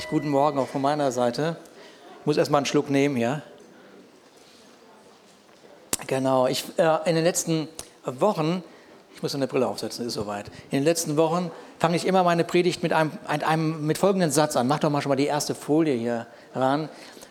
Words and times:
Herrlich. 0.00 0.08
Guten 0.08 0.30
Morgen 0.30 0.58
auch 0.58 0.68
von 0.68 0.80
meiner 0.80 1.12
Seite. 1.12 1.56
Ich 2.20 2.26
muss 2.26 2.38
erstmal 2.38 2.60
einen 2.60 2.66
Schluck 2.66 2.88
nehmen, 2.88 3.18
ja. 3.18 3.42
Genau. 6.06 6.46
Ich, 6.46 6.64
äh, 6.78 6.98
in 7.04 7.16
den 7.16 7.24
letzten 7.24 7.68
Wochen, 8.04 8.62
ich 9.14 9.22
muss 9.22 9.34
eine 9.34 9.46
Brille 9.46 9.66
aufsetzen, 9.66 10.06
ist 10.06 10.14
soweit. 10.14 10.46
In 10.70 10.78
den 10.78 10.84
letzten 10.84 11.18
Wochen 11.18 11.50
fange 11.78 11.96
ich 11.96 12.06
immer 12.06 12.22
meine 12.22 12.44
Predigt 12.44 12.82
mit 12.82 12.94
einem, 12.94 13.12
einem 13.26 13.86
mit 13.86 13.98
folgenden 13.98 14.30
Satz 14.30 14.56
an. 14.56 14.68
Mach 14.68 14.78
doch 14.78 14.88
mal 14.88 15.02
schon 15.02 15.10
mal 15.10 15.16
die 15.16 15.26
erste 15.26 15.54
Folie 15.54 15.94
hier 15.94 16.26
ran. 16.54 16.88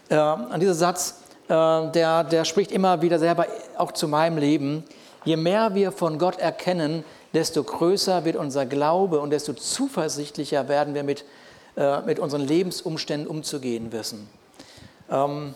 Äh, 0.09 0.15
an 0.15 0.59
dieser 0.59 0.75
Satz, 0.75 1.21
äh, 1.47 1.53
der, 1.53 2.23
der 2.23 2.45
spricht 2.45 2.71
immer 2.71 3.01
wieder 3.01 3.17
selber 3.17 3.47
auch 3.77 3.93
zu 3.93 4.07
meinem 4.07 4.37
Leben. 4.37 4.83
Je 5.25 5.37
mehr 5.37 5.73
wir 5.73 5.91
von 5.91 6.19
Gott 6.19 6.37
erkennen, 6.37 7.03
desto 7.33 7.63
größer 7.63 8.25
wird 8.25 8.35
unser 8.35 8.65
Glaube 8.65 9.21
und 9.21 9.31
desto 9.31 9.53
zuversichtlicher 9.53 10.67
werden 10.67 10.93
wir 10.93 11.03
mit, 11.03 11.25
äh, 11.79 12.01
mit 12.01 12.19
unseren 12.19 12.41
Lebensumständen 12.41 13.25
umzugehen 13.25 13.93
wissen. 13.93 14.27
Ähm, 15.09 15.55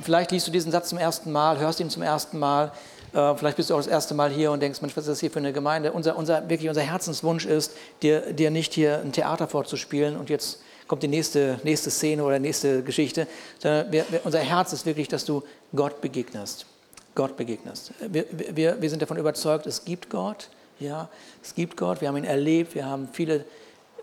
vielleicht 0.00 0.32
liest 0.32 0.48
du 0.48 0.50
diesen 0.50 0.72
Satz 0.72 0.88
zum 0.88 0.98
ersten 0.98 1.30
Mal, 1.30 1.60
hörst 1.60 1.78
ihn 1.78 1.90
zum 1.90 2.02
ersten 2.02 2.40
Mal, 2.40 2.72
äh, 3.14 3.36
vielleicht 3.36 3.56
bist 3.56 3.70
du 3.70 3.74
auch 3.74 3.78
das 3.78 3.86
erste 3.86 4.14
Mal 4.14 4.30
hier 4.30 4.50
und 4.50 4.58
denkst, 4.58 4.80
Mensch, 4.80 4.96
was 4.96 5.04
ist 5.04 5.10
das 5.10 5.20
hier 5.20 5.30
für 5.30 5.38
eine 5.38 5.52
Gemeinde? 5.52 5.92
Unser, 5.92 6.16
unser, 6.16 6.48
wirklich 6.50 6.68
unser 6.68 6.80
Herzenswunsch 6.80 7.46
ist, 7.46 7.70
dir, 8.02 8.32
dir 8.32 8.50
nicht 8.50 8.74
hier 8.74 8.98
ein 8.98 9.12
Theater 9.12 9.46
vorzuspielen 9.46 10.16
und 10.16 10.28
jetzt 10.28 10.60
kommt 10.88 11.04
die 11.04 11.08
nächste, 11.08 11.60
nächste 11.62 11.88
Szene 11.92 12.24
oder 12.24 12.40
nächste 12.40 12.82
Geschichte, 12.82 13.28
sondern 13.60 13.92
wir, 13.92 14.04
wir, 14.10 14.22
unser 14.24 14.40
Herz 14.40 14.72
ist 14.72 14.86
wirklich, 14.86 15.06
dass 15.06 15.24
du 15.24 15.44
Gott 15.72 16.00
begegnest. 16.00 16.66
Gott 17.14 17.36
begegnest. 17.36 17.92
Wir, 18.00 18.24
wir, 18.32 18.82
wir 18.82 18.90
sind 18.90 19.02
davon 19.02 19.18
überzeugt, 19.18 19.68
es 19.68 19.84
gibt 19.84 20.10
Gott. 20.10 20.48
Ja, 20.80 21.08
es 21.44 21.54
gibt 21.54 21.76
Gott, 21.76 22.00
wir 22.00 22.08
haben 22.08 22.16
ihn 22.16 22.24
erlebt, 22.24 22.74
wir 22.74 22.86
haben 22.86 23.08
viele 23.12 23.44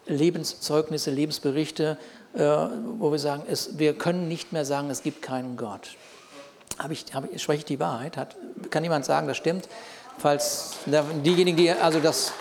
Lebenszeugnisse, 0.07 1.11
Lebensberichte, 1.11 1.97
äh, 2.33 2.39
wo 2.39 3.11
wir 3.11 3.19
sagen, 3.19 3.43
es, 3.49 3.77
wir 3.77 3.93
können 3.93 4.27
nicht 4.27 4.53
mehr 4.53 4.65
sagen, 4.65 4.89
es 4.89 5.03
gibt 5.03 5.21
keinen 5.21 5.57
Gott. 5.57 5.95
Hab 6.77 6.91
ich, 6.91 7.05
hab 7.13 7.25
spreche 7.39 7.59
ich 7.59 7.65
die 7.65 7.79
Wahrheit? 7.79 8.17
Hat, 8.17 8.35
kann 8.69 8.83
jemand 8.83 9.05
sagen, 9.05 9.27
das 9.27 9.37
stimmt? 9.37 9.67
Falls 10.17 10.77
diejenigen, 10.85 11.57
die 11.57 11.71
also 11.71 11.99
das 11.99 12.31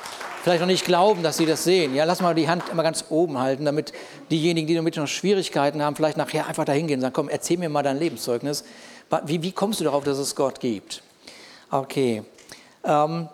vielleicht 0.43 0.61
noch 0.61 0.69
nicht 0.69 0.85
glauben, 0.85 1.23
dass 1.23 1.39
sie 1.39 1.45
das 1.47 1.65
sehen, 1.65 1.95
ja, 1.95 2.05
lass 2.05 2.21
mal 2.21 2.35
die 2.35 2.49
Hand 2.49 2.69
immer 2.71 2.83
ganz 2.85 3.07
oben 3.11 3.39
halten, 3.39 3.65
damit 3.65 3.93
diejenigen, 4.31 4.69
die 4.69 4.75
damit 4.77 4.97
noch 4.97 5.09
Schwierigkeiten 5.09 5.83
haben, 5.83 5.97
vielleicht 5.97 6.17
nachher 6.17 6.47
einfach 6.47 6.65
dahin 6.65 6.87
gehen 6.87 6.99
und 6.99 7.01
sagen, 7.01 7.15
komm, 7.15 7.29
erzähl 7.29 7.59
mir 7.59 7.69
mal 7.69 7.83
dein 7.83 7.99
Lebenszeugnis. 7.99 8.65
Wie, 9.25 9.43
wie 9.43 9.53
kommst 9.53 9.81
du 9.81 9.85
darauf, 9.85 10.05
dass 10.05 10.19
es 10.19 10.37
Gott 10.37 10.61
gibt? 10.61 11.03
Okay. 11.71 12.23
Ähm, 12.85 13.29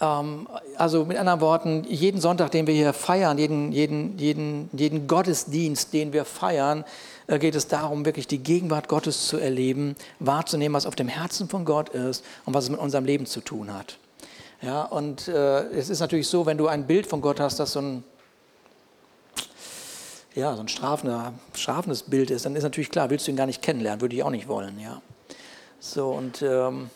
also 0.00 1.04
mit 1.04 1.16
anderen 1.16 1.40
Worten, 1.40 1.84
jeden 1.88 2.20
Sonntag, 2.20 2.52
den 2.52 2.68
wir 2.68 2.74
hier 2.74 2.92
feiern, 2.92 3.36
jeden, 3.36 3.72
jeden, 3.72 4.16
jeden, 4.16 4.70
jeden 4.72 5.08
Gottesdienst, 5.08 5.92
den 5.92 6.12
wir 6.12 6.24
feiern, 6.24 6.84
äh, 7.26 7.38
geht 7.38 7.56
es 7.56 7.66
darum, 7.66 8.04
wirklich 8.04 8.28
die 8.28 8.38
Gegenwart 8.38 8.88
Gottes 8.88 9.26
zu 9.26 9.38
erleben, 9.38 9.96
wahrzunehmen, 10.20 10.74
was 10.74 10.86
auf 10.86 10.94
dem 10.94 11.08
Herzen 11.08 11.48
von 11.48 11.64
Gott 11.64 11.88
ist 11.88 12.24
und 12.44 12.54
was 12.54 12.64
es 12.64 12.70
mit 12.70 12.78
unserem 12.78 13.04
Leben 13.04 13.26
zu 13.26 13.40
tun 13.40 13.74
hat. 13.74 13.98
Ja, 14.62 14.82
und 14.84 15.28
äh, 15.28 15.64
es 15.70 15.88
ist 15.88 16.00
natürlich 16.00 16.28
so, 16.28 16.46
wenn 16.46 16.58
du 16.58 16.68
ein 16.68 16.86
Bild 16.86 17.06
von 17.06 17.20
Gott 17.20 17.40
hast, 17.40 17.58
das 17.58 17.72
so 17.72 17.80
ein, 17.80 18.04
ja, 20.34 20.54
so 20.54 20.60
ein 20.62 20.68
strafender, 20.68 21.32
strafendes 21.54 22.04
Bild 22.04 22.30
ist, 22.30 22.44
dann 22.44 22.54
ist 22.54 22.62
natürlich 22.62 22.90
klar, 22.90 23.10
willst 23.10 23.26
du 23.26 23.32
ihn 23.32 23.36
gar 23.36 23.46
nicht 23.46 23.62
kennenlernen, 23.62 24.00
würde 24.00 24.14
ich 24.14 24.22
auch 24.22 24.30
nicht 24.30 24.46
wollen. 24.46 24.78
Ja. 24.78 25.02
So, 25.80 26.10
und 26.10 26.42
ähm, 26.42 26.90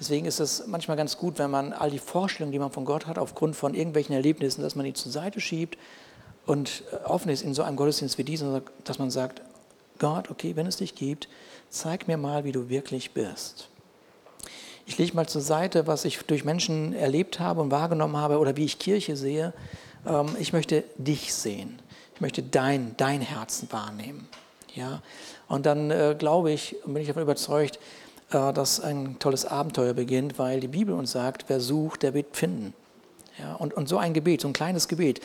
Deswegen 0.00 0.24
ist 0.24 0.40
es 0.40 0.66
manchmal 0.66 0.96
ganz 0.96 1.18
gut, 1.18 1.38
wenn 1.38 1.50
man 1.50 1.74
all 1.74 1.90
die 1.90 1.98
Vorstellungen, 1.98 2.52
die 2.52 2.58
man 2.58 2.72
von 2.72 2.86
Gott 2.86 3.06
hat, 3.06 3.18
aufgrund 3.18 3.54
von 3.54 3.74
irgendwelchen 3.74 4.14
Erlebnissen, 4.14 4.62
dass 4.62 4.74
man 4.74 4.86
die 4.86 4.94
zur 4.94 5.12
Seite 5.12 5.40
schiebt 5.40 5.76
und 6.46 6.82
äh, 6.90 7.04
offen 7.04 7.28
ist 7.28 7.42
in 7.42 7.52
so 7.52 7.62
einem 7.62 7.76
Gottesdienst 7.76 8.16
wie 8.16 8.24
diesem, 8.24 8.62
dass 8.84 8.98
man 8.98 9.10
sagt, 9.10 9.42
Gott, 9.98 10.30
okay, 10.30 10.56
wenn 10.56 10.66
es 10.66 10.78
dich 10.78 10.94
gibt, 10.94 11.28
zeig 11.68 12.08
mir 12.08 12.16
mal, 12.16 12.44
wie 12.44 12.52
du 12.52 12.70
wirklich 12.70 13.12
bist. 13.12 13.68
Ich 14.86 14.96
lege 14.96 15.14
mal 15.14 15.28
zur 15.28 15.42
Seite, 15.42 15.86
was 15.86 16.06
ich 16.06 16.18
durch 16.22 16.44
Menschen 16.44 16.94
erlebt 16.94 17.38
habe 17.38 17.60
und 17.60 17.70
wahrgenommen 17.70 18.16
habe 18.16 18.38
oder 18.38 18.56
wie 18.56 18.64
ich 18.64 18.78
Kirche 18.78 19.16
sehe. 19.16 19.52
Ähm, 20.06 20.34
ich 20.38 20.54
möchte 20.54 20.84
dich 20.96 21.34
sehen. 21.34 21.78
Ich 22.14 22.22
möchte 22.22 22.42
dein, 22.42 22.94
dein 22.96 23.20
Herzen 23.20 23.70
wahrnehmen. 23.70 24.26
Ja? 24.74 25.02
Und 25.46 25.66
dann 25.66 25.90
äh, 25.90 26.16
glaube 26.18 26.50
ich 26.50 26.76
und 26.84 26.94
bin 26.94 27.02
ich 27.02 27.08
davon 27.08 27.22
überzeugt, 27.22 27.78
dass 28.30 28.80
ein 28.80 29.18
tolles 29.18 29.44
Abenteuer 29.44 29.92
beginnt, 29.92 30.38
weil 30.38 30.60
die 30.60 30.68
Bibel 30.68 30.94
uns 30.94 31.12
sagt, 31.12 31.44
wer 31.48 31.60
sucht, 31.60 32.02
der 32.02 32.14
wird 32.14 32.36
finden. 32.36 32.74
Ja, 33.38 33.54
und, 33.54 33.72
und 33.74 33.88
so 33.88 33.98
ein 33.98 34.12
Gebet, 34.12 34.42
so 34.42 34.48
ein 34.48 34.52
kleines 34.52 34.86
Gebet, 34.86 35.20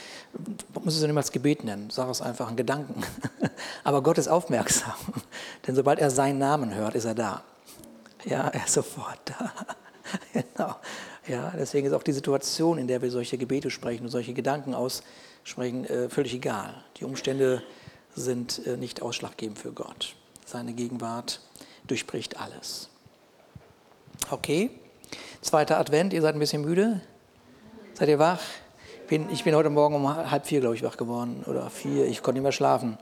muss 0.83 0.95
es 0.95 1.01
ja 1.01 1.07
nicht 1.07 1.17
als 1.17 1.31
Gebet 1.31 1.63
nennen, 1.63 1.89
sag 1.89 2.09
es 2.09 2.21
einfach, 2.21 2.49
ein 2.49 2.55
Gedanken. 2.55 3.03
Aber 3.83 4.01
Gott 4.03 4.17
ist 4.17 4.27
aufmerksam, 4.27 4.93
denn 5.67 5.75
sobald 5.75 5.99
er 5.99 6.09
seinen 6.09 6.39
Namen 6.39 6.73
hört, 6.73 6.95
ist 6.95 7.05
er 7.05 7.15
da. 7.15 7.43
Ja, 8.23 8.47
er 8.47 8.65
ist 8.65 8.73
sofort 8.73 9.19
da. 9.25 9.51
genau. 10.33 10.75
Ja, 11.27 11.53
deswegen 11.57 11.87
ist 11.87 11.93
auch 11.93 12.03
die 12.03 12.13
Situation, 12.13 12.77
in 12.77 12.87
der 12.87 13.01
wir 13.01 13.11
solche 13.11 13.37
Gebete 13.37 13.69
sprechen 13.69 14.03
und 14.03 14.09
solche 14.09 14.33
Gedanken 14.33 14.73
aussprechen, 14.73 15.85
äh, 15.85 16.09
völlig 16.09 16.33
egal. 16.35 16.73
Die 16.97 17.05
Umstände 17.05 17.63
sind 18.15 18.65
äh, 18.65 18.77
nicht 18.77 19.01
ausschlaggebend 19.01 19.59
für 19.59 19.73
Gott. 19.73 20.15
Seine 20.45 20.73
Gegenwart 20.73 21.41
durchbricht 21.87 22.39
alles. 22.39 22.89
Okay, 24.31 24.71
zweiter 25.41 25.77
Advent, 25.77 26.11
ihr 26.11 26.21
seid 26.23 26.33
ein 26.33 26.39
bisschen 26.39 26.63
müde? 26.63 26.99
Seid 27.93 28.09
ihr 28.09 28.17
wach? 28.17 28.39
Bin, 29.07 29.29
ich 29.29 29.43
bin 29.43 29.53
heute 29.53 29.69
Morgen 29.69 29.93
um 29.93 30.15
halb 30.15 30.47
vier, 30.47 30.61
glaube 30.61 30.73
ich, 30.75 30.81
wach 30.81 30.97
geworden 30.97 31.43
oder 31.45 31.69
vier. 31.69 32.07
Ich 32.07 32.23
konnte 32.23 32.39
nicht 32.39 32.43
mehr 32.43 32.51
schlafen. 32.51 32.97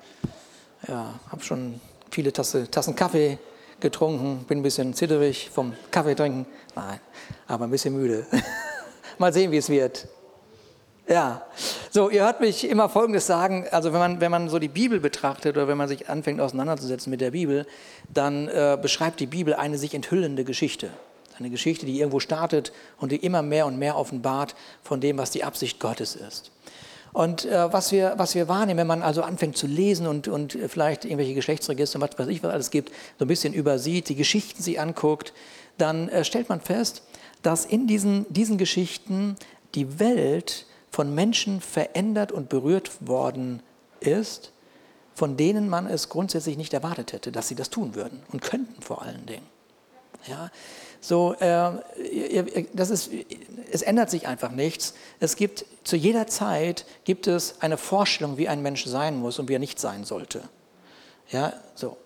Ja, 0.86 1.18
habe 1.30 1.42
schon 1.42 1.80
viele 2.12 2.34
Tasse, 2.34 2.70
Tassen 2.70 2.98
Kaffee 2.98 3.38
getrunken, 3.80 4.44
bin 4.50 4.60
ein 4.60 4.64
bisschen 4.64 4.94
zitterig 4.94 5.50
vom 5.50 5.72
Kaffee 5.92 6.14
trinken. 6.14 6.46
Nein, 6.76 7.00
aber 7.48 7.64
ein 7.64 7.72
bisschen 7.72 7.96
müde. 7.96 8.28
Mal 9.18 9.32
sehen, 9.32 9.50
wie 9.54 9.58
es 9.58 9.70
wird. 9.70 10.10
Ja, 11.08 11.46
so, 11.90 12.10
ihr 12.10 12.26
hört 12.26 12.42
mich 12.42 12.70
immer 12.70 12.90
Folgendes 12.90 13.28
sagen, 13.28 13.66
also 13.72 13.94
wenn 13.94 14.00
man, 14.00 14.20
wenn 14.20 14.32
man 14.32 14.50
so 14.50 14.60
die 14.60 14.68
Bibel 14.68 15.00
betrachtet 15.00 15.56
oder 15.56 15.70
wenn 15.70 15.78
man 15.78 15.88
sich 15.88 16.10
anfängt 16.10 16.42
auseinanderzusetzen 16.42 17.12
mit 17.12 17.22
der 17.22 17.32
Bibel, 17.32 17.66
dann 18.14 18.50
äh, 18.50 18.78
beschreibt 18.82 19.22
die 19.22 19.26
Bibel 19.26 19.54
eine 19.54 19.78
sich 19.78 19.94
enthüllende 19.94 20.44
Geschichte. 20.44 20.90
Eine 21.40 21.50
Geschichte, 21.50 21.86
die 21.86 22.00
irgendwo 22.00 22.20
startet 22.20 22.72
und 22.98 23.12
die 23.12 23.18
immer 23.18 23.42
mehr 23.42 23.66
und 23.66 23.78
mehr 23.78 23.98
offenbart 23.98 24.56
von 24.82 25.02
dem, 25.02 25.18
was 25.18 25.32
die 25.32 25.44
Absicht 25.44 25.80
Gottes 25.80 26.16
ist. 26.16 26.52
Und 27.14 27.46
äh, 27.46 27.72
was, 27.72 27.92
wir, 27.92 28.16
was 28.18 28.34
wir 28.34 28.48
wahrnehmen, 28.48 28.80
wenn 28.80 28.88
man 28.88 29.04
also 29.04 29.22
anfängt 29.22 29.56
zu 29.56 29.68
lesen 29.68 30.08
und, 30.08 30.28
und 30.28 30.58
vielleicht 30.68 31.06
irgendwelche 31.06 31.36
Geschlechtsregister 31.36 32.02
was 32.02 32.18
weiß 32.18 32.28
ich, 32.28 32.42
was 32.42 32.52
alles 32.52 32.72
gibt, 32.72 32.90
so 33.20 33.26
ein 33.26 33.28
bisschen 33.28 33.54
übersieht, 33.54 34.10
die 34.10 34.16
Geschichten 34.16 34.64
sich 34.64 34.80
anguckt, 34.80 35.34
dann 35.78 36.10
äh, 36.10 36.24
stellt 36.24 36.50
man 36.50 36.60
fest, 36.60 37.04
dass 37.44 37.66
in 37.66 37.86
diesen, 37.86 38.26
diesen 38.34 38.58
Geschichten 38.58 39.36
die 39.76 40.00
Welt 40.00 40.66
von 40.90 41.14
Menschen 41.14 41.62
verändert 41.62 42.32
und 42.32 42.50
berührt 42.50 43.08
worden 43.08 43.62
ist, 44.00 44.52
von 45.16 45.38
denen 45.38 45.70
man 45.70 45.88
es 45.88 46.10
grundsätzlich 46.10 46.58
nicht 46.58 46.74
erwartet 46.74 47.14
hätte, 47.14 47.32
dass 47.32 47.48
sie 47.48 47.56
das 47.56 47.70
tun 47.70 47.94
würden 47.94 48.24
und 48.32 48.42
könnten 48.42 48.82
vor 48.82 49.04
allen 49.04 49.26
Dingen. 49.26 49.46
Ja, 50.28 50.50
so, 51.04 51.36
äh, 51.40 52.64
das 52.72 52.90
ist, 52.90 53.12
es 53.70 53.82
ändert 53.82 54.10
sich 54.10 54.26
einfach 54.26 54.52
nichts. 54.52 54.94
Es 55.20 55.36
gibt 55.36 55.66
zu 55.84 55.98
jeder 55.98 56.28
Zeit 56.28 56.86
gibt 57.04 57.28
es 57.28 57.56
eine 57.60 57.78
Vorstellung, 57.78 58.38
wie 58.38 58.48
ein 58.48 58.62
Mensch 58.62 58.86
sein 58.86 59.18
muss 59.18 59.38
und 59.38 59.50
wie 59.50 59.56
er 59.56 59.60
nicht 59.60 59.82
sein 59.82 60.06
sollte. 60.06 60.44
Ja, 61.30 61.52
so. 61.76 61.98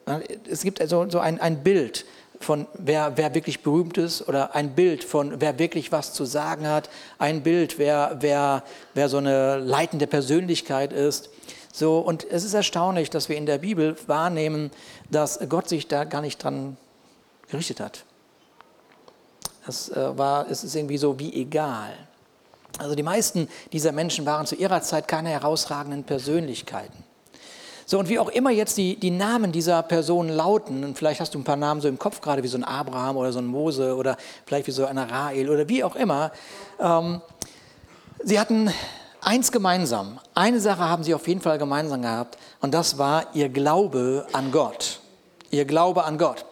Es 0.50 0.64
gibt 0.64 0.82
also 0.82 1.08
so 1.12 1.20
ein, 1.20 1.40
ein 1.40 1.62
Bild 1.62 2.06
von 2.40 2.66
wer, 2.74 3.18
wer 3.18 3.36
wirklich 3.36 3.62
berühmt 3.62 4.00
ist 4.00 4.28
oder 4.28 4.56
ein 4.56 4.74
Bild 4.74 5.04
von 5.04 5.42
wer 5.42 5.60
wirklich 5.60 5.92
was 5.92 6.14
zu 6.14 6.26
sagen 6.26 6.68
hat, 6.68 6.90
ein 7.20 7.44
Bild, 7.44 7.78
wer, 7.78 8.18
wer, 8.22 8.64
wer 8.96 9.10
so 9.10 9.18
eine 9.18 9.58
leitende 9.58 10.08
Persönlichkeit 10.08 10.92
ist. 10.92 11.30
So, 11.72 12.00
und 12.00 12.26
es 12.32 12.44
ist 12.44 12.56
erstaunlich, 12.56 13.12
dass 13.12 13.30
wir 13.30 13.38
in 13.38 13.46
der 13.46 13.60
Bibel 13.60 13.96
wahrnehmen, 14.08 14.72
dass 15.12 15.40
Gott 15.50 15.70
sich 15.70 15.88
da 15.88 16.04
gar 16.04 16.22
nicht 16.22 16.44
dran 16.44 16.78
gerichtet 17.48 17.80
hat. 17.80 18.04
Das 19.68 19.90
äh, 19.90 20.18
war, 20.18 20.50
es 20.50 20.64
ist 20.64 20.76
irgendwie 20.76 20.98
so 20.98 21.20
wie 21.20 21.34
egal. 21.34 21.92
Also 22.80 22.96
die 22.96 23.04
meisten 23.04 23.48
dieser 23.72 23.92
Menschen 23.92 24.26
waren 24.26 24.46
zu 24.46 24.56
ihrer 24.56 24.82
Zeit 24.82 25.08
keine 25.08 25.30
herausragenden 25.30 26.04
Persönlichkeiten. 26.04 27.04
So, 27.86 28.00
und 28.00 28.10
wie 28.10 28.20
auch 28.20 28.30
immer 28.30 28.50
jetzt 28.52 28.78
die, 28.78 28.98
die 28.98 29.12
Namen 29.12 29.52
dieser 29.52 29.82
Personen 29.82 30.30
lauten, 30.30 30.84
und 30.84 30.98
vielleicht 30.98 31.22
hast 31.22 31.34
du 31.34 31.40
ein 31.40 31.44
paar 31.44 31.56
Namen 31.56 31.80
so 31.80 31.88
im 31.88 31.98
Kopf, 31.98 32.20
gerade 32.20 32.44
wie 32.44 32.48
so 32.48 32.58
ein 32.58 32.64
Abraham 32.64 33.16
oder 33.18 33.32
so 33.32 33.40
ein 33.40 33.46
Mose 33.46 33.96
oder 33.96 34.18
vielleicht 34.46 34.68
wie 34.68 34.72
so 34.72 34.86
ein 34.86 34.98
Rael 34.98 35.50
oder 35.50 35.70
wie 35.70 35.84
auch 35.84 35.96
immer, 35.96 36.32
ähm, 36.80 37.22
sie 38.24 38.40
hatten 38.40 38.72
eins 39.22 39.52
gemeinsam. 39.52 40.20
Eine 40.34 40.60
Sache 40.60 40.82
haben 40.82 41.04
sie 41.04 41.14
auf 41.14 41.28
jeden 41.28 41.42
Fall 41.42 41.58
gemeinsam 41.58 42.02
gehabt, 42.02 42.38
und 42.62 42.74
das 42.74 42.98
war 42.98 43.28
ihr 43.34 43.48
Glaube 43.50 44.28
an 44.34 44.52
Gott. 44.52 45.00
Ihr 45.52 45.64
Glaube 45.64 46.04
an 46.04 46.18
Gott. 46.18 46.46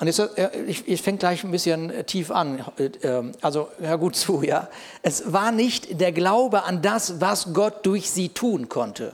Und 0.00 0.06
jetzt, 0.06 0.18
äh, 0.18 0.50
ich, 0.66 0.88
ich 0.88 1.02
fange 1.02 1.18
gleich 1.18 1.44
ein 1.44 1.50
bisschen 1.50 1.90
äh, 1.90 2.04
tief 2.04 2.30
an. 2.30 2.64
Äh, 2.78 3.22
also 3.42 3.68
hör 3.78 3.98
gut 3.98 4.16
zu, 4.16 4.42
ja. 4.42 4.68
Es 5.02 5.32
war 5.32 5.52
nicht 5.52 6.00
der 6.00 6.10
Glaube 6.12 6.64
an 6.64 6.80
das, 6.80 7.20
was 7.20 7.52
Gott 7.52 7.84
durch 7.84 8.10
sie 8.10 8.30
tun 8.30 8.70
konnte, 8.70 9.12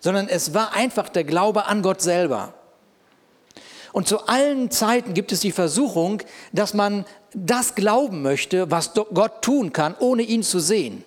sondern 0.00 0.26
es 0.26 0.54
war 0.54 0.74
einfach 0.74 1.10
der 1.10 1.24
Glaube 1.24 1.66
an 1.66 1.82
Gott 1.82 2.00
selber. 2.00 2.54
Und 3.92 4.08
zu 4.08 4.26
allen 4.26 4.70
Zeiten 4.70 5.12
gibt 5.12 5.32
es 5.32 5.40
die 5.40 5.52
Versuchung, 5.52 6.22
dass 6.52 6.72
man 6.72 7.04
das 7.34 7.74
glauben 7.74 8.22
möchte, 8.22 8.70
was 8.70 8.94
Gott 8.94 9.42
tun 9.42 9.72
kann, 9.72 9.94
ohne 9.98 10.22
ihn 10.22 10.42
zu 10.42 10.60
sehen. 10.60 11.04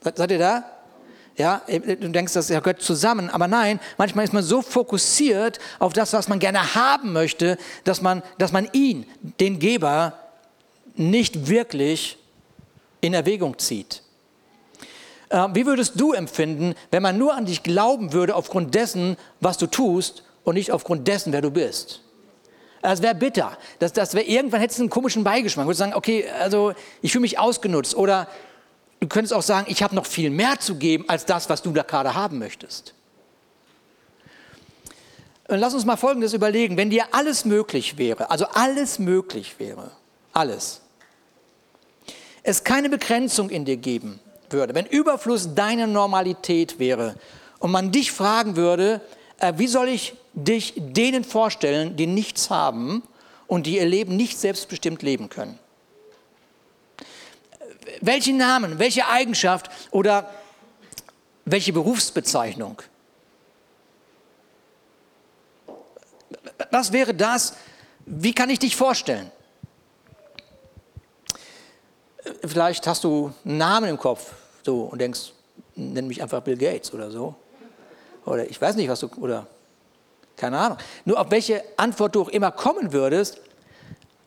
Seid 0.00 0.30
ihr 0.30 0.38
da? 0.38 0.64
Ja, 1.36 1.62
du 1.66 2.10
denkst, 2.10 2.32
das 2.32 2.48
gehört 2.48 2.80
zusammen, 2.80 3.28
aber 3.28 3.48
nein, 3.48 3.80
manchmal 3.98 4.24
ist 4.24 4.32
man 4.32 4.44
so 4.44 4.62
fokussiert 4.62 5.58
auf 5.80 5.92
das, 5.92 6.12
was 6.12 6.28
man 6.28 6.38
gerne 6.38 6.76
haben 6.76 7.12
möchte, 7.12 7.58
dass 7.82 8.00
man, 8.00 8.22
dass 8.38 8.52
man 8.52 8.68
ihn, 8.72 9.04
den 9.40 9.58
Geber, 9.58 10.12
nicht 10.94 11.48
wirklich 11.48 12.18
in 13.00 13.14
Erwägung 13.14 13.58
zieht. 13.58 14.02
Äh, 15.28 15.48
wie 15.54 15.66
würdest 15.66 15.94
du 15.96 16.12
empfinden, 16.12 16.76
wenn 16.92 17.02
man 17.02 17.18
nur 17.18 17.34
an 17.34 17.46
dich 17.46 17.64
glauben 17.64 18.12
würde 18.12 18.36
aufgrund 18.36 18.74
dessen, 18.74 19.16
was 19.40 19.58
du 19.58 19.66
tust 19.66 20.22
und 20.44 20.54
nicht 20.54 20.70
aufgrund 20.70 21.08
dessen, 21.08 21.32
wer 21.32 21.42
du 21.42 21.50
bist? 21.50 22.00
Das 22.80 23.02
wäre 23.02 23.14
bitter. 23.14 23.56
Das, 23.78 23.92
das 23.92 24.14
wäre 24.14 24.26
irgendwann 24.26 24.60
hättest 24.60 24.78
du 24.78 24.84
einen 24.84 24.90
komischen 24.90 25.24
Beigeschmack. 25.24 25.64
Du 25.64 25.68
würdest 25.68 25.78
sagen, 25.78 25.94
okay, 25.94 26.26
also 26.38 26.74
ich 27.02 27.12
fühle 27.12 27.22
mich 27.22 27.38
ausgenutzt 27.38 27.96
oder 27.96 28.28
Du 29.00 29.08
könntest 29.08 29.34
auch 29.34 29.42
sagen, 29.42 29.66
ich 29.68 29.82
habe 29.82 29.94
noch 29.94 30.06
viel 30.06 30.30
mehr 30.30 30.58
zu 30.60 30.76
geben 30.76 31.04
als 31.08 31.26
das, 31.26 31.48
was 31.48 31.62
du 31.62 31.72
da 31.72 31.82
gerade 31.82 32.14
haben 32.14 32.38
möchtest. 32.38 32.94
Und 35.48 35.58
lass 35.58 35.74
uns 35.74 35.84
mal 35.84 35.96
Folgendes 35.96 36.32
überlegen. 36.32 36.76
Wenn 36.76 36.90
dir 36.90 37.06
alles 37.12 37.44
möglich 37.44 37.98
wäre, 37.98 38.30
also 38.30 38.46
alles 38.46 38.98
möglich 38.98 39.56
wäre, 39.58 39.90
alles, 40.32 40.80
es 42.42 42.64
keine 42.64 42.88
Begrenzung 42.88 43.50
in 43.50 43.64
dir 43.64 43.76
geben 43.76 44.20
würde, 44.50 44.74
wenn 44.74 44.86
Überfluss 44.86 45.54
deine 45.54 45.86
Normalität 45.86 46.78
wäre 46.78 47.16
und 47.58 47.70
man 47.70 47.92
dich 47.92 48.12
fragen 48.12 48.56
würde, 48.56 49.00
äh, 49.38 49.54
wie 49.56 49.66
soll 49.66 49.88
ich 49.88 50.14
dich 50.32 50.74
denen 50.76 51.24
vorstellen, 51.24 51.96
die 51.96 52.06
nichts 52.06 52.50
haben 52.50 53.02
und 53.46 53.66
die 53.66 53.76
ihr 53.76 53.86
Leben 53.86 54.16
nicht 54.16 54.38
selbstbestimmt 54.38 55.02
leben 55.02 55.28
können? 55.28 55.58
Welchen 58.00 58.36
Namen, 58.36 58.78
welche 58.78 59.06
Eigenschaft 59.06 59.70
oder 59.90 60.30
welche 61.44 61.72
Berufsbezeichnung? 61.72 62.82
Was 66.70 66.92
wäre 66.92 67.14
das? 67.14 67.56
Wie 68.06 68.34
kann 68.34 68.50
ich 68.50 68.58
dich 68.58 68.76
vorstellen? 68.76 69.30
Vielleicht 72.44 72.86
hast 72.86 73.04
du 73.04 73.32
einen 73.44 73.58
Namen 73.58 73.90
im 73.90 73.98
Kopf 73.98 74.32
so, 74.62 74.82
und 74.84 74.98
denkst, 75.00 75.32
nenn 75.74 76.06
mich 76.06 76.22
einfach 76.22 76.42
Bill 76.42 76.56
Gates 76.56 76.92
oder 76.92 77.10
so. 77.10 77.34
Oder 78.24 78.48
ich 78.48 78.60
weiß 78.60 78.76
nicht, 78.76 78.88
was 78.88 79.00
du, 79.00 79.08
oder 79.20 79.46
keine 80.36 80.58
Ahnung. 80.58 80.78
Nur 81.04 81.20
auf 81.20 81.30
welche 81.30 81.62
Antwort 81.76 82.14
du 82.14 82.22
auch 82.22 82.28
immer 82.28 82.50
kommen 82.50 82.92
würdest, 82.92 83.40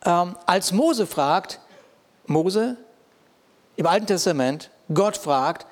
ähm, 0.06 0.36
als 0.46 0.72
Mose 0.72 1.08
fragt, 1.08 1.60
Mose, 2.28 2.78
im 3.78 3.86
Alten 3.86 4.08
Testament 4.08 4.70
Gott 4.94 5.16
fragt, 5.16 5.66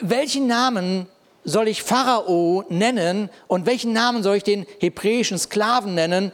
welchen 0.00 0.46
Namen 0.46 1.06
soll 1.44 1.68
ich 1.68 1.82
Pharao 1.82 2.64
nennen 2.70 3.28
und 3.48 3.66
welchen 3.66 3.92
Namen 3.92 4.22
soll 4.22 4.36
ich 4.36 4.44
den 4.44 4.64
hebräischen 4.80 5.38
Sklaven 5.38 5.94
nennen, 5.94 6.32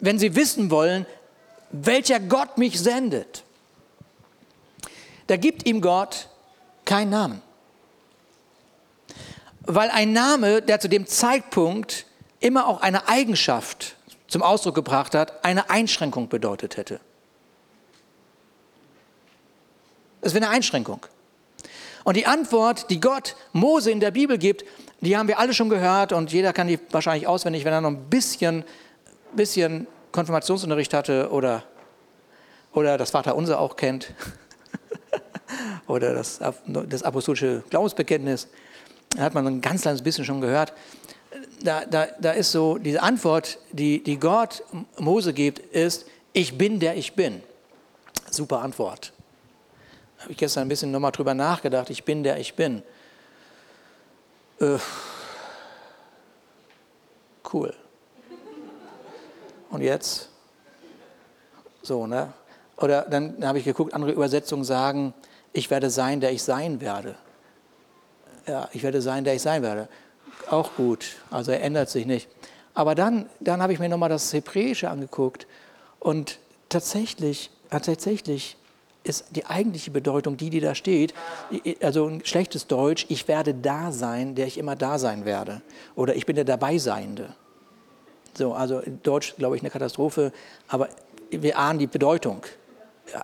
wenn 0.00 0.18
sie 0.18 0.34
wissen 0.36 0.70
wollen, 0.70 1.06
welcher 1.70 2.20
Gott 2.20 2.58
mich 2.58 2.78
sendet? 2.78 3.44
Da 5.28 5.36
gibt 5.36 5.66
ihm 5.66 5.80
Gott 5.80 6.28
keinen 6.84 7.10
Namen. 7.10 7.42
Weil 9.62 9.90
ein 9.90 10.12
Name, 10.12 10.62
der 10.62 10.78
zu 10.78 10.88
dem 10.88 11.06
Zeitpunkt 11.06 12.06
immer 12.40 12.68
auch 12.68 12.82
eine 12.82 13.08
Eigenschaft 13.08 13.96
zum 14.28 14.42
Ausdruck 14.42 14.74
gebracht 14.74 15.14
hat, 15.14 15.44
eine 15.44 15.70
Einschränkung 15.70 16.28
bedeutet 16.28 16.76
hätte. 16.76 17.00
Das 20.26 20.34
wäre 20.34 20.44
eine 20.44 20.56
Einschränkung. 20.56 21.06
Und 22.02 22.16
die 22.16 22.26
Antwort, 22.26 22.90
die 22.90 22.98
Gott 22.98 23.36
Mose 23.52 23.92
in 23.92 24.00
der 24.00 24.10
Bibel 24.10 24.38
gibt, 24.38 24.64
die 25.00 25.16
haben 25.16 25.28
wir 25.28 25.38
alle 25.38 25.54
schon 25.54 25.68
gehört 25.68 26.12
und 26.12 26.32
jeder 26.32 26.52
kann 26.52 26.66
die 26.66 26.80
wahrscheinlich 26.90 27.28
auswendig, 27.28 27.64
wenn 27.64 27.72
er 27.72 27.80
noch 27.80 27.90
ein 27.90 28.10
bisschen, 28.10 28.64
bisschen 29.36 29.86
Konfirmationsunterricht 30.10 30.92
hatte 30.94 31.30
oder, 31.30 31.62
oder 32.72 32.98
das 32.98 33.12
Vaterunser 33.12 33.60
auch 33.60 33.76
kennt 33.76 34.14
oder 35.86 36.12
das, 36.12 36.40
das 36.66 37.04
apostolische 37.04 37.62
Glaubensbekenntnis. 37.70 38.48
Da 39.10 39.22
hat 39.22 39.34
man 39.34 39.46
ein 39.46 39.60
ganz 39.60 39.82
kleines 39.82 40.02
bisschen 40.02 40.24
schon 40.24 40.40
gehört. 40.40 40.72
Da, 41.62 41.84
da, 41.84 42.08
da 42.20 42.32
ist 42.32 42.50
so, 42.50 42.78
diese 42.78 43.00
Antwort, 43.00 43.60
die, 43.70 44.02
die 44.02 44.18
Gott 44.18 44.64
Mose 44.98 45.32
gibt, 45.32 45.60
ist, 45.60 46.04
ich 46.32 46.58
bin 46.58 46.80
der 46.80 46.96
ich 46.96 47.14
bin. 47.14 47.44
Super 48.28 48.62
Antwort 48.62 49.12
habe 50.26 50.32
ich 50.32 50.38
gestern 50.38 50.62
ein 50.62 50.68
bisschen 50.68 50.90
nochmal 50.90 51.12
drüber 51.12 51.34
nachgedacht. 51.34 51.88
Ich 51.88 52.02
bin 52.02 52.24
der 52.24 52.40
ich 52.40 52.54
bin. 52.54 52.82
Äh, 54.58 54.76
cool. 57.52 57.72
Und 59.70 59.82
jetzt? 59.82 60.30
So, 61.80 62.08
ne? 62.08 62.32
Oder 62.76 63.02
dann 63.02 63.46
habe 63.46 63.60
ich 63.60 63.64
geguckt, 63.64 63.94
andere 63.94 64.10
Übersetzungen 64.10 64.64
sagen, 64.64 65.14
ich 65.52 65.70
werde 65.70 65.90
sein, 65.90 66.18
der 66.18 66.32
ich 66.32 66.42
sein 66.42 66.80
werde. 66.80 67.14
Ja, 68.48 68.68
ich 68.72 68.82
werde 68.82 69.00
sein, 69.02 69.22
der 69.22 69.34
ich 69.34 69.42
sein 69.42 69.62
werde. 69.62 69.88
Auch 70.50 70.74
gut, 70.74 71.18
also 71.30 71.52
er 71.52 71.62
ändert 71.62 71.88
sich 71.88 72.04
nicht. 72.04 72.28
Aber 72.74 72.96
dann, 72.96 73.30
dann 73.38 73.62
habe 73.62 73.74
ich 73.74 73.78
mir 73.78 73.88
nochmal 73.88 74.08
das 74.08 74.32
Hebräische 74.32 74.90
angeguckt 74.90 75.46
und 76.00 76.40
tatsächlich, 76.68 77.52
tatsächlich 77.70 78.56
ist 79.06 79.24
die 79.30 79.46
eigentliche 79.46 79.90
Bedeutung 79.90 80.36
die, 80.36 80.50
die 80.50 80.60
da 80.60 80.74
steht. 80.74 81.14
Also 81.80 82.06
ein 82.06 82.24
schlechtes 82.24 82.66
Deutsch, 82.66 83.06
ich 83.08 83.28
werde 83.28 83.54
da 83.54 83.92
sein, 83.92 84.34
der 84.34 84.46
ich 84.46 84.58
immer 84.58 84.76
da 84.76 84.98
sein 84.98 85.24
werde. 85.24 85.62
Oder 85.94 86.14
ich 86.16 86.26
bin 86.26 86.36
der 86.36 86.44
Dabeiseiende. 86.44 87.34
So, 88.34 88.52
also 88.52 88.82
Deutsch, 89.02 89.34
glaube 89.36 89.56
ich, 89.56 89.62
eine 89.62 89.70
Katastrophe, 89.70 90.32
aber 90.68 90.88
wir 91.30 91.58
ahnen 91.58 91.78
die 91.78 91.86
Bedeutung. 91.86 92.42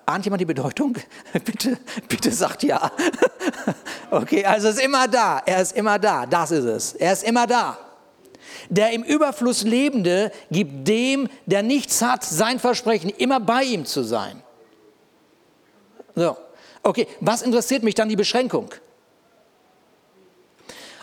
Ahnt 0.06 0.24
jemand 0.24 0.40
die 0.40 0.46
Bedeutung? 0.46 0.96
bitte, 1.32 1.76
bitte 2.08 2.30
sagt 2.30 2.62
ja. 2.62 2.90
okay, 4.10 4.44
also 4.44 4.68
ist 4.68 4.82
immer 4.82 5.08
da. 5.08 5.42
Er 5.44 5.60
ist 5.60 5.76
immer 5.76 5.98
da. 5.98 6.24
Das 6.24 6.50
ist 6.50 6.64
es. 6.64 6.94
Er 6.94 7.12
ist 7.12 7.24
immer 7.24 7.46
da. 7.46 7.78
Der 8.68 8.92
im 8.92 9.02
Überfluss 9.02 9.64
Lebende 9.64 10.30
gibt 10.50 10.86
dem, 10.86 11.28
der 11.46 11.62
nichts 11.62 12.00
hat, 12.00 12.24
sein 12.24 12.58
Versprechen, 12.58 13.10
immer 13.10 13.40
bei 13.40 13.64
ihm 13.64 13.84
zu 13.84 14.02
sein. 14.02 14.42
So. 16.14 16.36
Okay, 16.82 17.06
was 17.20 17.42
interessiert 17.42 17.82
mich 17.82 17.94
dann 17.94 18.08
die 18.08 18.16
Beschränkung? 18.16 18.70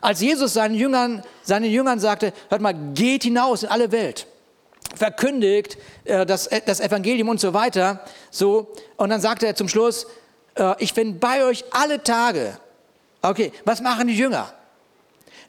Als 0.02 0.22
Jesus 0.22 0.54
seinen 0.54 0.76
Jüngern, 0.76 1.24
seinen 1.44 1.70
Jüngern 1.70 2.00
sagte, 2.00 2.34
hört 2.50 2.62
mal, 2.62 2.74
geht 2.94 3.24
hinaus 3.24 3.64
in 3.64 3.70
alle 3.70 3.92
Welt, 3.92 4.28
verkündigt 4.96 5.78
äh, 6.06 6.26
das, 6.26 6.48
äh, 6.48 6.62
das 6.66 6.80
Evangelium 6.80 7.30
und 7.30 7.40
so 7.40 7.54
weiter, 7.54 8.06
so, 8.32 8.74
und 8.98 9.10
dann 9.10 9.22
sagte 9.22 9.46
er 9.46 9.56
zum 9.56 9.68
Schluss, 9.68 10.08
äh, 10.56 10.76
ich 10.80 10.94
bin 10.94 11.20
bei 11.20 11.44
euch 11.44 11.66
alle 11.72 12.02
Tage. 12.02 12.58
Okay, 13.22 13.52
was 13.66 13.82
machen 13.82 14.08
die 14.08 14.16
Jünger? 14.16 14.54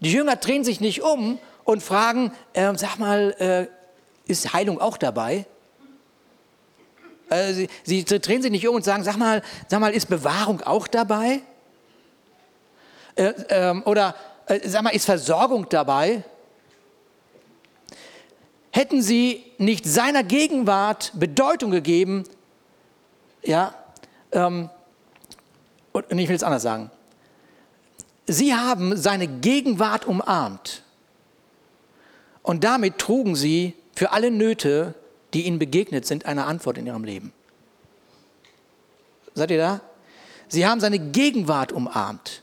Die 0.00 0.12
Jünger 0.12 0.36
drehen 0.36 0.64
sich 0.64 0.80
nicht 0.80 1.02
um 1.02 1.38
und 1.64 1.82
fragen, 1.82 2.32
äh, 2.52 2.72
sag 2.76 2.98
mal, 2.98 3.34
äh, 3.38 4.30
ist 4.30 4.52
Heilung 4.52 4.80
auch 4.80 4.96
dabei? 4.96 5.46
Äh, 7.30 7.52
sie, 7.52 7.68
sie 7.84 8.04
drehen 8.04 8.42
sich 8.42 8.50
nicht 8.50 8.66
um 8.66 8.74
und 8.74 8.84
sagen, 8.84 9.04
sag 9.04 9.16
mal, 9.16 9.42
sag 9.68 9.80
mal, 9.80 9.92
ist 9.92 10.08
Bewahrung 10.08 10.60
auch 10.62 10.88
dabei? 10.88 11.40
Äh, 13.14 13.32
ähm, 13.48 13.82
oder 13.86 14.14
äh, 14.46 14.68
sag 14.68 14.82
mal, 14.82 14.90
ist 14.90 15.04
Versorgung 15.04 15.68
dabei? 15.68 16.24
Hätten 18.72 19.00
sie 19.00 19.44
nicht 19.58 19.86
seiner 19.86 20.22
Gegenwart 20.22 21.12
Bedeutung 21.14 21.70
gegeben, 21.70 22.24
ja, 23.42 23.74
ähm, 24.32 24.68
und 25.92 26.18
ich 26.18 26.28
will 26.28 26.36
es 26.36 26.42
anders 26.42 26.62
sagen, 26.62 26.90
sie 28.26 28.54
haben 28.54 28.96
seine 28.96 29.26
Gegenwart 29.26 30.06
umarmt 30.06 30.82
und 32.42 32.62
damit 32.62 32.98
trugen 32.98 33.34
sie 33.34 33.74
für 33.96 34.12
alle 34.12 34.30
Nöte 34.30 34.94
die 35.34 35.46
ihnen 35.46 35.58
begegnet 35.58 36.06
sind, 36.06 36.26
eine 36.26 36.44
Antwort 36.44 36.78
in 36.78 36.86
ihrem 36.86 37.04
Leben. 37.04 37.32
Seid 39.34 39.50
ihr 39.50 39.58
da? 39.58 39.80
Sie 40.48 40.66
haben 40.66 40.80
seine 40.80 40.98
Gegenwart 40.98 41.72
umarmt. 41.72 42.42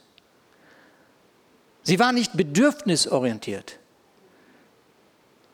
Sie 1.84 2.00
waren 2.00 2.15
nicht 2.15 2.36
bedürfnisorientiert, 2.36 3.79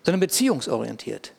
sondern 0.04 0.20
beziehungsorientiert. 0.20 1.34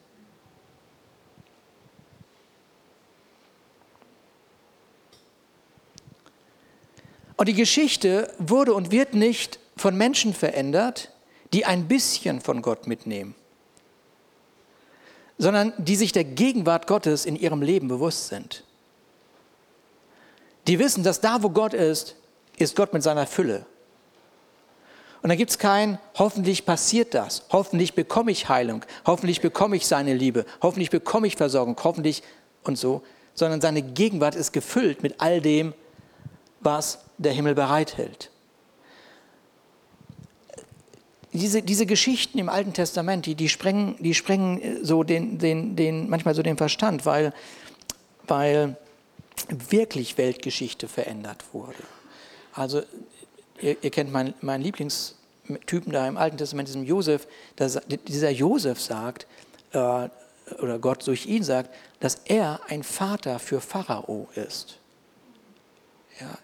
Und 7.36 7.48
die 7.48 7.54
Geschichte 7.54 8.32
wurde 8.38 8.74
und 8.74 8.90
wird 8.90 9.14
nicht 9.14 9.58
von 9.76 9.96
Menschen 9.96 10.34
verändert, 10.34 11.10
die 11.52 11.64
ein 11.64 11.88
bisschen 11.88 12.40
von 12.40 12.62
Gott 12.62 12.86
mitnehmen, 12.86 13.34
sondern 15.38 15.72
die 15.78 15.96
sich 15.96 16.12
der 16.12 16.24
Gegenwart 16.24 16.86
Gottes 16.86 17.26
in 17.26 17.36
ihrem 17.36 17.62
Leben 17.62 17.88
bewusst 17.88 18.28
sind. 18.28 18.64
Die 20.66 20.78
wissen, 20.78 21.02
dass 21.02 21.20
da, 21.20 21.42
wo 21.42 21.50
Gott 21.50 21.74
ist, 21.74 22.16
ist 22.56 22.76
Gott 22.76 22.92
mit 22.92 23.02
seiner 23.02 23.26
Fülle. 23.26 23.66
Und 25.22 25.28
dann 25.28 25.38
gibt 25.38 25.50
es 25.50 25.58
kein, 25.58 25.98
hoffentlich 26.18 26.66
passiert 26.66 27.14
das, 27.14 27.44
hoffentlich 27.50 27.94
bekomme 27.94 28.30
ich 28.30 28.48
Heilung, 28.48 28.84
hoffentlich 29.06 29.40
bekomme 29.40 29.76
ich 29.76 29.86
seine 29.86 30.14
Liebe, 30.14 30.44
hoffentlich 30.60 30.90
bekomme 30.90 31.26
ich 31.26 31.36
Versorgung, 31.36 31.76
hoffentlich 31.82 32.22
und 32.62 32.76
so, 32.76 33.02
sondern 33.34 33.60
seine 33.60 33.82
Gegenwart 33.82 34.34
ist 34.34 34.52
gefüllt 34.52 35.02
mit 35.02 35.20
all 35.20 35.40
dem, 35.40 35.72
was 36.60 36.98
der 37.18 37.32
Himmel 37.32 37.54
bereithält. 37.54 38.30
Diese, 41.34 41.62
diese 41.62 41.84
Geschichten 41.84 42.38
im 42.38 42.48
Alten 42.48 42.72
Testament, 42.72 43.26
die, 43.26 43.34
die, 43.34 43.48
sprengen, 43.48 43.96
die 43.98 44.14
sprengen 44.14 44.84
so 44.84 45.02
den, 45.02 45.38
den, 45.38 45.74
den, 45.74 46.08
manchmal 46.08 46.34
so 46.34 46.42
den 46.42 46.56
Verstand, 46.56 47.04
weil, 47.06 47.34
weil 48.26 48.76
wirklich 49.48 50.16
Weltgeschichte 50.16 50.86
verändert 50.88 51.44
wurde. 51.52 51.82
Also 52.52 52.82
ihr, 53.60 53.76
ihr 53.82 53.90
kennt 53.90 54.12
meinen, 54.12 54.34
meinen 54.42 54.62
Lieblingstypen 54.62 55.92
da 55.92 56.06
im 56.06 56.16
Alten 56.16 56.38
Testament, 56.38 56.68
diesem 56.68 56.84
Josef, 56.84 57.26
dass, 57.56 57.80
dieser 58.06 58.30
Josef 58.30 58.80
sagt, 58.80 59.26
äh, 59.72 60.08
oder 60.60 60.78
Gott 60.78 61.06
durch 61.06 61.26
ihn 61.26 61.42
sagt, 61.42 61.74
dass 62.00 62.16
er 62.26 62.60
ein 62.68 62.82
Vater 62.82 63.38
für 63.38 63.60
Pharao 63.60 64.28
ist. 64.34 64.78
Ja, 66.20 66.38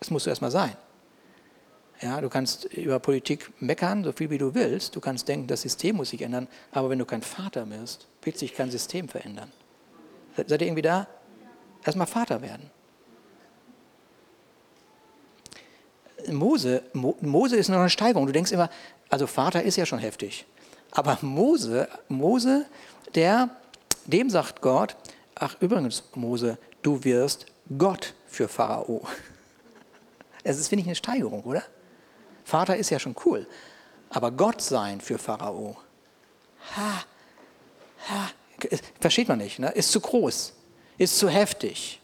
das 0.00 0.10
musst 0.10 0.26
du 0.26 0.30
erstmal 0.30 0.50
sein. 0.50 0.76
Ja, 2.02 2.20
du 2.20 2.28
kannst 2.28 2.64
über 2.64 2.98
Politik 2.98 3.50
meckern, 3.60 4.04
so 4.04 4.12
viel 4.12 4.28
wie 4.28 4.38
du 4.38 4.54
willst. 4.54 4.94
Du 4.94 5.00
kannst 5.00 5.28
denken, 5.28 5.46
das 5.46 5.62
System 5.62 5.96
muss 5.96 6.10
sich 6.10 6.20
ändern. 6.22 6.46
Aber 6.72 6.90
wenn 6.90 6.98
du 6.98 7.06
kein 7.06 7.22
Vater 7.22 7.64
bist, 7.64 8.06
wird 8.22 8.38
sich 8.38 8.54
kein 8.54 8.70
System 8.70 9.08
verändern. 9.08 9.50
Seid 10.36 10.60
ihr 10.60 10.66
irgendwie 10.66 10.82
da? 10.82 11.06
Erstmal 11.84 12.06
Vater 12.06 12.42
werden. 12.42 12.70
Mose, 16.28 16.82
Mo, 16.92 17.16
Mose 17.20 17.56
ist 17.56 17.68
noch 17.68 17.78
eine 17.78 17.88
Steigerung. 17.90 18.26
Du 18.26 18.32
denkst 18.32 18.52
immer, 18.52 18.68
also 19.08 19.26
Vater 19.26 19.62
ist 19.62 19.76
ja 19.76 19.86
schon 19.86 19.98
heftig. 19.98 20.44
Aber 20.90 21.18
Mose, 21.22 21.88
Mose, 22.08 22.66
der, 23.14 23.50
dem 24.04 24.28
sagt 24.28 24.60
Gott, 24.60 24.96
ach 25.34 25.56
übrigens, 25.60 26.02
Mose, 26.14 26.58
du 26.82 27.04
wirst 27.04 27.46
Gott 27.78 28.14
für 28.26 28.48
Pharao. 28.48 29.06
Das 30.44 30.60
ist, 30.60 30.68
finde 30.68 30.82
ich, 30.82 30.86
eine 30.86 30.94
Steigerung, 30.94 31.42
oder? 31.42 31.64
Vater 32.46 32.76
ist 32.76 32.90
ja 32.90 33.00
schon 33.00 33.16
cool. 33.24 33.44
Aber 34.08 34.30
Gott 34.30 34.62
sein 34.62 35.00
für 35.00 35.18
Pharao, 35.18 35.76
ha, 36.76 37.02
ha, 38.08 38.30
versteht 39.00 39.26
man 39.26 39.38
nicht, 39.38 39.58
ne? 39.58 39.72
ist 39.72 39.90
zu 39.90 39.98
groß, 40.00 40.52
ist 40.96 41.18
zu 41.18 41.28
heftig. 41.28 42.00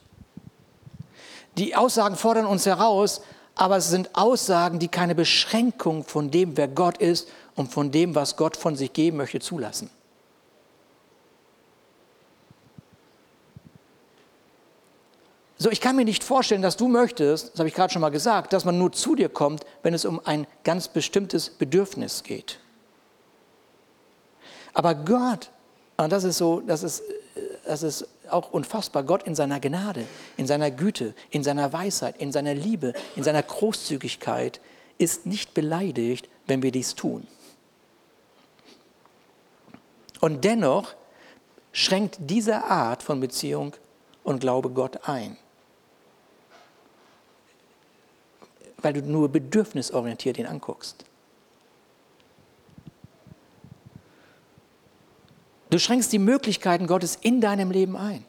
Die 1.57 1.77
Aussagen 1.77 2.17
fordern 2.17 2.47
uns 2.47 2.67
heraus, 2.67 3.23
aber 3.55 3.77
es 3.77 3.89
sind 3.89 4.11
Aussagen, 4.15 4.81
die 4.81 4.89
keine 4.89 5.15
Beschränkung 5.15 6.03
von 6.03 6.33
dem, 6.33 6.57
wer 6.57 6.67
Gott 6.67 6.99
ist 6.99 7.29
und 7.55 7.73
von 7.73 7.93
dem, 7.93 8.17
was 8.17 8.37
Gott 8.37 8.57
von 8.57 8.75
sich 8.75 8.93
geben 8.93 9.19
möchte, 9.19 9.39
zulassen. 9.39 9.91
So, 15.63 15.71
ich 15.71 15.81
kann 15.81 15.95
mir 15.95 16.05
nicht 16.05 16.25
vorstellen, 16.25 16.61
dass 16.61 16.77
du 16.77 16.89
möchtest, 16.89 17.53
das 17.53 17.61
habe 17.61 17.69
ich 17.69 17.75
gerade 17.75 17.93
schon 17.93 18.03
mal 18.03 18.09
gesagt, 18.09 18.53
dass 18.53 18.65
man 18.65 18.79
nur 18.79 18.91
zu 18.91 19.15
dir 19.15 19.29
kommt, 19.29 19.65
wenn 19.85 19.95
es 19.95 20.05
um 20.05 20.21
ein 20.25 20.49
ganz 20.65 20.89
bestimmtes 20.89 21.51
Bedürfnis 21.51 22.25
geht. 22.25 22.59
Aber 24.75 24.97
Gott, 24.97 25.51
und 25.99 26.11
das 26.11 26.25
ist 26.25 26.39
so, 26.39 26.63
das 26.63 26.83
ist, 26.83 27.05
das 27.65 27.85
ist 27.85 28.09
auch 28.29 28.51
unfassbar, 28.51 29.05
Gott 29.05 29.23
in 29.23 29.37
seiner 29.37 29.61
Gnade, 29.61 30.05
in 30.37 30.49
seiner 30.49 30.73
Güte, 30.73 31.15
in 31.31 31.45
seiner 31.45 31.73
Weisheit, 31.73 32.17
in 32.17 32.33
seiner 32.33 32.55
Liebe, 32.55 32.93
in 33.15 33.23
seiner 33.23 33.45
Großzügigkeit 33.45 34.61
ist 34.99 35.27
nicht 35.27 35.55
beleidigt, 35.55 36.29
wenn 36.49 36.65
wir 36.65 36.73
dies 36.73 36.97
tun. 36.97 37.25
Und 40.19 40.43
dennoch 40.43 40.97
schränkt 41.71 42.17
diese 42.19 42.65
Art 42.65 43.05
von 43.05 43.21
Beziehung 43.21 43.77
und 44.25 44.41
Glaube 44.41 44.69
Gott 44.71 45.09
ein. 45.09 45.37
Weil 48.83 48.93
du 48.93 49.03
nur 49.03 49.29
bedürfnisorientiert 49.29 50.39
ihn 50.39 50.47
anguckst. 50.47 51.05
Du 55.71 55.79
schränkst 55.79 56.13
die 56.13 56.19
Möglichkeiten 56.19 56.87
Gottes 56.87 57.17
in 57.23 57.41
deinem 57.41 57.71
Leben 57.71 57.97
ein, 57.97 58.27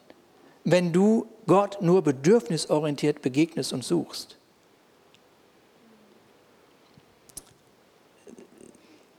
wenn 0.64 0.94
du 0.94 1.28
Gott 1.46 1.82
nur 1.82 2.02
bedürfnisorientiert 2.02 3.22
begegnest 3.22 3.74
und 3.74 3.84
suchst. 3.84 4.38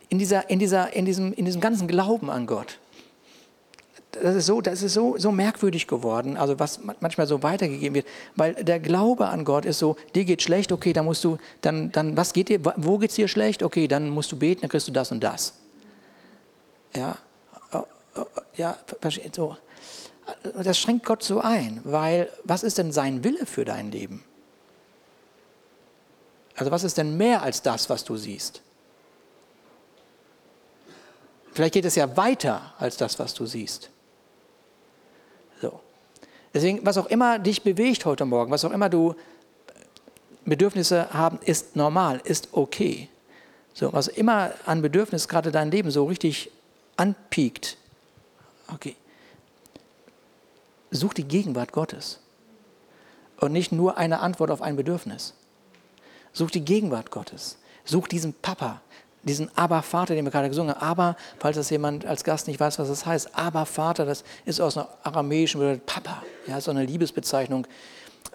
In, 0.09 0.19
dieser, 0.19 0.49
in, 0.49 0.59
dieser, 0.59 0.95
in, 0.95 1.05
diesem, 1.05 1.35
in 1.35 1.45
diesem 1.45 1.61
ganzen 1.61 1.87
Glauben 1.87 2.31
an 2.31 2.47
Gott, 2.47 2.79
das 4.23 4.37
ist, 4.37 4.47
so, 4.47 4.61
das 4.61 4.83
ist 4.83 4.95
so, 4.95 5.17
so 5.19 5.33
merkwürdig 5.33 5.87
geworden, 5.87 6.37
also 6.37 6.59
was 6.59 6.81
manchmal 7.01 7.27
so 7.27 7.43
weitergegeben 7.43 7.95
wird, 7.95 8.07
weil 8.37 8.55
der 8.55 8.81
Glaube 8.81 9.29
an 9.29 9.45
Gott 9.45 9.65
ist 9.65 9.79
so, 9.79 9.97
dir 10.15 10.25
geht 10.25 10.43
schlecht, 10.43 10.73
okay, 10.73 10.93
dann 10.93 11.05
musst 11.05 11.25
du, 11.25 11.39
dann, 11.61 11.93
dann 11.93 12.17
was 12.17 12.33
geht 12.33 12.49
dir, 12.49 12.61
wo 12.77 12.99
geht 12.99 13.11
es 13.11 13.17
dir 13.17 13.29
schlecht, 13.29 13.63
okay, 13.63 13.89
dann 13.89 14.11
musst 14.11 14.33
du 14.33 14.37
beten, 14.37 14.63
dann 14.63 14.71
kriegst 14.71 14.89
du 14.89 14.93
das 14.93 15.13
und 15.13 15.23
das. 15.23 15.55
Ja, 16.95 17.19
ja, 18.57 18.79
so. 19.33 19.57
Das 20.63 20.79
schränkt 20.79 21.05
Gott 21.05 21.23
so 21.23 21.41
ein, 21.41 21.81
weil 21.85 22.31
was 22.45 22.63
ist 22.63 22.79
denn 22.79 22.93
sein 22.93 23.25
Wille 23.25 23.47
für 23.47 23.65
dein 23.65 23.91
Leben? 23.91 24.25
Also 26.57 26.71
was 26.71 26.85
ist 26.85 26.97
denn 26.97 27.17
mehr 27.17 27.43
als 27.43 27.63
das, 27.63 27.91
was 27.91 28.05
du 28.05 28.17
siehst? 28.17 28.63
Vielleicht 31.53 31.75
geht 31.75 31.85
es 31.85 31.95
ja 31.95 32.17
weiter 32.17 32.75
als 32.79 32.97
das, 32.97 33.19
was 33.19 33.35
du 33.35 33.47
siehst. 33.47 33.91
Deswegen, 36.55 36.87
was 36.87 36.97
auch 36.97 37.07
immer 37.07 37.39
dich 37.39 37.63
bewegt 37.63 38.07
heute 38.07 38.25
Morgen, 38.25 38.51
was 38.51 38.65
auch 38.65 38.71
immer 38.71 38.89
du 38.89 39.15
Bedürfnisse 40.45 41.13
haben, 41.13 41.39
ist 41.45 41.75
normal, 41.77 42.21
ist 42.25 42.49
okay. 42.53 43.09
So, 43.73 43.93
was 43.93 44.09
immer 44.09 44.53
an 44.65 44.81
Bedürfnis 44.81 45.27
gerade 45.27 45.51
dein 45.51 45.71
Leben 45.71 45.91
so 45.91 46.05
richtig 46.05 46.51
anpiekt, 46.97 47.77
Okay. 48.73 48.97
Such 50.91 51.15
die 51.15 51.25
Gegenwart 51.25 51.73
Gottes 51.73 52.21
und 53.39 53.53
nicht 53.53 53.73
nur 53.73 53.99
eine 53.99 54.21
Antwort 54.21 54.51
auf 54.51 54.63
ein 54.63 54.77
Bedürfnis. 54.77 55.35
Such 56.33 56.51
die 56.51 56.65
Gegenwart 56.65 57.11
Gottes. 57.11 57.59
Such 57.85 58.09
diesen 58.09 58.33
Papa, 58.33 58.81
diesen 59.25 59.51
Aber-Vater, 59.57 60.15
den 60.15 60.25
wir 60.25 60.31
gerade 60.31 60.49
gesungen 60.49 60.75
haben. 60.75 60.83
Aber, 60.83 61.17
falls 61.39 61.57
das 61.57 61.71
jemand 61.71 62.07
als 62.07 62.25
Gast 62.25 62.47
nicht 62.47 62.61
weiß, 62.61 62.79
was 62.79 62.89
das 62.89 63.07
heißt, 63.07 63.37
Aber-Vater, 63.37 64.05
das 64.05 64.25
ist 64.45 64.61
aus 64.61 64.77
einer 64.77 64.89
aramäischen 65.03 65.61
bedeutet 65.61 65.87
Papa. 65.87 66.23
Ja, 66.47 66.61
so 66.61 66.71
eine 66.71 66.85
Liebesbezeichnung 66.85 67.67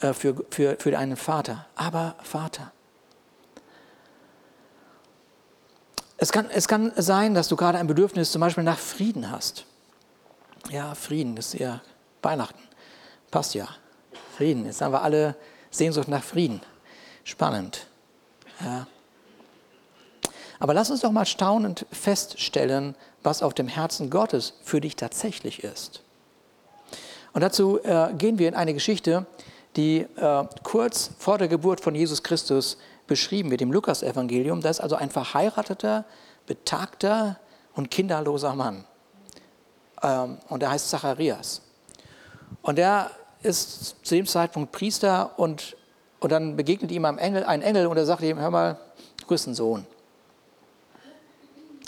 äh, 0.02 0.14
für, 0.14 0.36
für, 0.50 0.78
für 0.80 0.98
einen 0.98 1.16
Vater. 1.16 1.68
Aber-Vater. 1.76 2.72
Es 6.18 6.32
kann, 6.32 6.50
es 6.50 6.68
kann 6.68 6.92
sein, 6.98 7.34
dass 7.34 7.48
du 7.48 7.56
gerade 7.56 7.78
ein 7.78 7.88
Bedürfnis 7.88 8.32
zum 8.32 8.42
Beispiel 8.42 8.64
nach 8.64 8.78
Frieden 8.78 9.32
hast. 9.32 9.66
Ja, 10.70 10.94
Frieden 10.94 11.38
ist 11.38 11.54
ja 11.54 11.82
Weihnachten. 12.22 12.60
Passt 13.32 13.54
ja. 13.54 13.68
Frieden. 14.36 14.66
Jetzt 14.66 14.82
haben 14.82 14.92
wir 14.92 15.02
alle 15.02 15.36
Sehnsucht 15.72 16.08
nach 16.08 16.24
Frieden. 16.24 16.62
Spannend. 17.24 17.88
Ja. 18.60 18.88
Aber 20.60 20.74
lass 20.74 20.92
uns 20.92 21.02
doch 21.02 21.12
mal 21.12 21.26
staunend 21.26 21.86
feststellen, 21.92 22.96
was 23.24 23.42
auf 23.42 23.54
dem 23.54 23.68
Herzen 23.68 24.10
Gottes 24.10 24.54
für 24.62 24.82
dich 24.82 24.96
tatsächlich 24.96 25.64
ist. 25.64 26.02
Und 27.34 27.42
dazu 27.42 27.80
äh, 27.84 28.14
gehen 28.18 28.40
wir 28.40 28.48
in 28.48 28.56
eine 28.56 28.74
Geschichte, 28.74 29.26
die 29.76 30.00
äh, 30.18 30.46
kurz 30.64 31.12
vor 31.18 31.38
der 31.38 31.48
Geburt 31.48 31.80
von 31.80 31.96
Jesus 31.96 32.24
Christus 32.24 32.78
beschrieben 33.08 33.52
wird 33.52 33.62
im 33.62 33.72
Lukas-Evangelium. 33.72 34.62
Da 34.62 34.70
ist 34.70 34.82
also 34.82 34.96
ein 34.96 35.10
verheirateter, 35.10 36.06
betagter 36.46 37.40
und 37.76 37.92
kinderloser 37.92 38.56
Mann. 38.56 38.84
Ähm, 40.04 40.38
und 40.50 40.64
er 40.64 40.72
heißt 40.72 40.90
Zacharias. 40.90 41.62
Und 42.62 42.80
er 42.80 43.12
ist 43.42 44.06
zu 44.06 44.16
dem 44.16 44.26
Zeitpunkt 44.26 44.72
Priester 44.72 45.38
und, 45.38 45.78
und 46.20 46.32
dann 46.32 46.56
begegnet 46.58 46.92
ihm 46.92 47.06
ein 47.06 47.18
Engel, 47.18 47.46
ein 47.46 47.62
Engel 47.62 47.88
und 47.88 47.96
er 47.96 48.06
sagt 48.06 48.24
ihm, 48.24 48.40
hör 48.40 48.52
mal, 48.52 48.78
du 49.22 49.28
bist 49.28 49.48
ein 49.48 49.56
Sohn. 49.56 49.86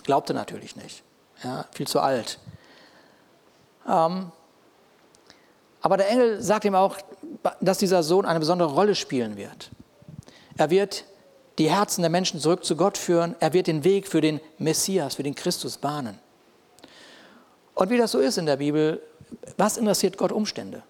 Glaubte 0.03 0.33
natürlich 0.33 0.75
nicht, 0.75 1.03
ja, 1.43 1.65
viel 1.71 1.87
zu 1.87 1.99
alt. 1.99 2.39
Ähm, 3.87 4.31
aber 5.81 5.97
der 5.97 6.09
Engel 6.09 6.41
sagt 6.41 6.65
ihm 6.65 6.75
auch, 6.75 6.97
dass 7.59 7.79
dieser 7.79 8.03
Sohn 8.03 8.25
eine 8.25 8.39
besondere 8.39 8.71
Rolle 8.71 8.95
spielen 8.95 9.35
wird. 9.35 9.71
Er 10.57 10.69
wird 10.69 11.05
die 11.57 11.69
Herzen 11.69 12.01
der 12.01 12.09
Menschen 12.09 12.39
zurück 12.39 12.63
zu 12.63 12.75
Gott 12.75 12.97
führen. 12.97 13.35
Er 13.39 13.53
wird 13.53 13.67
den 13.67 13.83
Weg 13.83 14.07
für 14.07 14.21
den 14.21 14.39
Messias, 14.57 15.15
für 15.15 15.23
den 15.23 15.35
Christus 15.35 15.77
bahnen. 15.77 16.19
Und 17.73 17.89
wie 17.89 17.97
das 17.97 18.11
so 18.11 18.19
ist 18.19 18.37
in 18.37 18.45
der 18.45 18.57
Bibel, 18.57 19.01
was 19.57 19.77
interessiert 19.77 20.17
Gott 20.17 20.31
Umstände? 20.31 20.83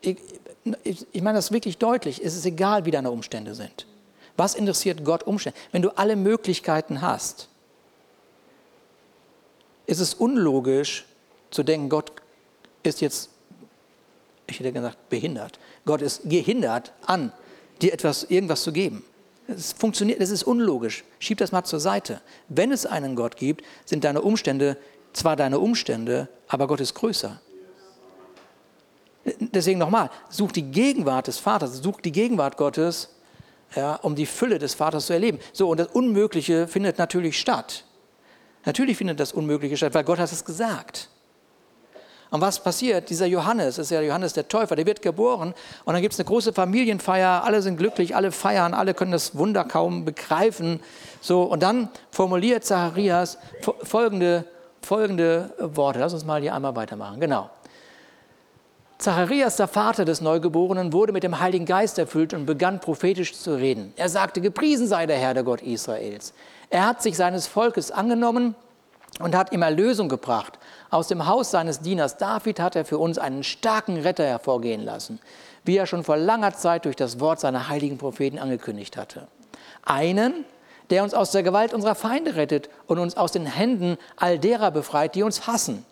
Ich, 0.00 0.18
ich, 0.82 1.06
ich 1.12 1.22
meine 1.22 1.38
das 1.38 1.52
wirklich 1.52 1.78
deutlich. 1.78 2.24
Es 2.24 2.36
ist 2.36 2.46
egal, 2.46 2.84
wie 2.84 2.90
deine 2.90 3.10
Umstände 3.10 3.54
sind. 3.54 3.86
Was 4.36 4.54
interessiert 4.54 5.04
Gott 5.04 5.22
Umstände? 5.22 5.58
Wenn 5.72 5.82
du 5.82 5.90
alle 5.96 6.16
Möglichkeiten 6.16 7.00
hast, 7.00 7.48
ist 9.86 10.00
es 10.00 10.14
unlogisch 10.14 11.04
zu 11.50 11.62
denken, 11.62 11.88
Gott 11.88 12.12
ist 12.82 13.00
jetzt, 13.00 13.30
ich 14.46 14.58
hätte 14.58 14.72
gesagt, 14.72 15.08
behindert. 15.08 15.58
Gott 15.84 16.02
ist 16.02 16.22
gehindert 16.24 16.92
an, 17.06 17.32
dir 17.80 17.92
etwas, 17.92 18.24
irgendwas 18.24 18.62
zu 18.62 18.72
geben. 18.72 19.04
Es 19.48 19.72
funktioniert, 19.72 20.20
das 20.20 20.30
ist 20.30 20.42
unlogisch. 20.42 21.04
Schieb 21.20 21.38
das 21.38 21.52
mal 21.52 21.64
zur 21.64 21.78
Seite. 21.78 22.20
Wenn 22.48 22.72
es 22.72 22.84
einen 22.84 23.14
Gott 23.14 23.36
gibt, 23.36 23.64
sind 23.84 24.02
deine 24.02 24.22
Umstände 24.22 24.76
zwar 25.16 25.34
deine 25.34 25.58
Umstände, 25.58 26.28
aber 26.46 26.66
Gott 26.66 26.80
ist 26.80 26.94
größer. 26.94 27.40
Deswegen 29.40 29.78
nochmal, 29.78 30.10
such 30.28 30.52
die 30.52 30.62
Gegenwart 30.62 31.26
des 31.26 31.38
Vaters, 31.38 31.82
such 31.82 32.00
die 32.00 32.12
Gegenwart 32.12 32.56
Gottes, 32.56 33.08
ja, 33.74 33.96
um 33.96 34.14
die 34.14 34.26
Fülle 34.26 34.58
des 34.58 34.74
Vaters 34.74 35.06
zu 35.06 35.12
erleben. 35.12 35.38
So, 35.52 35.68
und 35.68 35.80
das 35.80 35.88
Unmögliche 35.88 36.68
findet 36.68 36.98
natürlich 36.98 37.38
statt. 37.38 37.84
Natürlich 38.64 38.96
findet 38.96 39.20
das 39.20 39.32
Unmögliche 39.32 39.76
statt, 39.76 39.94
weil 39.94 40.04
Gott 40.04 40.18
hat 40.18 40.30
es 40.30 40.44
gesagt. 40.44 41.08
Und 42.30 42.40
was 42.40 42.62
passiert? 42.62 43.08
Dieser 43.08 43.26
Johannes, 43.26 43.76
das 43.76 43.86
ist 43.86 43.90
ja 43.90 44.00
Johannes 44.00 44.32
der 44.32 44.48
Täufer, 44.48 44.74
der 44.74 44.84
wird 44.84 45.00
geboren 45.00 45.54
und 45.84 45.92
dann 45.94 46.02
gibt 46.02 46.14
es 46.14 46.20
eine 46.20 46.26
große 46.26 46.52
Familienfeier, 46.52 47.44
alle 47.44 47.62
sind 47.62 47.76
glücklich, 47.76 48.16
alle 48.16 48.32
feiern, 48.32 48.74
alle 48.74 48.94
können 48.94 49.12
das 49.12 49.36
Wunder 49.36 49.64
kaum 49.64 50.04
begreifen. 50.04 50.80
So, 51.20 51.42
und 51.42 51.62
dann 51.62 51.88
formuliert 52.10 52.64
Zacharias 52.64 53.38
folgende, 53.84 54.44
folgende 54.82 55.50
Worte. 55.58 56.00
Lass 56.00 56.14
uns 56.14 56.24
mal 56.24 56.40
hier 56.40 56.54
einmal 56.54 56.74
weitermachen. 56.74 57.20
Genau. 57.20 57.48
Zacharias, 58.98 59.56
der 59.56 59.68
Vater 59.68 60.06
des 60.06 60.22
Neugeborenen, 60.22 60.92
wurde 60.92 61.12
mit 61.12 61.22
dem 61.22 61.38
Heiligen 61.38 61.66
Geist 61.66 61.98
erfüllt 61.98 62.32
und 62.32 62.46
begann 62.46 62.80
prophetisch 62.80 63.34
zu 63.34 63.54
reden. 63.54 63.92
Er 63.96 64.08
sagte, 64.08 64.40
gepriesen 64.40 64.86
sei 64.86 65.04
der 65.04 65.18
Herr, 65.18 65.34
der 65.34 65.42
Gott 65.42 65.60
Israels. 65.60 66.32
Er 66.70 66.86
hat 66.86 67.02
sich 67.02 67.14
seines 67.16 67.46
Volkes 67.46 67.90
angenommen 67.90 68.54
und 69.20 69.36
hat 69.36 69.52
ihm 69.52 69.60
Erlösung 69.60 70.08
gebracht. 70.08 70.58
Aus 70.88 71.08
dem 71.08 71.26
Haus 71.26 71.50
seines 71.50 71.80
Dieners 71.80 72.16
David 72.16 72.58
hat 72.58 72.74
er 72.74 72.86
für 72.86 72.96
uns 72.96 73.18
einen 73.18 73.42
starken 73.42 73.98
Retter 74.00 74.24
hervorgehen 74.24 74.82
lassen, 74.82 75.20
wie 75.64 75.76
er 75.76 75.86
schon 75.86 76.02
vor 76.02 76.16
langer 76.16 76.54
Zeit 76.54 76.86
durch 76.86 76.96
das 76.96 77.20
Wort 77.20 77.38
seiner 77.38 77.68
heiligen 77.68 77.98
Propheten 77.98 78.38
angekündigt 78.38 78.96
hatte. 78.96 79.28
Einen, 79.84 80.46
der 80.88 81.02
uns 81.02 81.12
aus 81.12 81.32
der 81.32 81.42
Gewalt 81.42 81.74
unserer 81.74 81.96
Feinde 81.96 82.36
rettet 82.36 82.70
und 82.86 82.98
uns 82.98 83.16
aus 83.16 83.32
den 83.32 83.44
Händen 83.44 83.98
all 84.16 84.38
derer 84.38 84.70
befreit, 84.70 85.14
die 85.14 85.22
uns 85.22 85.46
hassen 85.46 85.84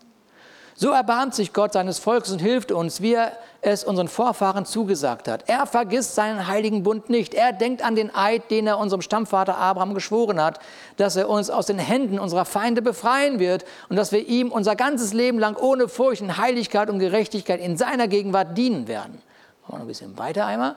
so 0.77 0.91
erbarmt 0.91 1.33
sich 1.33 1.53
Gott 1.53 1.71
seines 1.71 1.99
Volkes 1.99 2.31
und 2.31 2.39
hilft 2.39 2.73
uns, 2.73 3.01
wie 3.01 3.13
er 3.13 3.31
es 3.61 3.85
unseren 3.85 4.09
Vorfahren 4.09 4.65
zugesagt 4.65 5.29
hat. 5.29 5.45
Er 5.47 5.65
vergisst 5.65 6.15
seinen 6.15 6.47
heiligen 6.47 6.83
Bund 6.83 7.09
nicht. 7.09 7.33
Er 7.33 7.53
denkt 7.53 7.81
an 7.81 7.95
den 7.95 8.13
Eid, 8.13 8.51
den 8.51 8.67
er 8.67 8.77
unserem 8.77 9.01
Stammvater 9.01 9.57
Abraham 9.57 9.93
geschworen 9.93 10.39
hat, 10.41 10.59
dass 10.97 11.15
er 11.15 11.29
uns 11.29 11.49
aus 11.49 11.67
den 11.67 11.79
Händen 11.79 12.19
unserer 12.19 12.43
Feinde 12.43 12.81
befreien 12.81 13.39
wird 13.39 13.63
und 13.87 13.95
dass 13.95 14.11
wir 14.11 14.27
ihm 14.27 14.51
unser 14.51 14.75
ganzes 14.75 15.13
Leben 15.13 15.39
lang 15.39 15.55
ohne 15.55 15.87
Furcht 15.87 16.21
und 16.21 16.37
Heiligkeit 16.37 16.89
und 16.89 16.99
Gerechtigkeit 16.99 17.61
in 17.61 17.77
seiner 17.77 18.09
Gegenwart 18.09 18.57
dienen 18.57 18.89
werden. 18.89 19.21
Machen 19.61 19.71
wir 19.71 19.75
noch 19.75 19.85
ein 19.85 19.87
bisschen 19.87 20.17
weiter 20.17 20.45
einmal. 20.45 20.75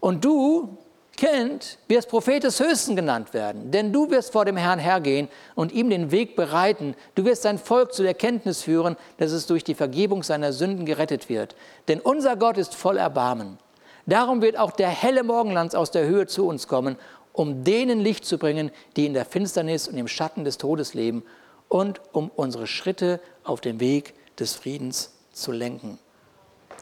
Und 0.00 0.24
du, 0.24 0.78
Kind, 1.16 1.78
wirst 1.88 2.08
Prophet 2.08 2.44
des 2.44 2.60
Höchsten 2.60 2.94
genannt 2.94 3.32
werden, 3.32 3.70
denn 3.70 3.92
du 3.92 4.10
wirst 4.10 4.32
vor 4.32 4.44
dem 4.44 4.56
Herrn 4.56 4.78
hergehen 4.78 5.28
und 5.54 5.72
ihm 5.72 5.88
den 5.88 6.10
Weg 6.10 6.36
bereiten. 6.36 6.94
Du 7.14 7.24
wirst 7.24 7.42
sein 7.42 7.58
Volk 7.58 7.94
zu 7.94 8.02
der 8.02 8.14
Kenntnis 8.14 8.62
führen, 8.62 8.96
dass 9.16 9.32
es 9.32 9.46
durch 9.46 9.64
die 9.64 9.74
Vergebung 9.74 10.22
seiner 10.22 10.52
Sünden 10.52 10.84
gerettet 10.84 11.28
wird. 11.28 11.56
Denn 11.88 12.00
unser 12.00 12.36
Gott 12.36 12.58
ist 12.58 12.74
voll 12.74 12.98
Erbarmen. 12.98 13.58
Darum 14.04 14.42
wird 14.42 14.58
auch 14.58 14.70
der 14.70 14.88
helle 14.88 15.24
Morgenlands 15.24 15.74
aus 15.74 15.90
der 15.90 16.06
Höhe 16.06 16.26
zu 16.26 16.46
uns 16.46 16.68
kommen, 16.68 16.96
um 17.32 17.64
denen 17.64 18.00
Licht 18.00 18.24
zu 18.24 18.38
bringen, 18.38 18.70
die 18.96 19.06
in 19.06 19.14
der 19.14 19.24
Finsternis 19.24 19.88
und 19.88 19.96
im 19.96 20.08
Schatten 20.08 20.44
des 20.44 20.58
Todes 20.58 20.94
leben 20.94 21.24
und 21.68 22.00
um 22.12 22.30
unsere 22.34 22.66
Schritte 22.66 23.20
auf 23.42 23.60
den 23.60 23.80
Weg 23.80 24.14
des 24.38 24.54
Friedens 24.54 25.12
zu 25.32 25.52
lenken. 25.52 25.98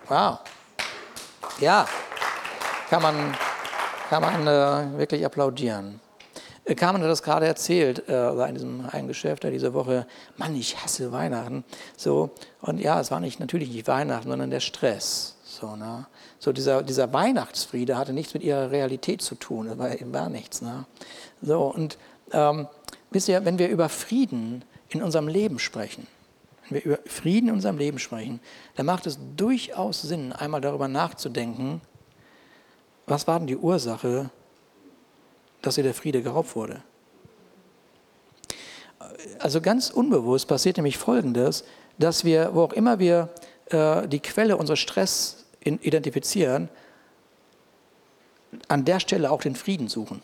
Wow. 0.08 0.40
Ja, 1.60 1.86
kann 2.90 3.02
man 3.02 3.34
kann 4.20 4.44
man 4.44 4.46
äh, 4.46 4.98
wirklich 4.98 5.26
applaudieren. 5.26 6.00
Äh, 6.64 6.74
Carmen 6.76 7.02
hat 7.02 7.10
das 7.10 7.22
gerade 7.22 7.46
erzählt, 7.46 8.08
äh, 8.08 8.48
in 8.48 8.54
diesem 8.54 8.88
einen 8.90 9.08
Geschäft 9.08 9.42
diese 9.42 9.74
Woche, 9.74 10.06
Mann, 10.36 10.54
ich 10.54 10.76
hasse 10.76 11.10
Weihnachten. 11.10 11.64
So, 11.96 12.30
und 12.60 12.80
ja, 12.80 13.00
es 13.00 13.10
war 13.10 13.18
nicht 13.18 13.40
natürlich 13.40 13.70
nicht 13.70 13.88
Weihnachten, 13.88 14.28
sondern 14.28 14.50
der 14.50 14.60
Stress. 14.60 15.36
So, 15.44 15.74
ne? 15.76 16.06
so 16.38 16.52
dieser, 16.52 16.82
dieser 16.82 17.12
Weihnachtsfriede 17.12 17.96
hatte 17.96 18.12
nichts 18.12 18.34
mit 18.34 18.42
ihrer 18.42 18.70
Realität 18.70 19.20
zu 19.20 19.34
tun, 19.34 19.66
das 19.66 19.78
war, 19.78 19.90
war 20.12 20.28
nichts. 20.28 20.62
Ne? 20.62 20.84
So, 21.42 21.62
und 21.62 21.98
ähm, 22.32 22.68
wisst 23.10 23.28
ihr, 23.28 23.44
wenn 23.44 23.58
wir 23.58 23.68
über 23.68 23.88
Frieden 23.88 24.64
in 24.88 25.02
unserem 25.02 25.28
Leben 25.28 25.58
sprechen, 25.58 26.06
wenn 26.68 26.76
wir 26.76 26.84
über 26.84 26.98
Frieden 27.06 27.48
in 27.48 27.54
unserem 27.54 27.78
Leben 27.78 27.98
sprechen, 27.98 28.40
dann 28.76 28.86
macht 28.86 29.06
es 29.06 29.18
durchaus 29.36 30.02
Sinn, 30.02 30.32
einmal 30.32 30.60
darüber 30.60 30.88
nachzudenken, 30.88 31.80
was 33.06 33.26
war 33.26 33.38
denn 33.38 33.46
die 33.46 33.56
Ursache, 33.56 34.30
dass 35.62 35.76
ihr 35.78 35.84
der 35.84 35.94
Friede 35.94 36.22
geraubt 36.22 36.54
wurde? 36.56 36.82
Also 39.38 39.60
ganz 39.60 39.90
unbewusst 39.90 40.48
passiert 40.48 40.76
nämlich 40.76 40.98
Folgendes, 40.98 41.64
dass 41.98 42.24
wir, 42.24 42.54
wo 42.54 42.62
auch 42.62 42.72
immer 42.72 42.98
wir 42.98 43.28
äh, 43.66 44.06
die 44.08 44.20
Quelle 44.20 44.56
unseres 44.56 44.80
Stress 44.80 45.44
in, 45.60 45.78
identifizieren, 45.80 46.68
an 48.68 48.84
der 48.84 49.00
Stelle 49.00 49.30
auch 49.30 49.42
den 49.42 49.56
Frieden 49.56 49.88
suchen. 49.88 50.22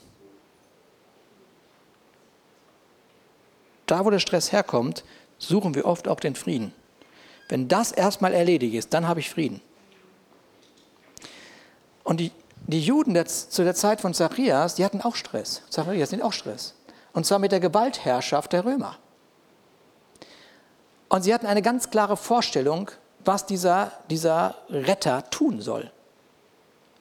Da, 3.87 4.05
wo 4.05 4.11
der 4.11 4.21
Stress 4.21 4.53
herkommt, 4.53 5.05
suchen 5.39 5.75
wir 5.75 5.85
oft 5.85 6.07
auch 6.07 6.21
den 6.21 6.37
Frieden. 6.37 6.73
Wenn 7.49 7.67
das 7.67 7.91
erstmal 7.91 8.33
erledigt 8.35 8.75
ist, 8.75 8.95
dann 8.95 9.09
habe 9.09 9.21
ich 9.21 9.29
Frieden. 9.29 9.61
Und 12.05 12.21
die, 12.21 12.31
die 12.67 12.81
Juden 12.81 13.27
zu 13.27 13.65
der 13.65 13.75
Zeit 13.75 14.01
von 14.01 14.15
Zacharias, 14.15 14.77
die 14.77 14.85
hatten 14.85 15.01
auch 15.01 15.17
Stress. 15.17 15.63
Zacharias 15.71 16.13
hatten 16.13 16.23
auch 16.23 16.33
Stress. 16.33 16.75
Und 17.13 17.27
zwar 17.27 17.39
mit 17.39 17.53
der 17.53 17.61
Gewaltherrschaft 17.61 18.53
der 18.53 18.65
Römer. 18.65 18.97
Und 21.09 21.23
sie 21.23 21.35
hatten 21.35 21.47
eine 21.47 21.63
ganz 21.63 21.91
klare 21.91 22.17
Vorstellung, 22.17 22.91
was 23.25 23.47
dieser, 23.47 23.93
dieser 24.09 24.55
Retter 24.69 25.29
tun 25.31 25.61
soll. 25.61 25.91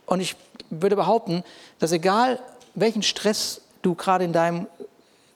Und 0.06 0.20
ich 0.20 0.36
würde 0.70 0.96
behaupten, 0.96 1.44
dass 1.78 1.92
egal 1.92 2.40
welchen 2.74 3.04
Stress 3.04 3.62
du 3.82 3.94
gerade 3.96 4.24
in 4.24 4.34
deinem 4.34 4.68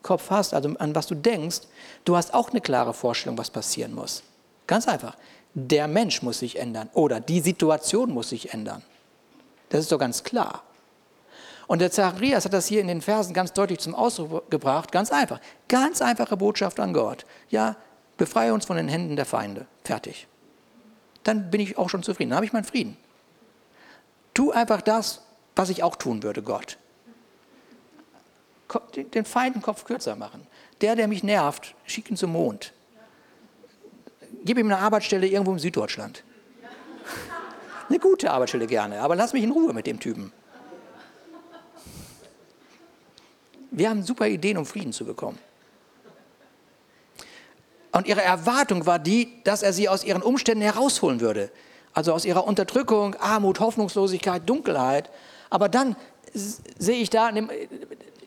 Kopf 0.01 0.29
hast, 0.29 0.53
also 0.53 0.69
an 0.79 0.95
was 0.95 1.07
du 1.07 1.15
denkst, 1.15 1.61
du 2.05 2.17
hast 2.17 2.33
auch 2.33 2.49
eine 2.49 2.61
klare 2.61 2.93
Vorstellung, 2.93 3.37
was 3.37 3.49
passieren 3.49 3.93
muss. 3.93 4.23
Ganz 4.67 4.87
einfach. 4.87 5.15
Der 5.53 5.87
Mensch 5.87 6.23
muss 6.23 6.39
sich 6.39 6.57
ändern 6.57 6.89
oder 6.93 7.19
die 7.19 7.39
Situation 7.39 8.11
muss 8.11 8.29
sich 8.29 8.53
ändern. 8.53 8.81
Das 9.73 9.81
ist 9.81 9.91
doch 9.91 9.97
ganz 9.97 10.23
klar. 10.23 10.61
Und 11.65 11.79
der 11.79 11.89
Zacharias 11.89 12.45
hat 12.45 12.53
das 12.53 12.67
hier 12.67 12.79
in 12.79 12.87
den 12.87 13.01
Versen 13.01 13.33
ganz 13.33 13.53
deutlich 13.53 13.79
zum 13.79 13.95
Ausdruck 13.95 14.51
gebracht. 14.51 14.91
Ganz 14.91 15.11
einfach. 15.11 15.39
Ganz 15.67 15.99
einfache 15.99 16.37
Botschaft 16.37 16.79
an 16.79 16.93
Gott. 16.93 17.25
Ja, 17.49 17.75
befreie 18.17 18.53
uns 18.53 18.65
von 18.65 18.77
den 18.77 18.87
Händen 18.87 19.15
der 19.15 19.25
Feinde. 19.25 19.65
Fertig. 19.83 20.27
Dann 21.23 21.49
bin 21.49 21.59
ich 21.59 21.79
auch 21.79 21.89
schon 21.89 22.03
zufrieden. 22.03 22.29
Dann 22.29 22.35
habe 22.35 22.45
ich 22.45 22.53
meinen 22.53 22.65
Frieden. 22.65 22.97
Tu 24.35 24.51
einfach 24.51 24.81
das, 24.81 25.21
was 25.55 25.71
ich 25.71 25.81
auch 25.81 25.95
tun 25.95 26.21
würde, 26.21 26.43
Gott. 26.43 26.77
Den 28.95 29.25
Feinden 29.25 29.63
Kopf 29.63 29.85
kürzer 29.85 30.15
machen. 30.15 30.45
Der, 30.81 30.95
der 30.95 31.07
mich 31.07 31.23
nervt, 31.23 31.73
schick 31.87 32.11
ihn 32.11 32.17
zum 32.17 32.33
Mond. 32.33 32.73
Gib 34.45 34.59
ihm 34.59 34.67
eine 34.67 34.77
Arbeitsstelle 34.77 35.25
irgendwo 35.25 35.53
in 35.53 35.59
Süddeutschland. 35.59 36.23
Eine 37.89 37.99
gute 37.99 38.31
Arbeitsstelle 38.31 38.67
gerne, 38.67 39.01
aber 39.01 39.15
lass 39.15 39.33
mich 39.33 39.43
in 39.43 39.51
Ruhe 39.51 39.73
mit 39.73 39.87
dem 39.87 39.99
Typen. 39.99 40.31
Wir 43.71 43.89
haben 43.89 44.03
super 44.03 44.27
Ideen, 44.27 44.57
um 44.57 44.65
Frieden 44.65 44.93
zu 44.93 45.03
bekommen. 45.05 45.39
Und 47.91 48.07
ihre 48.07 48.21
Erwartung 48.21 48.85
war 48.85 48.99
die, 48.99 49.43
dass 49.43 49.63
er 49.63 49.73
sie 49.73 49.87
aus 49.87 50.03
ihren 50.03 50.21
Umständen 50.21 50.63
herausholen 50.63 51.21
würde. 51.21 51.51
Also 51.93 52.13
aus 52.13 52.25
ihrer 52.25 52.45
Unterdrückung, 52.45 53.15
Armut, 53.15 53.59
Hoffnungslosigkeit, 53.59 54.47
Dunkelheit. 54.49 55.11
Aber 55.49 55.69
dann 55.69 55.95
sehe 56.33 56.97
ich 56.97 57.11
da, 57.11 57.31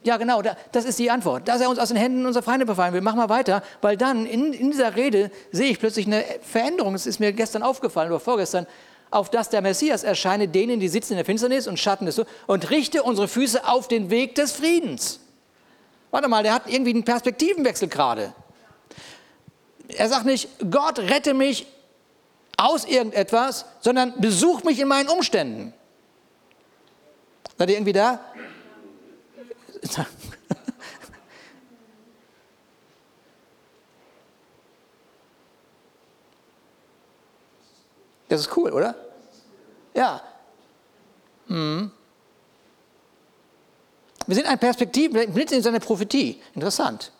ja 0.04 0.16
genau, 0.18 0.40
das 0.70 0.84
ist 0.84 1.00
die 1.00 1.10
Antwort, 1.10 1.48
dass 1.48 1.60
er 1.60 1.68
uns 1.68 1.80
aus 1.80 1.88
den 1.88 1.96
Händen 1.96 2.26
unserer 2.26 2.44
Feinde 2.44 2.64
befreien 2.64 2.94
will. 2.94 3.00
Mach 3.00 3.16
mal 3.16 3.28
weiter, 3.28 3.62
weil 3.80 3.96
dann 3.96 4.24
in, 4.24 4.52
in 4.52 4.70
dieser 4.70 4.94
Rede 4.94 5.32
sehe 5.50 5.70
ich 5.70 5.80
plötzlich 5.80 6.06
eine 6.06 6.24
Veränderung. 6.42 6.94
Es 6.94 7.06
ist 7.06 7.18
mir 7.18 7.32
gestern 7.32 7.64
aufgefallen 7.64 8.10
oder 8.10 8.20
vorgestern, 8.20 8.68
auf 9.10 9.30
dass 9.30 9.48
der 9.48 9.62
Messias 9.62 10.02
erscheine 10.02 10.48
denen, 10.48 10.80
die 10.80 10.88
sitzen 10.88 11.12
in 11.12 11.16
der 11.16 11.24
Finsternis 11.24 11.66
und 11.66 11.78
Schatten 11.78 12.06
des 12.06 12.20
und 12.46 12.70
richte 12.70 13.02
unsere 13.02 13.28
Füße 13.28 13.66
auf 13.66 13.88
den 13.88 14.10
Weg 14.10 14.34
des 14.34 14.52
Friedens. 14.52 15.20
Warte 16.10 16.28
mal, 16.28 16.42
der 16.42 16.54
hat 16.54 16.62
irgendwie 16.66 16.92
einen 16.92 17.04
Perspektivenwechsel 17.04 17.88
gerade. 17.88 18.32
Er 19.88 20.08
sagt 20.08 20.26
nicht, 20.26 20.48
Gott 20.70 20.98
rette 20.98 21.34
mich 21.34 21.66
aus 22.56 22.84
irgendetwas, 22.84 23.66
sondern 23.80 24.14
besuch 24.20 24.64
mich 24.64 24.80
in 24.80 24.88
meinen 24.88 25.08
Umständen. 25.08 25.72
Seid 27.58 27.70
ihr 27.70 27.76
irgendwie 27.76 27.92
da? 27.92 28.20
Das 38.28 38.40
ist 38.40 38.56
cool, 38.56 38.72
oder? 38.72 38.94
Ja. 39.94 40.20
Hm. 41.48 41.90
Wir 44.26 44.34
sind 44.34 44.46
ein 44.46 44.58
Perspektivblitz 44.58 45.52
in 45.52 45.62
seiner 45.62 45.80
Prophetie. 45.80 46.42
Interessant. 46.54 47.12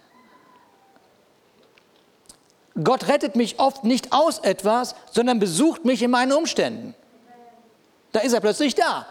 Gott 2.83 3.09
rettet 3.09 3.37
mich 3.37 3.59
oft 3.59 3.85
nicht 3.85 4.12
aus 4.12 4.40
etwas, 4.40 4.95
sondern 5.11 5.38
besucht 5.38 5.85
mich 5.85 6.03
in 6.03 6.11
meinen 6.11 6.33
Umständen. 6.33 6.95
Da 8.12 8.21
ist 8.21 8.33
er 8.33 8.40
plötzlich 8.40 8.75
da. 8.75 9.07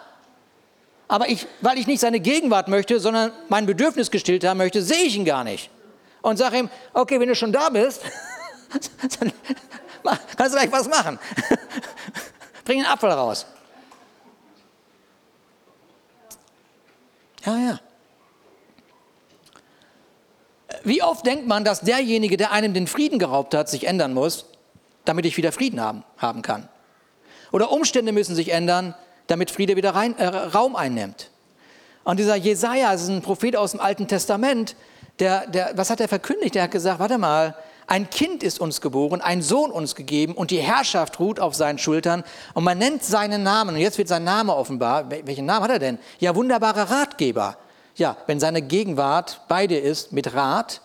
Aber 1.08 1.30
ich, 1.30 1.48
weil 1.62 1.78
ich 1.78 1.88
nicht 1.88 2.00
seine 2.00 2.20
Gegenwart 2.20 2.68
möchte, 2.68 3.00
sondern 3.00 3.32
mein 3.48 3.66
Bedürfnis 3.66 4.12
gestillt 4.12 4.44
haben 4.44 4.58
möchte, 4.58 4.82
sehe 4.82 5.04
ich 5.04 5.16
ihn 5.16 5.26
gar 5.26 5.44
nicht. 5.44 5.70
Und 6.22 6.38
sage 6.38 6.58
ihm, 6.58 6.70
okay, 6.94 7.20
wenn 7.20 7.28
du 7.28 7.36
schon 7.36 7.52
da 7.52 7.70
bist, 7.70 8.02
dann 9.20 9.32
kannst 10.38 10.54
du 10.54 10.60
gleich 10.60 10.72
was 10.72 10.88
machen. 10.88 11.20
Bring 12.66 12.80
den 12.80 12.88
Apfel 12.88 13.10
raus. 13.12 13.46
Ja, 17.46 17.58
ja. 17.58 17.80
Wie 20.84 21.02
oft 21.02 21.26
denkt 21.26 21.48
man, 21.48 21.64
dass 21.64 21.82
derjenige, 21.82 22.38
der 22.38 22.52
einem 22.52 22.74
den 22.74 22.88
Frieden 22.88 23.20
geraubt 23.20 23.54
hat, 23.54 23.70
sich 23.70 23.88
ändern 23.88 24.14
muss, 24.14 24.46
damit 25.04 25.26
ich 25.26 25.38
wieder 25.38 25.52
Frieden 25.52 25.80
haben, 25.80 26.04
haben 26.18 26.42
kann? 26.42 26.68
Oder 27.52 27.72
Umstände 27.72 28.12
müssen 28.12 28.36
sich 28.36 28.50
ändern, 28.50 28.96
damit 29.28 29.52
Friede 29.52 29.76
wieder 29.76 29.96
rein, 29.96 30.18
äh, 30.18 30.26
Raum 30.26 30.76
einnimmt. 30.76 31.32
Und 32.04 32.20
dieser 32.20 32.36
Jesaja, 32.36 32.92
das 32.92 33.04
ist 33.04 33.10
ein 33.10 33.22
Prophet 33.22 33.56
aus 33.56 33.72
dem 33.72 33.80
Alten 33.80 34.08
Testament, 34.08 34.76
der, 35.20 35.48
der, 35.48 35.72
was 35.76 35.90
hat 35.90 36.02
er 36.02 36.08
verkündigt? 36.08 36.56
Der 36.56 36.64
hat 36.64 36.72
gesagt, 36.72 37.00
warte 37.00 37.18
mal, 37.18 37.56
ein 37.88 38.10
Kind 38.10 38.42
ist 38.42 38.60
uns 38.60 38.82
geboren, 38.82 39.22
ein 39.22 39.42
Sohn 39.42 39.70
uns 39.72 39.96
gegeben 39.96 40.34
und 40.34 40.50
die 40.50 40.60
Herrschaft 40.60 41.20
ruht 41.20 41.40
auf 41.40 41.54
seinen 41.54 41.78
Schultern 41.78 42.24
und 42.54 42.64
man 42.64 42.78
nennt 42.78 43.04
seinen 43.04 43.44
Namen 43.44 43.76
und 43.76 43.82
jetzt 43.82 43.98
wird 43.98 44.08
sein 44.08 44.24
Name 44.24 44.56
offenbar. 44.56 45.10
Welchen 45.10 45.46
Namen 45.46 45.64
hat 45.64 45.72
er 45.72 45.80
denn? 45.80 46.00
Ja, 46.20 46.36
wunderbarer 46.36 46.90
Ratgeber. 46.90 47.58
Ja, 47.96 48.18
wenn 48.26 48.40
seine 48.40 48.62
Gegenwart 48.62 49.42
bei 49.48 49.68
dir 49.68 49.82
ist 49.82 50.12
mit 50.12 50.34
Rat, 50.34 50.82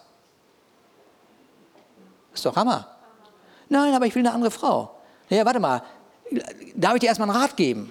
ist 2.34 2.44
doch 2.44 2.56
Hammer. 2.56 2.86
Nein, 3.68 3.94
aber 3.94 4.06
ich 4.06 4.14
will 4.14 4.26
eine 4.26 4.34
andere 4.34 4.50
Frau. 4.50 4.94
Ja, 5.30 5.44
warte 5.44 5.60
mal, 5.60 5.82
darf 6.74 6.94
ich 6.94 7.00
dir 7.00 7.06
erstmal 7.06 7.30
einen 7.30 7.38
Rat 7.38 7.56
geben? 7.56 7.90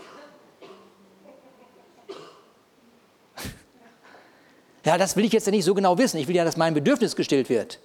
Ja, 4.86 4.98
das 4.98 5.18
will 5.18 5.26
ich 5.26 5.34
jetzt 5.34 5.46
ja 5.46 5.52
nicht 5.52 5.66
so 5.66 5.76
genau 5.76 5.98
wissen. 5.98 6.18
Ich 6.18 6.28
will 6.28 6.36
ja, 6.36 6.46
dass 6.46 6.56
mein 6.56 6.74
Bedürfnis 6.74 7.16
gestillt 7.16 7.50
wird. 7.50 7.80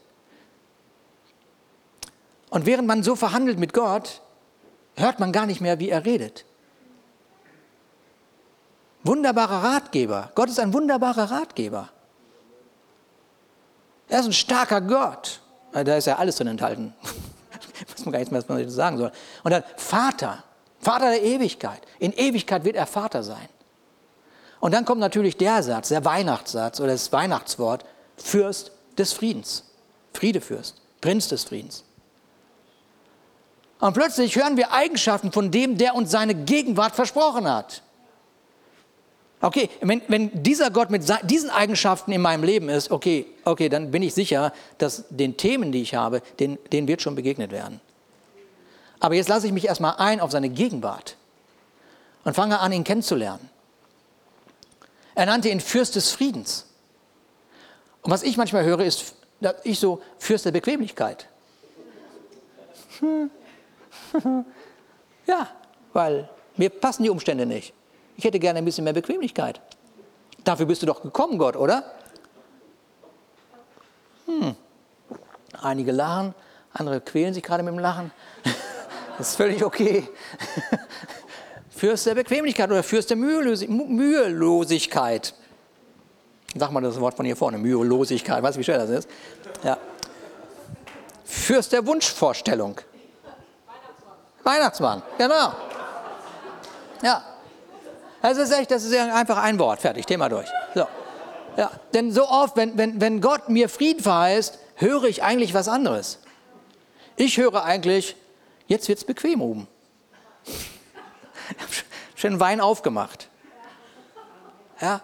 Und 2.55 2.67
während 2.67 2.87
man 2.87 3.03
so 3.03 3.17
verhandelt 3.17 3.59
mit 3.59 3.73
Gott, 3.73 4.23
hört 4.95 5.19
man 5.19 5.33
gar 5.33 5.45
nicht 5.45 5.61
mehr, 5.61 5.81
wie 5.81 5.89
er 5.89 6.05
redet. 6.05 6.45
Wunderbarer 9.03 9.65
Ratgeber. 9.65 10.31
Gott 10.37 10.49
ist 10.49 10.61
ein 10.61 10.73
wunderbarer 10.73 11.33
Ratgeber. 11.33 11.89
Er 14.09 14.21
ist 14.21 14.27
ein 14.27 14.33
starker 14.33 14.81
Gott. 14.81 15.41
Da 15.73 15.97
ist 15.97 16.07
ja 16.07 16.15
alles 16.15 16.37
drin 16.37 16.47
enthalten. 16.47 16.95
Weiß 17.89 18.05
man 18.05 18.13
gar 18.13 18.21
nicht 18.21 18.31
mehr, 18.31 18.41
was 18.41 18.49
man 18.49 18.71
sagen 18.71 18.99
soll. 18.99 19.11
Und 19.43 19.51
dann 19.51 19.65
Vater. 19.77 20.45
Vater 20.79 21.11
der 21.11 21.25
Ewigkeit. 21.25 21.83
In 21.99 22.13
Ewigkeit 22.13 22.63
wird 22.63 22.77
er 22.77 22.87
Vater 22.87 23.25
sein. 23.25 23.49
Und 24.61 24.73
dann 24.73 24.85
kommt 24.85 25.01
natürlich 25.01 25.37
der 25.37 25.61
Satz, 25.65 25.89
der 25.89 26.05
Weihnachtssatz 26.05 26.79
oder 26.79 26.93
das 26.93 27.11
Weihnachtswort, 27.11 27.85
Fürst 28.17 28.71
des 28.97 29.13
Friedens. 29.13 29.65
Friedefürst, 30.13 30.81
Prinz 31.01 31.27
des 31.27 31.43
Friedens. 31.43 31.83
Und 33.85 33.93
plötzlich 33.93 34.35
hören 34.35 34.57
wir 34.57 34.73
Eigenschaften 34.73 35.31
von 35.31 35.51
dem, 35.51 35.77
der 35.77 35.95
uns 35.95 36.11
seine 36.11 36.35
Gegenwart 36.35 36.97
versprochen 36.97 37.47
hat. 37.47 37.83
Okay, 39.43 39.69
wenn, 39.83 40.01
wenn 40.09 40.43
dieser 40.43 40.71
Gott 40.71 40.89
mit 40.89 41.05
diesen 41.25 41.51
Eigenschaften 41.51 42.11
in 42.13 42.23
meinem 42.23 42.45
Leben 42.45 42.71
ist, 42.71 42.91
okay, 42.91 43.27
okay, 43.45 43.69
dann 43.69 43.91
bin 43.91 44.03
ich 44.03 44.15
sicher, 44.15 44.55
dass 44.79 45.05
den 45.11 45.37
Themen, 45.37 45.71
die 45.71 45.83
ich 45.83 45.95
habe, 45.95 46.23
denen, 46.41 46.57
denen 46.73 46.89
wird 46.89 47.03
schon 47.03 47.15
begegnet 47.15 47.53
werden. 47.53 47.79
Aber 49.01 49.17
jetzt 49.17 49.29
lasse 49.29 49.49
ich 49.49 49.53
mich 49.53 49.67
erstmal 49.67 49.97
ein 49.99 50.19
auf 50.19 50.31
seine 50.31 50.49
Gegenwart 50.49 51.19
und 52.25 52.33
fange 52.33 52.61
an, 52.61 52.73
ihn 52.73 52.85
kennenzulernen. 52.85 53.51
Er 55.15 55.27
nannte 55.27 55.51
ihn 55.51 55.61
Fürst 55.61 55.95
des 55.95 56.11
Friedens. 56.11 56.65
Und 58.01 58.11
was 58.11 58.23
ich 58.23 58.39
manchmal 58.39 58.65
höre, 58.65 58.81
ist, 58.81 59.15
ich 59.63 59.79
so 59.79 60.01
Fürst 60.19 60.47
der 60.47 60.53
Bequemlichkeit. 60.53 61.29
Hm. 63.01 63.31
ja, 65.27 65.49
weil 65.93 66.29
mir 66.57 66.71
passen 66.71 67.03
die 67.03 67.11
Umstände 67.11 67.47
nicht. 67.47 67.75
Ich 68.17 68.25
hätte 68.25 68.39
gerne 68.39 68.59
ein 68.59 68.65
bisschen 68.65 68.85
mehr 68.85 68.93
Bequemlichkeit. 68.93 69.61
Dafür 70.45 70.67
bist 70.67 70.83
du 70.83 70.87
doch 70.87 71.03
gekommen, 71.03 71.39
Gott, 71.39 71.57
oder? 71.57 71.85
Hm. 74.27 74.55
Einige 75.61 75.93
lachen, 75.93 76.35
andere 76.73 77.01
quälen 77.01 77.35
sich 77.35 77.43
gerade 77.43 77.63
mit 77.63 77.73
dem 77.73 77.79
Lachen. 77.79 78.13
Das 79.19 79.29
ist 79.31 79.37
völlig 79.37 79.65
okay. 79.65 80.09
Fürst 81.71 82.07
der 82.07 82.15
Bequemlichkeit 82.15 82.71
oder 82.71 82.83
Fürst 82.83 83.11
der 83.11 83.17
Mühelosigkeit. 83.17 85.35
Sag 86.57 86.71
mal 86.71 86.83
das 86.83 87.01
Wort 87.01 87.17
von 87.17 87.27
hier 87.27 87.37
vorne, 87.37 87.59
Mühelosigkeit. 87.59 88.43
Weißt 88.43 88.57
du, 88.57 88.61
wie 88.61 88.65
schwer 88.65 88.79
das 88.79 88.91
ist? 88.91 89.09
Ja. 89.65 89.77
Fürst 91.25 91.73
der 91.73 91.85
Wunschvorstellung. 91.87 92.81
Weihnachtsmann, 94.45 95.03
genau. 95.19 95.55
Ja. 97.03 97.23
Das 98.23 98.39
ist 98.39 98.53
echt, 98.53 98.71
das 98.71 98.85
ist 98.85 98.97
einfach 98.97 99.39
ein 99.39 99.59
Wort. 99.59 99.81
Fertig, 99.81 100.07
Thema 100.07 100.29
durch. 100.29 100.49
So. 100.75 100.87
Ja. 101.57 101.71
Denn 101.93 102.13
so 102.13 102.29
oft, 102.29 102.57
wenn, 102.57 102.79
wenn, 102.79 103.01
wenn 103.01 103.21
Gott 103.21 103.49
mir 103.49 103.69
Frieden 103.69 104.03
verheißt, 104.03 104.59
höre 104.77 105.05
ich 105.05 105.23
eigentlich 105.23 105.53
was 105.55 105.69
anderes. 105.69 106.19
Ich 107.17 107.37
höre 107.37 107.65
eigentlich, 107.65 108.17
jetzt 108.67 108.89
wird 108.89 108.99
es 108.99 109.05
bequem 109.05 109.43
oben. 109.43 109.69
Schön 112.15 112.41
Wein 112.41 112.61
aufgemacht. 112.61 113.29
Ja. 114.81 115.01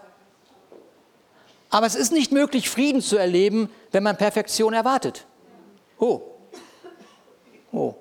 Aber 1.69 1.87
es 1.87 1.95
ist 1.95 2.13
nicht 2.13 2.33
möglich, 2.33 2.71
Frieden 2.71 3.01
zu 3.01 3.17
erleben, 3.17 3.71
wenn 3.93 4.03
man 4.03 4.17
Perfektion 4.17 4.73
erwartet. 4.73 5.27
Oh. 5.99 6.23
Oh 7.73 7.95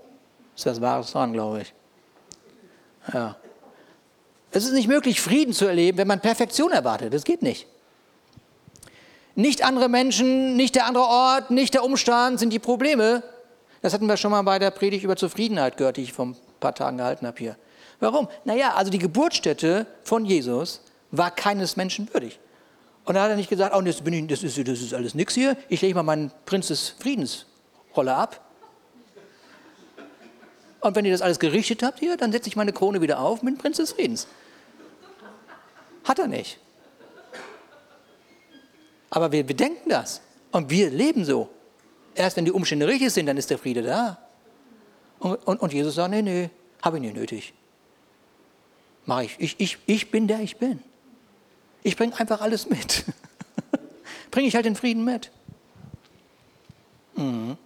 ist 0.59 0.65
was 0.65 0.81
Wahres 0.81 1.11
dran, 1.11 1.33
glaube 1.33 1.61
ich. 1.61 1.73
Ja. 3.13 3.35
Es 4.51 4.65
ist 4.65 4.73
nicht 4.73 4.87
möglich, 4.87 5.21
Frieden 5.21 5.53
zu 5.53 5.65
erleben, 5.65 5.97
wenn 5.97 6.07
man 6.07 6.19
Perfektion 6.19 6.71
erwartet. 6.71 7.13
Das 7.13 7.23
geht 7.23 7.41
nicht. 7.41 7.67
Nicht 9.35 9.63
andere 9.63 9.89
Menschen, 9.89 10.55
nicht 10.55 10.75
der 10.75 10.85
andere 10.85 11.05
Ort, 11.05 11.51
nicht 11.51 11.73
der 11.73 11.83
Umstand 11.83 12.39
sind 12.39 12.51
die 12.51 12.59
Probleme. 12.59 13.23
Das 13.81 13.93
hatten 13.93 14.07
wir 14.07 14.17
schon 14.17 14.31
mal 14.31 14.41
bei 14.41 14.59
der 14.59 14.71
Predigt 14.71 15.03
über 15.03 15.15
Zufriedenheit 15.15 15.77
gehört, 15.77 15.97
die 15.97 16.01
ich 16.01 16.13
vor 16.13 16.25
ein 16.25 16.37
paar 16.59 16.75
Tagen 16.75 16.97
gehalten 16.97 17.25
habe 17.25 17.37
hier. 17.37 17.55
Warum? 17.99 18.27
Naja, 18.43 18.73
also 18.75 18.91
die 18.91 18.99
Geburtsstätte 18.99 19.85
von 20.03 20.25
Jesus 20.25 20.81
war 21.11 21.31
keines 21.31 21.77
Menschen 21.77 22.11
würdig. 22.13 22.39
Und 23.05 23.15
da 23.15 23.23
hat 23.23 23.29
er 23.29 23.35
nicht 23.35 23.49
gesagt, 23.49 23.75
oh, 23.75 23.81
das, 23.81 24.01
ich, 24.01 24.27
das, 24.27 24.43
ist, 24.43 24.57
das 24.57 24.81
ist 24.81 24.93
alles 24.93 25.15
nichts 25.15 25.33
hier, 25.33 25.57
ich 25.69 25.81
lege 25.81 25.95
mal 25.95 26.03
meinen 26.03 26.31
Prinz 26.45 26.67
des 26.67 26.89
Friedens 26.89 27.45
Rolle 27.95 28.13
ab. 28.13 28.41
Und 30.81 30.95
wenn 30.95 31.05
ihr 31.05 31.11
das 31.11 31.21
alles 31.21 31.39
gerichtet 31.39 31.83
habt 31.83 31.99
hier, 31.99 32.15
dann 32.17 32.31
setze 32.31 32.47
ich 32.47 32.55
meine 32.55 32.71
Krone 32.71 33.01
wieder 33.01 33.19
auf 33.19 33.43
mit 33.43 33.55
dem 33.55 33.57
Prinz 33.57 33.77
des 33.77 33.91
Friedens. 33.91 34.27
Hat 36.05 36.19
er 36.19 36.27
nicht. 36.27 36.59
Aber 39.09 39.31
wir 39.31 39.45
bedenken 39.45 39.89
das. 39.89 40.21
Und 40.51 40.69
wir 40.69 40.89
leben 40.89 41.25
so. 41.25 41.49
Erst 42.15 42.37
wenn 42.37 42.45
die 42.45 42.51
Umstände 42.51 42.87
richtig 42.87 43.11
sind, 43.11 43.25
dann 43.25 43.37
ist 43.37 43.49
der 43.49 43.57
Friede 43.57 43.81
da. 43.81 44.17
Und, 45.19 45.35
und, 45.47 45.61
und 45.61 45.73
Jesus 45.73 45.95
sagt, 45.95 46.11
nee, 46.11 46.21
nee, 46.21 46.49
habe 46.81 46.97
ich 46.97 47.03
nicht 47.03 47.15
nötig. 47.15 47.53
Mach 49.05 49.21
ich. 49.21 49.35
Ich, 49.39 49.59
ich. 49.59 49.77
ich 49.85 50.11
bin 50.11 50.27
der 50.27 50.39
ich 50.39 50.57
bin. 50.57 50.81
Ich 51.83 51.97
bringe 51.97 52.17
einfach 52.19 52.41
alles 52.41 52.69
mit. 52.69 53.05
bringe 54.31 54.47
ich 54.47 54.55
halt 54.55 54.65
den 54.65 54.75
Frieden 54.75 55.03
mit. 55.03 55.31
Mhm. 57.15 57.57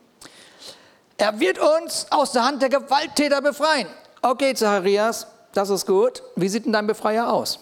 Er 1.24 1.40
wird 1.40 1.58
uns 1.58 2.06
aus 2.10 2.34
der 2.34 2.44
Hand 2.44 2.62
der 2.62 2.68
Gewalttäter 2.68 3.42
befreien. 3.42 3.88
Okay, 4.22 4.54
Zacharias, 4.54 5.26
das 5.54 5.70
ist 5.70 5.88
gut. 5.88 6.22
Wie 6.36 6.50
sieht 6.50 6.66
denn 6.66 6.74
dein 6.74 6.86
Befreier 6.86 7.32
aus? 7.32 7.60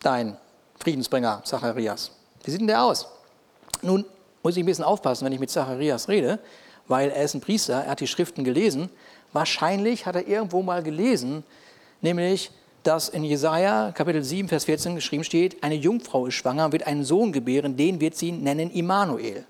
Dein 0.00 0.38
Friedensbringer, 0.80 1.42
Zacharias. 1.44 2.10
Wie 2.44 2.50
sieht 2.50 2.60
denn 2.60 2.66
der 2.66 2.82
aus? 2.82 3.06
Nun 3.82 4.06
muss 4.42 4.56
ich 4.56 4.62
ein 4.62 4.64
bisschen 4.64 4.86
aufpassen, 4.86 5.26
wenn 5.26 5.34
ich 5.34 5.38
mit 5.38 5.50
Zacharias 5.50 6.08
rede, 6.08 6.38
weil 6.86 7.10
er 7.10 7.24
ist 7.24 7.34
ein 7.34 7.42
Priester, 7.42 7.74
er 7.74 7.90
hat 7.90 8.00
die 8.00 8.06
Schriften 8.06 8.42
gelesen. 8.42 8.88
Wahrscheinlich 9.34 10.06
hat 10.06 10.16
er 10.16 10.26
irgendwo 10.26 10.62
mal 10.62 10.82
gelesen, 10.82 11.44
nämlich, 12.00 12.50
dass 12.84 13.10
in 13.10 13.22
Jesaja 13.22 13.92
Kapitel 13.92 14.24
7, 14.24 14.48
Vers 14.48 14.64
14 14.64 14.94
geschrieben 14.94 15.24
steht: 15.24 15.62
Eine 15.62 15.74
Jungfrau 15.74 16.24
ist 16.24 16.36
schwanger 16.36 16.64
und 16.64 16.72
wird 16.72 16.86
einen 16.86 17.04
Sohn 17.04 17.32
gebären, 17.32 17.76
den 17.76 18.00
wird 18.00 18.16
sie 18.16 18.32
nennen 18.32 18.70
Immanuel. 18.70 19.44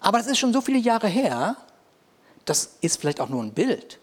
Aber 0.00 0.16
das 0.16 0.28
ist 0.28 0.38
schon 0.38 0.54
so 0.54 0.62
viele 0.62 0.78
Jahre 0.78 1.08
her, 1.08 1.56
das 2.48 2.76
ist 2.80 3.00
vielleicht 3.00 3.20
auch 3.20 3.28
nur 3.28 3.42
ein 3.42 3.52
Bild. 3.52 3.98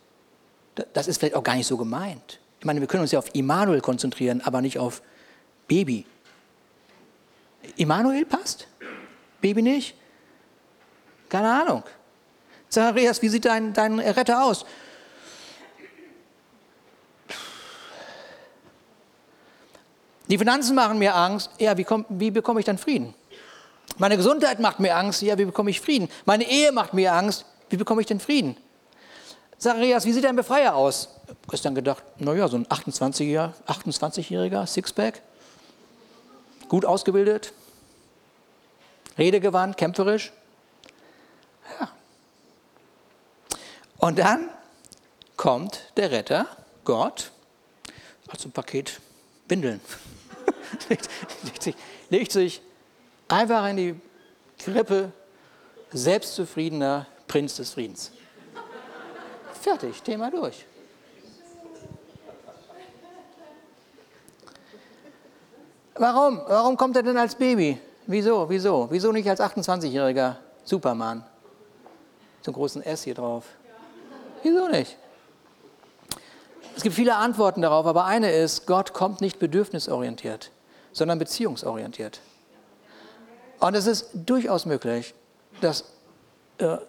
Das 0.94 1.08
ist 1.08 1.18
vielleicht 1.18 1.36
auch 1.36 1.44
gar 1.44 1.56
nicht 1.56 1.68
so 1.68 1.78
gemeint. 1.78 2.40
Ich 2.60 2.66
meine, 2.66 2.80
wir 2.80 2.88
können 2.88 3.02
uns 3.02 3.12
ja 3.12 3.20
auf 3.20 3.34
Immanuel 3.34 3.82
konzentrieren, 3.82 4.42
aber 4.44 4.62
nicht 4.62 4.78
auf 4.78 5.02
Baby. 5.68 6.06
Immanuel 7.78 8.26
passt? 8.26 8.68
Baby 9.42 9.62
nicht? 9.62 9.96
Keine 11.30 11.52
Ahnung. 11.52 11.84
Zacharias, 12.70 13.22
wie 13.22 13.30
sieht 13.30 13.46
dein, 13.46 13.74
dein 13.74 14.00
Retter 14.00 14.44
aus? 14.44 14.66
Die 20.28 20.38
Finanzen 20.38 20.76
machen 20.76 20.98
mir 20.98 21.16
Angst. 21.16 21.52
Ja, 21.60 21.78
wie, 21.78 21.84
komm, 21.84 22.06
wie 22.10 22.32
bekomme 22.32 22.60
ich 22.60 22.66
dann 22.66 22.78
Frieden? 22.78 23.14
Meine 23.98 24.18
Gesundheit 24.18 24.60
macht 24.60 24.80
mir 24.80 24.96
Angst. 24.96 25.22
Ja, 25.22 25.38
wie 25.38 25.46
bekomme 25.46 25.70
ich 25.70 25.80
Frieden? 25.80 26.10
Meine 26.26 26.50
Ehe 26.50 26.72
macht 26.72 26.94
mir 26.94 27.14
Angst. 27.14 27.46
Wie 27.70 27.78
bekomme 27.78 28.02
ich 28.02 28.08
denn 28.08 28.20
Frieden? 28.20 28.58
Zacharias, 29.58 30.06
wie 30.06 30.14
sieht 30.14 30.24
dein 30.24 30.36
Befreier 30.36 30.76
aus? 30.76 31.10
Gestern 31.50 31.76
gedacht, 31.76 32.04
naja, 32.18 32.48
so 32.48 32.58
ein 32.58 32.66
28-jähriger, 32.68 33.54
28-jähriger 33.68 34.68
Sixpack, 34.68 35.22
gut 36.68 36.86
ausgebildet, 36.86 37.54
redegewandt, 39.18 39.78
kämpferisch. 39.78 40.34
Ja. 41.80 41.90
Und 43.98 44.20
dann 44.20 44.50
kommt 45.38 45.92
der 45.98 46.12
Retter, 46.12 46.48
Gott, 46.84 47.32
als 48.28 48.46
ein 48.46 48.52
Paket 48.52 49.00
Windeln. 49.48 49.80
legt, 50.90 51.10
legt, 51.44 51.64
sich, 51.64 51.76
legt 52.10 52.32
sich 52.32 52.62
einfach 53.28 53.68
in 53.70 53.78
die 53.78 53.96
Krippe, 54.60 55.12
selbstzufriedener 55.92 57.08
Prinz 57.28 57.56
des 57.58 57.72
Friedens. 57.72 58.12
Fertig, 59.62 60.02
Thema 60.02 60.30
durch. 60.30 60.66
Warum? 65.96 66.42
Warum 66.48 66.76
kommt 66.78 66.98
er 66.98 67.04
denn 67.04 67.18
als 67.18 67.36
Baby? 67.36 67.80
Wieso? 68.06 68.50
Wieso? 68.50 68.88
Wieso 68.92 69.12
nicht 69.12 69.30
als 69.30 69.40
28-jähriger 69.40 70.36
Superman? 70.64 71.24
Zum 72.42 72.54
großen 72.54 72.84
S 72.84 73.04
hier 73.04 73.16
drauf. 73.16 73.46
Wieso 74.44 74.68
nicht? 74.68 74.98
Es 76.76 76.84
gibt 76.84 76.96
viele 76.96 77.16
Antworten 77.16 77.62
darauf, 77.62 77.86
aber 77.86 78.06
eine 78.06 78.32
ist, 78.32 78.68
Gott 78.68 78.94
kommt 78.94 79.22
nicht 79.22 79.40
bedürfnisorientiert, 79.40 80.52
sondern 80.92 81.18
beziehungsorientiert. 81.18 82.20
Und 83.60 83.76
es 83.76 83.88
ist 83.88 84.10
durchaus 84.14 84.66
möglich, 84.66 85.16
dass 85.62 85.86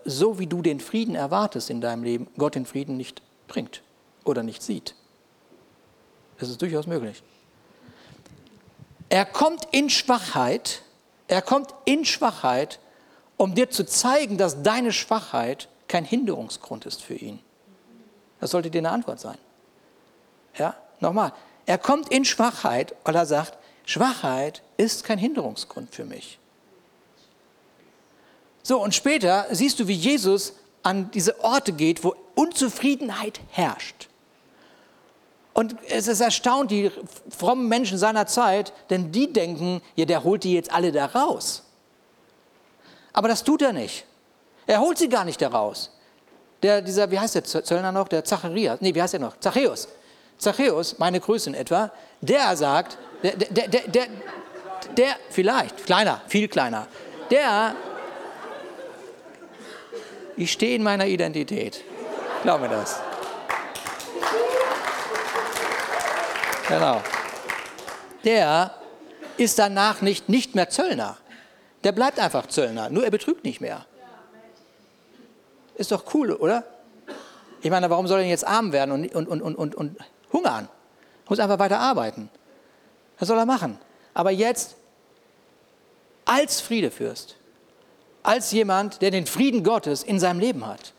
so 0.04 0.38
wie 0.38 0.46
du 0.46 0.62
den 0.62 0.80
Frieden 0.80 1.14
erwartest 1.14 1.70
in 1.70 1.80
deinem 1.80 2.04
Leben, 2.04 2.28
Gott 2.36 2.54
den 2.54 2.66
Frieden 2.66 2.96
nicht 2.96 3.22
bringt 3.48 3.82
oder 4.24 4.42
nicht 4.42 4.62
sieht. 4.62 4.94
Das 6.38 6.48
ist 6.48 6.60
durchaus 6.60 6.86
möglich. 6.86 7.22
Er 9.08 9.24
kommt 9.24 9.68
in 9.70 9.88
Schwachheit, 9.90 10.82
er 11.28 11.42
kommt 11.42 11.74
in 11.84 12.04
Schwachheit, 12.04 12.80
um 13.36 13.54
dir 13.54 13.70
zu 13.70 13.84
zeigen, 13.84 14.38
dass 14.38 14.62
deine 14.62 14.92
Schwachheit 14.92 15.68
kein 15.88 16.04
Hinderungsgrund 16.04 16.86
ist 16.86 17.02
für 17.02 17.14
ihn. 17.14 17.38
Das 18.40 18.50
sollte 18.50 18.70
dir 18.70 18.78
eine 18.78 18.90
Antwort 18.90 19.20
sein. 19.20 19.38
Ja, 20.56 20.74
nochmal. 21.00 21.32
Er 21.66 21.78
kommt 21.78 22.10
in 22.10 22.24
Schwachheit, 22.24 22.94
weil 23.04 23.14
er 23.14 23.26
sagt, 23.26 23.58
Schwachheit 23.84 24.62
ist 24.76 25.04
kein 25.04 25.18
Hinderungsgrund 25.18 25.94
für 25.94 26.04
mich. 26.04 26.38
So, 28.66 28.82
und 28.82 28.96
später 28.96 29.46
siehst 29.52 29.78
du, 29.78 29.86
wie 29.86 29.94
Jesus 29.94 30.54
an 30.82 31.08
diese 31.12 31.38
Orte 31.44 31.72
geht, 31.72 32.02
wo 32.02 32.16
Unzufriedenheit 32.34 33.38
herrscht. 33.52 34.08
Und 35.54 35.76
es 35.88 36.08
ist 36.08 36.20
erstaunt, 36.20 36.72
die 36.72 36.90
frommen 37.30 37.68
Menschen 37.68 37.96
seiner 37.96 38.26
Zeit, 38.26 38.72
denn 38.90 39.12
die 39.12 39.32
denken, 39.32 39.82
ja, 39.94 40.04
der 40.04 40.24
holt 40.24 40.42
die 40.42 40.52
jetzt 40.52 40.72
alle 40.72 40.90
da 40.90 41.06
raus. 41.06 41.62
Aber 43.12 43.28
das 43.28 43.44
tut 43.44 43.62
er 43.62 43.72
nicht. 43.72 44.04
Er 44.66 44.80
holt 44.80 44.98
sie 44.98 45.08
gar 45.08 45.24
nicht 45.24 45.40
da 45.40 45.46
raus. 45.46 45.92
Der, 46.64 46.82
dieser, 46.82 47.08
wie 47.12 47.20
heißt 47.20 47.36
der 47.36 47.44
Zöllner 47.44 47.92
noch? 47.92 48.08
Der 48.08 48.24
Zacharias. 48.24 48.80
Nee, 48.80 48.92
wie 48.92 49.00
heißt 49.00 49.12
der 49.12 49.20
noch? 49.20 49.38
Zachäus. 49.38 49.86
Zachäus, 50.38 50.98
meine 50.98 51.20
Größe 51.20 51.50
in 51.50 51.54
etwa, 51.54 51.92
der 52.20 52.56
sagt, 52.56 52.98
der, 53.22 53.36
der, 53.36 53.68
der, 53.68 53.80
der, 53.86 54.06
der, 54.96 55.16
vielleicht, 55.30 55.86
kleiner, 55.86 56.20
viel 56.26 56.48
kleiner, 56.48 56.88
der, 57.30 57.76
ich 60.36 60.52
stehe 60.52 60.76
in 60.76 60.82
meiner 60.82 61.06
Identität. 61.06 61.82
Glaub 62.42 62.60
mir 62.60 62.68
das. 62.68 63.00
Genau. 66.68 67.02
Der 68.24 68.74
ist 69.36 69.58
danach 69.58 70.00
nicht, 70.00 70.28
nicht 70.28 70.54
mehr 70.54 70.68
Zöllner. 70.68 71.16
Der 71.84 71.92
bleibt 71.92 72.18
einfach 72.18 72.46
Zöllner, 72.46 72.90
nur 72.90 73.04
er 73.04 73.10
betrügt 73.10 73.44
nicht 73.44 73.60
mehr. 73.60 73.86
Ist 75.76 75.92
doch 75.92 76.14
cool, 76.14 76.32
oder? 76.32 76.64
Ich 77.62 77.70
meine, 77.70 77.88
warum 77.90 78.06
soll 78.06 78.20
er 78.20 78.26
jetzt 78.26 78.46
arm 78.46 78.72
werden 78.72 78.90
und, 78.92 79.14
und, 79.14 79.42
und, 79.42 79.56
und, 79.56 79.74
und 79.74 79.96
hungern? 80.32 80.68
Muss 81.28 81.38
einfach 81.38 81.58
weiter 81.58 81.78
arbeiten. 81.78 82.30
Was 83.18 83.28
soll 83.28 83.38
er 83.38 83.46
machen? 83.46 83.78
Aber 84.14 84.30
jetzt 84.30 84.76
als 86.24 86.60
Friedefürst, 86.60 87.36
als 88.26 88.50
jemand, 88.50 89.02
der 89.02 89.10
den 89.10 89.26
Frieden 89.26 89.62
Gottes 89.62 90.02
in 90.02 90.18
seinem 90.18 90.40
Leben 90.40 90.66
hat. 90.66 90.92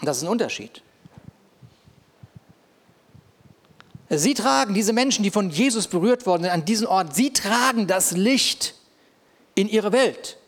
Und 0.00 0.06
das 0.06 0.18
ist 0.18 0.22
ein 0.22 0.28
Unterschied. 0.28 0.82
Sie 4.08 4.34
tragen, 4.34 4.74
diese 4.74 4.92
Menschen, 4.92 5.22
die 5.22 5.30
von 5.30 5.50
Jesus 5.50 5.88
berührt 5.88 6.26
worden 6.26 6.44
sind 6.44 6.52
an 6.52 6.64
diesem 6.64 6.88
Ort, 6.88 7.14
sie 7.14 7.32
tragen 7.32 7.86
das 7.86 8.12
Licht 8.12 8.74
in 9.54 9.68
ihre 9.68 9.92
Welt. 9.92 10.38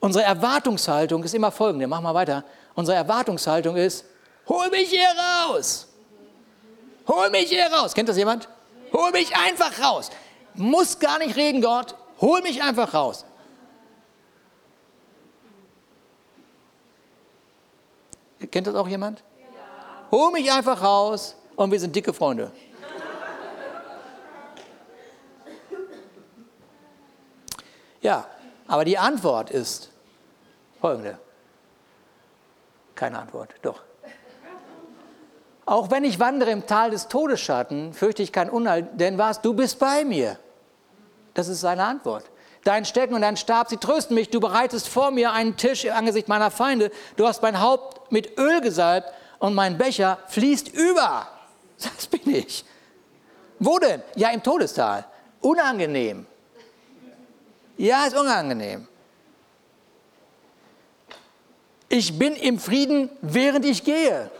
Unsere 0.00 0.24
Erwartungshaltung 0.24 1.22
ist 1.24 1.34
immer 1.34 1.52
folgende, 1.52 1.86
mach 1.86 2.00
mal 2.00 2.14
weiter. 2.14 2.44
Unsere 2.74 2.96
Erwartungshaltung 2.96 3.76
ist, 3.76 4.04
hol 4.48 4.68
mich 4.70 4.90
hier 4.90 5.08
raus. 5.46 5.86
Hol 7.06 7.30
mich 7.30 7.48
hier 7.48 7.66
raus. 7.66 7.94
Kennt 7.94 8.08
das 8.08 8.16
jemand? 8.16 8.48
Hol 8.92 9.10
mich 9.10 9.34
einfach 9.36 9.80
raus. 9.80 10.10
Muss 10.54 10.98
gar 10.98 11.18
nicht 11.18 11.36
reden, 11.36 11.60
Gott. 11.62 11.94
Hol 12.20 12.42
mich 12.42 12.62
einfach 12.62 12.94
raus. 12.94 13.24
Kennt 18.50 18.66
das 18.66 18.74
auch 18.74 18.88
jemand? 18.88 19.22
Ja. 19.38 20.10
Hol 20.10 20.32
mich 20.32 20.50
einfach 20.50 20.82
raus 20.82 21.36
und 21.56 21.70
wir 21.70 21.80
sind 21.80 21.94
dicke 21.94 22.12
Freunde. 22.12 22.50
Ja, 28.00 28.26
aber 28.66 28.84
die 28.84 28.98
Antwort 28.98 29.50
ist 29.50 29.90
folgende. 30.80 31.18
Keine 32.96 33.18
Antwort, 33.18 33.54
doch. 33.62 33.82
Auch 35.64 35.90
wenn 35.90 36.02
ich 36.02 36.18
wandere 36.18 36.50
im 36.50 36.66
Tal 36.66 36.90
des 36.90 37.06
Todesschatten, 37.06 37.94
fürchte 37.94 38.22
ich 38.22 38.32
kein 38.32 38.50
Unheil, 38.50 38.82
denn 38.82 39.18
was, 39.18 39.40
du 39.40 39.54
bist 39.54 39.78
bei 39.78 40.04
mir. 40.04 40.38
Das 41.34 41.46
ist 41.48 41.60
seine 41.60 41.84
Antwort. 41.84 42.24
Dein 42.64 42.84
Stecken 42.84 43.14
und 43.14 43.22
dein 43.22 43.36
Stab, 43.36 43.68
sie 43.70 43.76
trösten 43.76 44.14
mich. 44.14 44.30
Du 44.30 44.38
bereitest 44.38 44.88
vor 44.88 45.10
mir 45.10 45.32
einen 45.32 45.56
Tisch 45.56 45.84
im 45.84 45.94
Angesicht 45.94 46.28
meiner 46.28 46.50
Feinde. 46.50 46.90
Du 47.16 47.26
hast 47.26 47.42
mein 47.42 47.60
Haupt 47.60 48.00
mit 48.12 48.38
Öl 48.38 48.60
gesalbt 48.60 49.12
und 49.38 49.54
mein 49.54 49.76
Becher 49.76 50.18
fließt 50.28 50.68
über. 50.68 51.26
Das 51.82 52.06
bin 52.06 52.34
ich. 52.34 52.64
Wo 53.58 53.78
denn? 53.78 54.02
Ja, 54.14 54.30
im 54.30 54.42
Todestal. 54.42 55.04
Unangenehm. 55.40 56.26
Ja, 57.76 58.06
ist 58.06 58.16
unangenehm. 58.16 58.86
Ich 61.88 62.16
bin 62.16 62.36
im 62.36 62.58
Frieden, 62.58 63.10
während 63.20 63.64
ich 63.64 63.82
gehe. 63.82 64.30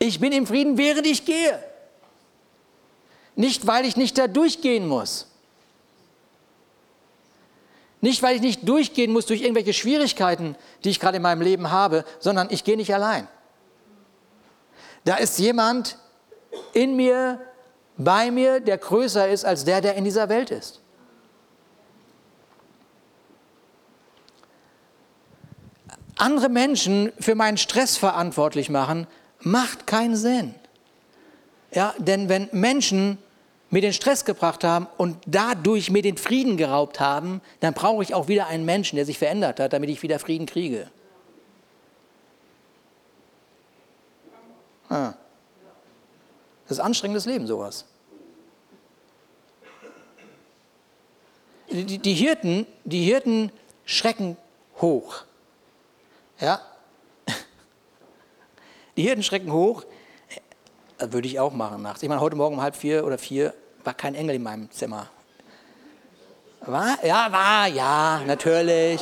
Ich 0.00 0.18
bin 0.18 0.32
im 0.32 0.46
Frieden, 0.46 0.76
während 0.76 1.06
ich 1.06 1.24
gehe. 1.24 1.62
Nicht, 3.36 3.66
weil 3.66 3.84
ich 3.86 3.96
nicht 3.96 4.18
da 4.18 4.26
durchgehen 4.26 4.88
muss. 4.88 5.27
Nicht, 8.00 8.22
weil 8.22 8.36
ich 8.36 8.42
nicht 8.42 8.68
durchgehen 8.68 9.12
muss 9.12 9.26
durch 9.26 9.42
irgendwelche 9.42 9.72
Schwierigkeiten, 9.72 10.54
die 10.84 10.90
ich 10.90 11.00
gerade 11.00 11.16
in 11.16 11.22
meinem 11.22 11.42
Leben 11.42 11.70
habe, 11.70 12.04
sondern 12.20 12.48
ich 12.50 12.64
gehe 12.64 12.76
nicht 12.76 12.94
allein. 12.94 13.26
Da 15.04 15.16
ist 15.16 15.38
jemand 15.38 15.98
in 16.72 16.96
mir, 16.96 17.40
bei 17.96 18.30
mir, 18.30 18.60
der 18.60 18.78
größer 18.78 19.28
ist 19.28 19.44
als 19.44 19.64
der, 19.64 19.80
der 19.80 19.94
in 19.94 20.04
dieser 20.04 20.28
Welt 20.28 20.50
ist. 20.50 20.80
Andere 26.16 26.48
Menschen 26.48 27.12
für 27.18 27.34
meinen 27.34 27.56
Stress 27.56 27.96
verantwortlich 27.96 28.70
machen, 28.70 29.06
macht 29.40 29.86
keinen 29.86 30.16
Sinn. 30.16 30.54
Ja, 31.72 31.94
denn 31.98 32.28
wenn 32.28 32.48
Menschen 32.52 33.18
mir 33.70 33.82
den 33.82 33.92
Stress 33.92 34.24
gebracht 34.24 34.64
haben 34.64 34.86
und 34.96 35.18
dadurch 35.26 35.90
mir 35.90 36.02
den 36.02 36.16
Frieden 36.16 36.56
geraubt 36.56 37.00
haben, 37.00 37.40
dann 37.60 37.74
brauche 37.74 38.02
ich 38.02 38.14
auch 38.14 38.28
wieder 38.28 38.46
einen 38.46 38.64
Menschen, 38.64 38.96
der 38.96 39.04
sich 39.04 39.18
verändert 39.18 39.60
hat, 39.60 39.72
damit 39.72 39.90
ich 39.90 40.02
wieder 40.02 40.18
Frieden 40.18 40.46
kriege. 40.46 40.90
Ah. 44.88 45.12
Das 46.66 46.78
ist 46.78 46.84
anstrengendes 46.84 47.26
Leben, 47.26 47.46
sowas. 47.46 47.84
Die, 51.70 51.98
die, 51.98 52.14
Hirten, 52.14 52.66
die 52.84 53.04
Hirten 53.04 53.52
schrecken 53.84 54.38
hoch. 54.80 55.24
Ja? 56.40 56.60
Die 58.96 59.02
Hirten 59.02 59.22
schrecken 59.22 59.52
hoch, 59.52 59.84
das 60.98 61.12
würde 61.12 61.28
ich 61.28 61.38
auch 61.38 61.52
machen 61.52 61.82
nachts. 61.82 62.02
Ich 62.02 62.08
meine, 62.08 62.20
heute 62.20 62.36
Morgen 62.36 62.56
um 62.56 62.62
halb 62.62 62.76
vier 62.76 63.06
oder 63.06 63.18
vier 63.18 63.54
war 63.84 63.94
kein 63.94 64.14
Engel 64.14 64.36
in 64.36 64.42
meinem 64.42 64.70
Zimmer. 64.70 65.08
War? 66.62 66.98
Ja, 67.04 67.30
war, 67.30 67.68
ja, 67.68 68.20
natürlich. 68.26 69.00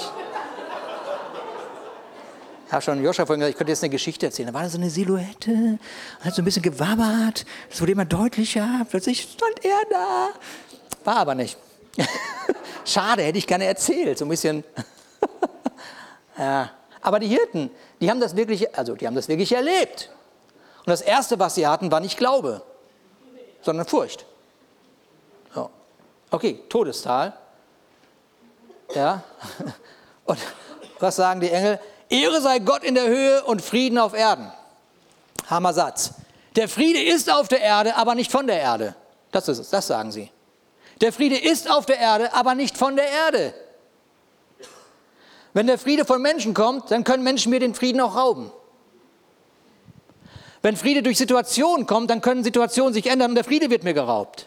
Ich 2.67 2.73
habe 2.73 2.83
schon 2.83 3.03
Joscha 3.03 3.25
vorhin 3.25 3.41
gesagt, 3.41 3.55
ich 3.55 3.59
könnte 3.59 3.73
jetzt 3.73 3.83
eine 3.83 3.91
Geschichte 3.91 4.27
erzählen. 4.27 4.49
Da 4.49 4.55
war 4.55 4.69
so 4.69 4.77
eine 4.77 4.91
Silhouette, 4.91 5.79
hat 6.21 6.35
so 6.35 6.43
ein 6.43 6.45
bisschen 6.45 6.63
gewabbert, 6.63 7.47
es 7.71 7.81
wurde 7.81 7.93
immer 7.93 8.05
deutlicher, 8.05 8.85
plötzlich 8.91 9.23
stand 9.23 9.65
er 9.65 9.79
da. 9.89 10.29
War 11.05 11.17
aber 11.17 11.35
nicht. 11.35 11.57
Schade, 12.85 13.23
hätte 13.23 13.39
ich 13.39 13.47
gerne 13.47 13.65
erzählt, 13.65 14.19
so 14.19 14.25
ein 14.25 14.29
bisschen. 14.29 14.65
ja. 16.39 16.71
Aber 17.01 17.21
die 17.21 17.29
Hirten, 17.29 17.71
die 18.01 18.11
haben 18.11 18.21
das 18.21 18.35
wirklich, 18.37 18.77
also 18.77 18.97
die 18.97 19.07
haben 19.07 19.15
das 19.15 19.29
wirklich 19.29 19.53
erlebt. 19.53 20.11
Und 20.87 20.93
das 20.93 21.03
Erste, 21.03 21.39
was 21.41 21.57
sie 21.57 21.67
hatten, 21.67 21.91
war 21.91 21.99
nicht 21.99 22.17
Glaube, 22.17 22.63
sondern 23.61 23.87
Furcht. 23.87 24.25
So. 25.53 25.69
Okay, 26.31 26.63
Todestal. 26.69 27.33
Ja. 28.95 29.25
Und 30.25 30.39
was 31.01 31.17
sagen 31.17 31.41
die 31.41 31.51
Engel? 31.51 31.81
Ehre 32.09 32.41
sei 32.41 32.61
Gott 32.61 32.85
in 32.85 32.95
der 32.95 33.09
Höhe 33.09 33.43
und 33.45 33.63
Frieden 33.63 33.99
auf 33.99 34.15
Erden. 34.15 34.53
Hammer 35.51 35.73
Satz. 35.75 36.13
Der 36.55 36.69
Friede 36.69 37.03
ist 37.03 37.31
auf 37.31 37.49
der 37.49 37.61
Erde, 37.61 37.97
aber 37.97 38.15
nicht 38.15 38.31
von 38.31 38.47
der 38.47 38.61
Erde. 38.61 38.95
Das 39.33 39.49
ist 39.49 39.73
das 39.73 39.87
sagen 39.89 40.13
sie. 40.13 40.31
Der 41.01 41.13
Friede 41.13 41.37
ist 41.37 41.71
auf 41.71 41.85
der 41.85 41.99
Erde, 41.99 42.33
aber 42.33 42.55
nicht 42.55 42.79
von 42.79 42.97
der 42.97 43.09
Erde. 43.09 43.55
Wenn 45.53 45.67
der 45.67 45.79
Friede 45.79 46.05
von 46.05 46.23
Menschen 46.23 46.55
kommt, 46.55 46.91
dann 46.91 47.03
können 47.05 47.25
Menschen 47.25 47.51
mir 47.51 47.61
den 47.61 47.75
Frieden 47.75 48.01
auch 48.01 48.17
rauben. 48.17 48.53
Wenn 50.63 50.77
Friede 50.77 51.03
durch 51.03 51.19
Situationen 51.19 51.87
kommt, 51.87 52.11
dann 52.11 52.21
können 52.21 52.45
Situationen 52.45 52.93
sich 52.93 53.07
ändern 53.07 53.31
und 53.31 53.35
der 53.35 53.45
Friede 53.45 53.71
wird 53.71 53.85
mir 53.85 53.95
geraubt. 53.95 54.47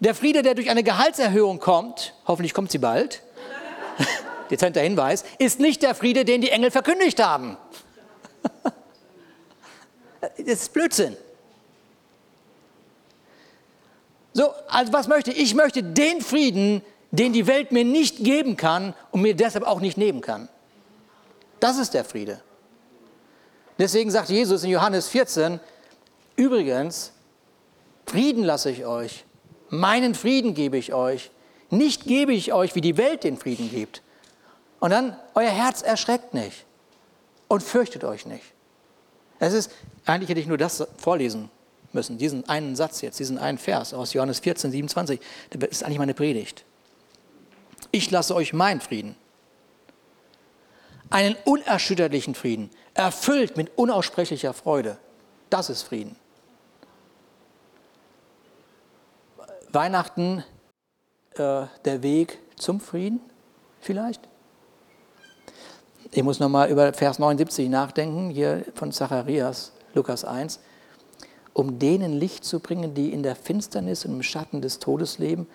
Der 0.00 0.14
Friede, 0.14 0.42
der 0.42 0.54
durch 0.54 0.70
eine 0.70 0.82
Gehaltserhöhung 0.82 1.58
kommt, 1.58 2.14
hoffentlich 2.26 2.54
kommt 2.54 2.70
sie 2.70 2.78
bald, 2.78 3.22
dezenter 4.50 4.80
Hinweis, 4.80 5.24
ist 5.38 5.58
nicht 5.58 5.82
der 5.82 5.94
Friede, 5.94 6.24
den 6.24 6.40
die 6.40 6.50
Engel 6.50 6.70
verkündigt 6.70 7.22
haben. 7.22 7.56
Das 10.20 10.62
ist 10.62 10.72
Blödsinn. 10.72 11.16
So, 14.32 14.52
also 14.68 14.92
was 14.92 15.06
möchte 15.06 15.30
ich? 15.30 15.38
Ich 15.38 15.54
möchte 15.54 15.82
den 15.82 16.20
Frieden, 16.20 16.82
den 17.10 17.32
die 17.32 17.46
Welt 17.46 17.72
mir 17.72 17.84
nicht 17.84 18.24
geben 18.24 18.56
kann 18.56 18.94
und 19.10 19.22
mir 19.22 19.34
deshalb 19.34 19.64
auch 19.64 19.80
nicht 19.80 19.96
nehmen 19.96 20.20
kann. 20.20 20.48
Das 21.60 21.78
ist 21.78 21.94
der 21.94 22.04
Friede. 22.04 22.40
Deswegen 23.78 24.10
sagt 24.10 24.28
Jesus 24.28 24.64
in 24.64 24.70
Johannes 24.70 25.08
14, 25.08 25.60
übrigens, 26.36 27.12
Frieden 28.06 28.42
lasse 28.42 28.70
ich 28.70 28.84
euch, 28.86 29.24
meinen 29.68 30.14
Frieden 30.14 30.54
gebe 30.54 30.76
ich 30.76 30.92
euch, 30.92 31.30
nicht 31.70 32.04
gebe 32.04 32.32
ich 32.32 32.52
euch, 32.52 32.74
wie 32.74 32.80
die 32.80 32.96
Welt 32.96 33.24
den 33.24 33.36
Frieden 33.36 33.70
gibt. 33.70 34.02
Und 34.80 34.90
dann, 34.90 35.16
euer 35.34 35.50
Herz 35.50 35.82
erschreckt 35.82 36.34
nicht 36.34 36.64
und 37.48 37.62
fürchtet 37.62 38.04
euch 38.04 38.26
nicht. 38.26 38.44
Es 39.38 39.52
ist, 39.52 39.70
eigentlich 40.06 40.30
hätte 40.30 40.40
ich 40.40 40.46
nur 40.46 40.58
das 40.58 40.86
vorlesen 40.96 41.50
müssen, 41.92 42.18
diesen 42.18 42.48
einen 42.48 42.76
Satz 42.76 43.00
jetzt, 43.00 43.18
diesen 43.18 43.38
einen 43.38 43.58
Vers 43.58 43.94
aus 43.94 44.12
Johannes 44.12 44.40
14, 44.40 44.70
27. 44.70 45.20
Das 45.50 45.68
ist 45.70 45.82
eigentlich 45.84 45.98
meine 45.98 46.14
Predigt. 46.14 46.64
Ich 47.90 48.10
lasse 48.10 48.34
euch 48.34 48.52
meinen 48.52 48.80
Frieden. 48.80 49.16
Einen 51.10 51.36
unerschütterlichen 51.44 52.34
Frieden, 52.34 52.70
erfüllt 52.98 53.56
mit 53.56 53.70
unaussprechlicher 53.78 54.52
Freude. 54.52 54.98
Das 55.50 55.70
ist 55.70 55.82
Frieden. 55.82 56.16
Weihnachten 59.70 60.44
äh, 61.34 61.66
der 61.84 62.02
Weg 62.02 62.38
zum 62.56 62.80
Frieden 62.80 63.20
vielleicht? 63.80 64.20
Ich 66.10 66.22
muss 66.22 66.40
nochmal 66.40 66.70
über 66.70 66.92
Vers 66.92 67.18
79 67.18 67.68
nachdenken, 67.68 68.30
hier 68.30 68.64
von 68.74 68.92
Zacharias, 68.92 69.72
Lukas 69.94 70.24
1. 70.24 70.58
Um 71.52 71.78
denen 71.78 72.12
Licht 72.12 72.44
zu 72.44 72.60
bringen, 72.60 72.94
die 72.94 73.12
in 73.12 73.22
der 73.22 73.36
Finsternis 73.36 74.04
und 74.04 74.12
im 74.12 74.22
Schatten 74.22 74.60
des 74.60 74.78
Todes 74.78 75.18
leben 75.18 75.46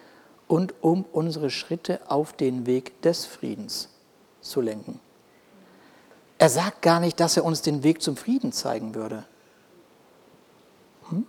und 0.48 0.74
um 0.82 1.06
unsere 1.12 1.50
Schritte 1.50 2.00
auf 2.08 2.34
den 2.34 2.66
Weg 2.66 3.02
des 3.02 3.26
Friedens 3.26 3.90
zu 4.42 4.62
lenken. 4.62 5.00
Er 6.38 6.50
sagt 6.50 6.82
gar 6.82 7.00
nicht, 7.00 7.20
dass 7.20 7.38
er 7.38 7.46
uns 7.46 7.62
den 7.62 7.84
Weg 7.84 8.02
zum 8.02 8.18
Frieden 8.18 8.52
zeigen 8.52 8.96
würde. 8.96 9.26
Hm. 11.10 11.26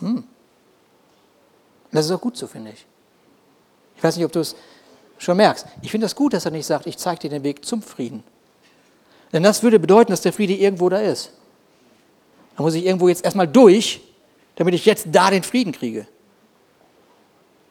Hm. 0.00 0.24
Das 1.90 2.06
ist 2.06 2.12
auch 2.12 2.20
gut 2.20 2.36
so, 2.36 2.46
finde 2.46 2.72
ich. 2.72 2.86
Ich 3.96 4.02
weiß 4.02 4.16
nicht, 4.16 4.24
ob 4.24 4.32
du 4.32 4.40
es 4.40 4.54
schon 5.18 5.36
merkst. 5.36 5.66
Ich 5.82 5.90
finde 5.90 6.04
das 6.04 6.14
gut, 6.14 6.32
dass 6.32 6.44
er 6.44 6.50
nicht 6.50 6.66
sagt, 6.66 6.86
ich 6.86 6.98
zeige 6.98 7.20
dir 7.20 7.30
den 7.30 7.42
Weg 7.42 7.64
zum 7.64 7.82
Frieden. 7.82 8.22
Denn 9.32 9.42
das 9.42 9.62
würde 9.62 9.78
bedeuten, 9.78 10.10
dass 10.12 10.20
der 10.20 10.32
Friede 10.32 10.54
irgendwo 10.54 10.88
da 10.88 11.00
ist. 11.00 11.32
Da 12.56 12.62
muss 12.62 12.74
ich 12.74 12.84
irgendwo 12.84 13.08
jetzt 13.08 13.24
erstmal 13.24 13.48
durch, 13.48 14.00
damit 14.56 14.74
ich 14.74 14.84
jetzt 14.84 15.06
da 15.10 15.30
den 15.30 15.42
Frieden 15.42 15.72
kriege. 15.72 16.06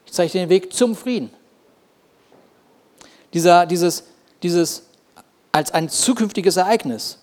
Ich 0.06 0.12
zeige 0.12 0.32
dir 0.32 0.40
den 0.40 0.48
Weg 0.48 0.72
zum 0.72 0.96
Frieden. 0.96 1.30
Dieser, 3.34 3.66
dieses, 3.66 4.04
dieses 4.42 4.87
als 5.52 5.72
ein 5.72 5.88
zukünftiges 5.88 6.56
Ereignis. 6.56 7.18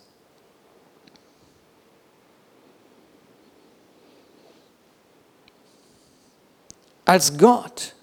Als 7.06 7.38
Gott 7.38 7.94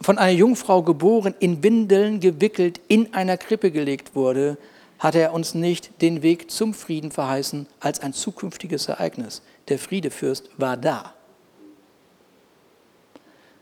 von 0.00 0.18
einer 0.18 0.32
Jungfrau 0.32 0.82
geboren, 0.82 1.34
in 1.38 1.62
Windeln 1.62 2.20
gewickelt, 2.20 2.80
in 2.88 3.14
einer 3.14 3.36
Krippe 3.36 3.70
gelegt 3.70 4.14
wurde, 4.14 4.58
hat 4.98 5.14
er 5.14 5.32
uns 5.32 5.54
nicht 5.54 6.02
den 6.02 6.22
Weg 6.22 6.50
zum 6.50 6.74
Frieden 6.74 7.12
verheißen 7.12 7.66
als 7.78 8.00
ein 8.00 8.12
zukünftiges 8.12 8.88
Ereignis. 8.88 9.42
Der 9.68 9.78
Friedefürst 9.78 10.50
war 10.56 10.76
da. 10.76 11.14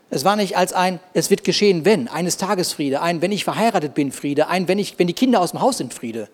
Es 0.09 0.23
war 0.23 0.35
nicht 0.35 0.55
als 0.57 0.71
ein, 0.71 0.99
es 1.13 1.29
wird 1.29 1.43
geschehen, 1.43 1.83
wenn, 1.83 2.07
eines 2.07 2.37
Tages 2.37 2.71
Friede, 2.71 3.01
ein, 3.01 3.21
wenn 3.21 3.31
ich 3.31 3.43
verheiratet 3.43 3.93
bin, 3.93 4.11
Friede, 4.11 4.47
ein, 4.47 4.67
wenn, 4.67 4.79
ich, 4.79 4.97
wenn 4.97 5.07
die 5.07 5.13
Kinder 5.13 5.41
aus 5.41 5.51
dem 5.51 5.61
Haus 5.61 5.77
sind, 5.77 5.93
Friede, 5.93 6.29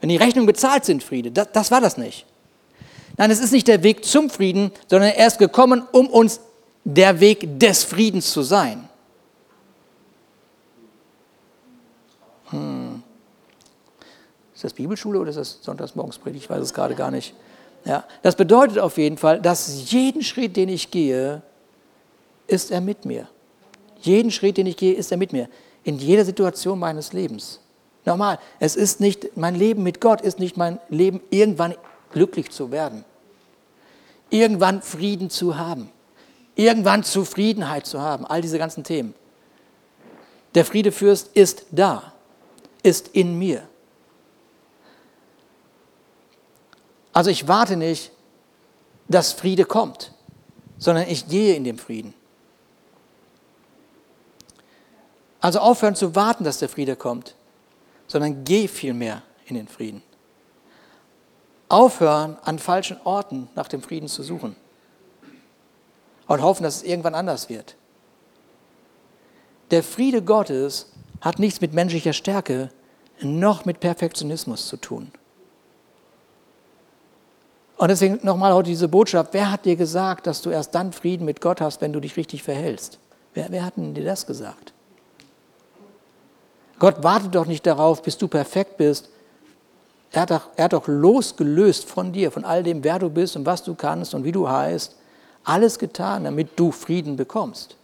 wenn 0.00 0.08
die 0.08 0.16
Rechnungen 0.16 0.46
bezahlt 0.46 0.84
sind, 0.84 1.04
Friede. 1.04 1.30
Das, 1.30 1.48
das 1.52 1.70
war 1.70 1.80
das 1.80 1.96
nicht. 1.96 2.26
Nein, 3.16 3.30
es 3.30 3.40
ist 3.40 3.52
nicht 3.52 3.68
der 3.68 3.82
Weg 3.82 4.04
zum 4.04 4.28
Frieden, 4.28 4.72
sondern 4.88 5.10
er 5.10 5.26
ist 5.26 5.38
gekommen, 5.38 5.82
um 5.92 6.08
uns 6.08 6.40
der 6.84 7.20
Weg 7.20 7.58
des 7.58 7.84
Friedens 7.84 8.30
zu 8.30 8.42
sein. 8.42 8.88
Hm. 12.50 13.02
Ist 14.54 14.64
das 14.64 14.72
Bibelschule 14.72 15.18
oder 15.18 15.30
ist 15.30 15.36
das 15.36 15.58
Sonntagsmorgenspredigt? 15.62 16.44
Ich 16.44 16.50
weiß 16.50 16.62
es 16.62 16.74
gerade 16.74 16.94
gar 16.94 17.10
nicht. 17.10 17.34
Ja, 17.84 18.04
das 18.22 18.34
bedeutet 18.34 18.78
auf 18.78 18.98
jeden 18.98 19.16
Fall, 19.16 19.40
dass 19.40 19.90
jeden 19.90 20.22
Schritt, 20.22 20.56
den 20.56 20.68
ich 20.68 20.90
gehe, 20.90 21.42
ist 22.46 22.70
er 22.70 22.80
mit 22.80 23.04
mir. 23.04 23.28
Jeden 24.00 24.30
Schritt, 24.30 24.56
den 24.56 24.66
ich 24.66 24.76
gehe, 24.76 24.94
ist 24.94 25.10
er 25.10 25.18
mit 25.18 25.32
mir. 25.32 25.48
In 25.84 25.98
jeder 25.98 26.24
Situation 26.24 26.78
meines 26.78 27.12
Lebens. 27.12 27.60
Nochmal, 28.04 28.38
es 28.60 28.76
ist 28.76 29.00
nicht, 29.00 29.36
mein 29.36 29.54
Leben 29.54 29.82
mit 29.82 30.00
Gott 30.00 30.20
ist 30.20 30.38
nicht 30.38 30.56
mein 30.56 30.78
Leben, 30.88 31.20
irgendwann 31.30 31.74
glücklich 32.12 32.50
zu 32.50 32.70
werden. 32.70 33.04
Irgendwann 34.30 34.82
Frieden 34.82 35.30
zu 35.30 35.58
haben. 35.58 35.90
Irgendwann 36.54 37.04
Zufriedenheit 37.04 37.86
zu 37.86 38.00
haben. 38.00 38.24
All 38.24 38.40
diese 38.42 38.58
ganzen 38.58 38.84
Themen. 38.84 39.14
Der 40.54 40.64
Friedefürst 40.64 41.30
ist 41.34 41.66
da, 41.70 42.12
ist 42.82 43.08
in 43.08 43.38
mir. 43.38 43.68
Also 47.12 47.30
ich 47.30 47.48
warte 47.48 47.76
nicht, 47.76 48.12
dass 49.08 49.32
Friede 49.32 49.64
kommt, 49.64 50.12
sondern 50.78 51.08
ich 51.08 51.28
gehe 51.28 51.54
in 51.54 51.64
dem 51.64 51.78
Frieden. 51.78 52.14
Also 55.40 55.60
aufhören 55.60 55.94
zu 55.94 56.14
warten, 56.14 56.44
dass 56.44 56.58
der 56.58 56.68
Friede 56.68 56.96
kommt, 56.96 57.34
sondern 58.06 58.44
geh 58.44 58.68
vielmehr 58.68 59.22
in 59.46 59.56
den 59.56 59.68
Frieden. 59.68 60.02
Aufhören, 61.68 62.36
an 62.42 62.58
falschen 62.58 62.98
Orten 63.04 63.48
nach 63.54 63.68
dem 63.68 63.82
Frieden 63.82 64.08
zu 64.08 64.22
suchen 64.22 64.56
und 66.26 66.42
hoffen, 66.42 66.62
dass 66.62 66.76
es 66.76 66.82
irgendwann 66.82 67.14
anders 67.14 67.48
wird. 67.48 67.76
Der 69.70 69.82
Friede 69.82 70.22
Gottes 70.22 70.92
hat 71.20 71.38
nichts 71.38 71.60
mit 71.60 71.72
menschlicher 71.72 72.12
Stärke 72.12 72.70
noch 73.20 73.64
mit 73.64 73.80
Perfektionismus 73.80 74.68
zu 74.68 74.76
tun. 74.76 75.10
Und 77.76 77.88
deswegen 77.88 78.20
nochmal 78.22 78.54
heute 78.54 78.70
diese 78.70 78.88
Botschaft, 78.88 79.34
wer 79.34 79.50
hat 79.50 79.64
dir 79.64 79.76
gesagt, 79.76 80.26
dass 80.26 80.40
du 80.40 80.50
erst 80.50 80.74
dann 80.74 80.92
Frieden 80.92 81.24
mit 81.24 81.40
Gott 81.40 81.60
hast, 81.60 81.80
wenn 81.80 81.92
du 81.92 82.00
dich 82.00 82.16
richtig 82.16 82.42
verhältst? 82.42 82.98
Wer, 83.34 83.50
wer 83.50 83.64
hat 83.64 83.76
denn 83.76 83.92
dir 83.92 84.04
das 84.04 84.26
gesagt? 84.26 84.72
Gott 86.78 87.02
wartet 87.02 87.34
doch 87.34 87.46
nicht 87.46 87.66
darauf, 87.66 88.02
bis 88.02 88.18
du 88.18 88.28
perfekt 88.28 88.76
bist. 88.76 89.08
Er 90.12 90.22
hat, 90.22 90.30
doch, 90.30 90.48
er 90.56 90.64
hat 90.64 90.72
doch 90.72 90.86
losgelöst 90.86 91.88
von 91.88 92.12
dir, 92.12 92.30
von 92.30 92.44
all 92.44 92.62
dem, 92.62 92.84
wer 92.84 92.98
du 92.98 93.10
bist 93.10 93.36
und 93.36 93.46
was 93.46 93.62
du 93.62 93.74
kannst 93.74 94.14
und 94.14 94.24
wie 94.24 94.32
du 94.32 94.48
heißt, 94.48 94.96
alles 95.44 95.78
getan, 95.78 96.24
damit 96.24 96.58
du 96.58 96.72
Frieden 96.72 97.16
bekommst. 97.16 97.76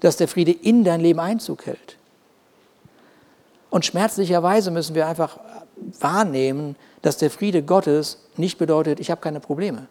Dass 0.00 0.16
der 0.16 0.28
Friede 0.28 0.52
in 0.52 0.84
dein 0.84 1.00
Leben 1.00 1.20
Einzug 1.20 1.66
hält. 1.66 1.96
Und 3.70 3.86
schmerzlicherweise 3.86 4.70
müssen 4.70 4.94
wir 4.94 5.06
einfach 5.06 5.38
wahrnehmen, 6.00 6.76
dass 7.00 7.16
der 7.16 7.30
Friede 7.30 7.62
Gottes 7.62 8.18
nicht 8.36 8.58
bedeutet, 8.58 9.00
ich 9.00 9.10
habe 9.10 9.20
keine 9.20 9.40
Probleme. 9.40 9.86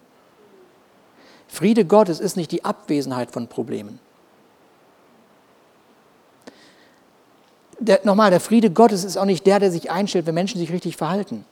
Friede 1.47 1.84
Gottes 1.84 2.19
ist 2.19 2.38
nicht 2.38 2.51
die 2.51 2.63
Abwesenheit 2.63 3.32
von 3.32 3.47
Problemen. 3.47 3.99
Der, 7.84 8.01
nochmal, 8.03 8.29
der 8.29 8.39
Friede 8.39 8.69
Gottes 8.69 9.03
ist 9.03 9.17
auch 9.17 9.25
nicht 9.25 9.47
der, 9.47 9.59
der 9.59 9.71
sich 9.71 9.89
einstellt, 9.89 10.27
wenn 10.27 10.36
Menschen 10.36 10.59
sich 10.59 10.71
richtig 10.71 10.97
verhalten. 10.97 11.45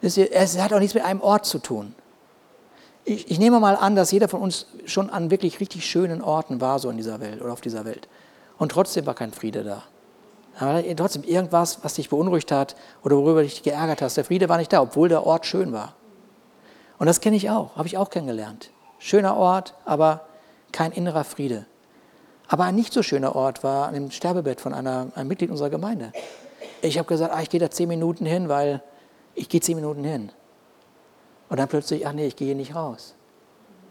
Es 0.00 0.58
hat 0.58 0.72
auch 0.72 0.78
nichts 0.78 0.94
mit 0.94 1.04
einem 1.04 1.20
Ort 1.20 1.44
zu 1.44 1.58
tun. 1.58 1.94
Ich, 3.04 3.30
ich, 3.30 3.38
nehme 3.38 3.60
mal 3.60 3.76
an, 3.76 3.94
dass 3.94 4.10
jeder 4.10 4.28
von 4.28 4.40
uns 4.40 4.66
schon 4.86 5.10
an 5.10 5.30
wirklich 5.30 5.60
richtig 5.60 5.84
schönen 5.84 6.22
Orten 6.22 6.62
war, 6.62 6.78
so 6.78 6.88
in 6.88 6.96
dieser 6.96 7.20
Welt 7.20 7.42
oder 7.42 7.52
auf 7.52 7.60
dieser 7.60 7.84
Welt. 7.84 8.08
Und 8.58 8.72
trotzdem 8.72 9.04
war 9.04 9.14
kein 9.14 9.32
Friede 9.32 9.64
da. 9.64 9.82
Aber 10.58 10.82
trotzdem 10.96 11.22
irgendwas, 11.22 11.80
was 11.82 11.94
dich 11.94 12.08
beunruhigt 12.08 12.50
hat 12.50 12.74
oder 13.04 13.16
worüber 13.16 13.42
dich 13.42 13.62
geärgert 13.62 14.00
hast. 14.00 14.16
Der 14.16 14.24
Friede 14.24 14.48
war 14.48 14.56
nicht 14.56 14.72
da, 14.72 14.80
obwohl 14.80 15.10
der 15.10 15.26
Ort 15.26 15.44
schön 15.44 15.72
war. 15.72 15.94
Und 16.98 17.06
das 17.06 17.20
kenne 17.20 17.36
ich 17.36 17.50
auch, 17.50 17.76
habe 17.76 17.86
ich 17.86 17.98
auch 17.98 18.08
kennengelernt. 18.08 18.70
Schöner 18.98 19.36
Ort, 19.36 19.74
aber 19.84 20.26
kein 20.72 20.92
innerer 20.92 21.24
Friede. 21.24 21.66
Aber 22.48 22.64
ein 22.64 22.74
nicht 22.74 22.92
so 22.92 23.02
schöner 23.02 23.34
Ort 23.34 23.64
war 23.64 23.88
an 23.88 23.94
dem 23.94 24.10
Sterbebett 24.10 24.60
von 24.60 24.72
einer, 24.72 25.08
einem 25.14 25.28
Mitglied 25.28 25.50
unserer 25.50 25.70
Gemeinde. 25.70 26.12
Ich 26.82 26.98
habe 26.98 27.08
gesagt, 27.08 27.32
ah, 27.34 27.42
ich 27.42 27.50
gehe 27.50 27.60
da 27.60 27.70
zehn 27.70 27.88
Minuten 27.88 28.26
hin, 28.26 28.48
weil 28.48 28.82
ich 29.34 29.48
gehe 29.48 29.60
zehn 29.60 29.76
Minuten 29.76 30.04
hin. 30.04 30.30
Und 31.48 31.58
dann 31.58 31.68
plötzlich, 31.68 32.06
ach 32.06 32.12
nee, 32.12 32.26
ich 32.26 32.36
gehe 32.36 32.54
nicht 32.54 32.74
raus. 32.74 33.14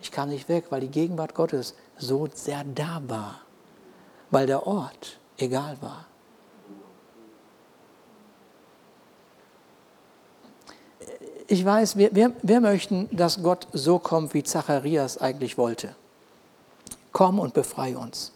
Ich 0.01 0.12
kam 0.12 0.30
nicht 0.30 0.47
weg, 0.49 0.66
weil 0.70 0.82
die 0.82 0.89
Gegenwart 0.89 1.34
Gottes 1.34 1.76
so 1.97 2.28
sehr 2.34 2.64
da 2.64 3.01
war. 3.08 3.41
Weil 4.32 4.47
der 4.47 4.68
Ort 4.68 5.20
egal 5.38 5.78
war. 5.82 6.06
ich 11.47 11.64
weiß, 11.64 11.97
wir, 11.97 12.14
wir, 12.16 12.34
wir 12.41 12.60
möchten, 12.60 13.08
dass 13.12 13.41
Gott 13.41 13.68
so 13.72 13.99
kommt, 13.99 14.34
wie 14.34 14.43
Zacharias 14.43 15.18
eigentlich 15.18 15.58
wollte. 15.58 15.95
Komm 17.12 17.39
und 17.39 17.53
befreie 17.53 17.97
uns. 17.97 18.32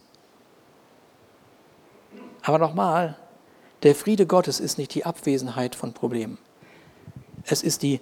Aber 2.42 2.58
nochmal, 2.58 3.16
der 3.82 3.94
Friede 3.94 4.26
Gottes 4.26 4.60
ist 4.60 4.78
nicht 4.78 4.94
die 4.94 5.04
Abwesenheit 5.04 5.74
von 5.74 5.92
Problemen. 5.92 6.38
Es 7.44 7.62
ist 7.62 7.82
die 7.82 8.00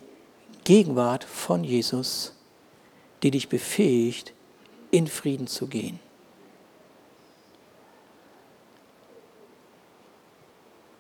Gegenwart 0.65 1.25
von 1.25 1.65
Jesus, 1.65 2.35
die 3.23 3.31
dich 3.31 3.49
befähigt, 3.49 4.33
in 4.91 5.07
Frieden 5.07 5.47
zu 5.47 5.67
gehen. 5.67 6.01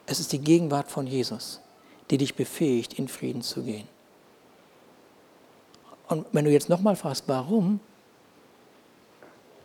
Es 0.06 0.20
ist 0.20 0.32
die 0.32 0.38
Gegenwart 0.38 0.90
von 0.90 1.06
Jesus, 1.06 1.60
die 2.10 2.18
dich 2.18 2.34
befähigt, 2.34 2.94
in 2.94 3.08
Frieden 3.08 3.42
zu 3.42 3.62
gehen. 3.62 3.86
Und 6.08 6.24
wenn 6.32 6.46
du 6.46 6.50
jetzt 6.50 6.70
nochmal 6.70 6.96
fragst, 6.96 7.24
warum? 7.26 7.80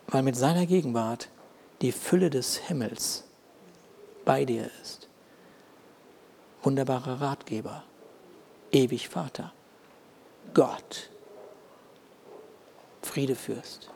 Weil 0.08 0.24
mit 0.24 0.36
seiner 0.36 0.66
Gegenwart 0.66 1.30
die 1.82 1.94
Fülle 1.94 2.30
des 2.30 2.58
Himmels 2.58 3.24
bei 4.26 4.46
dir 4.46 4.70
ist. 4.82 5.08
Wunderbarer 6.62 7.20
Ratgeber, 7.20 7.84
ewig 8.72 9.10
Vater, 9.10 9.52
Gott, 10.54 11.10
Friedefürst. 13.02 13.90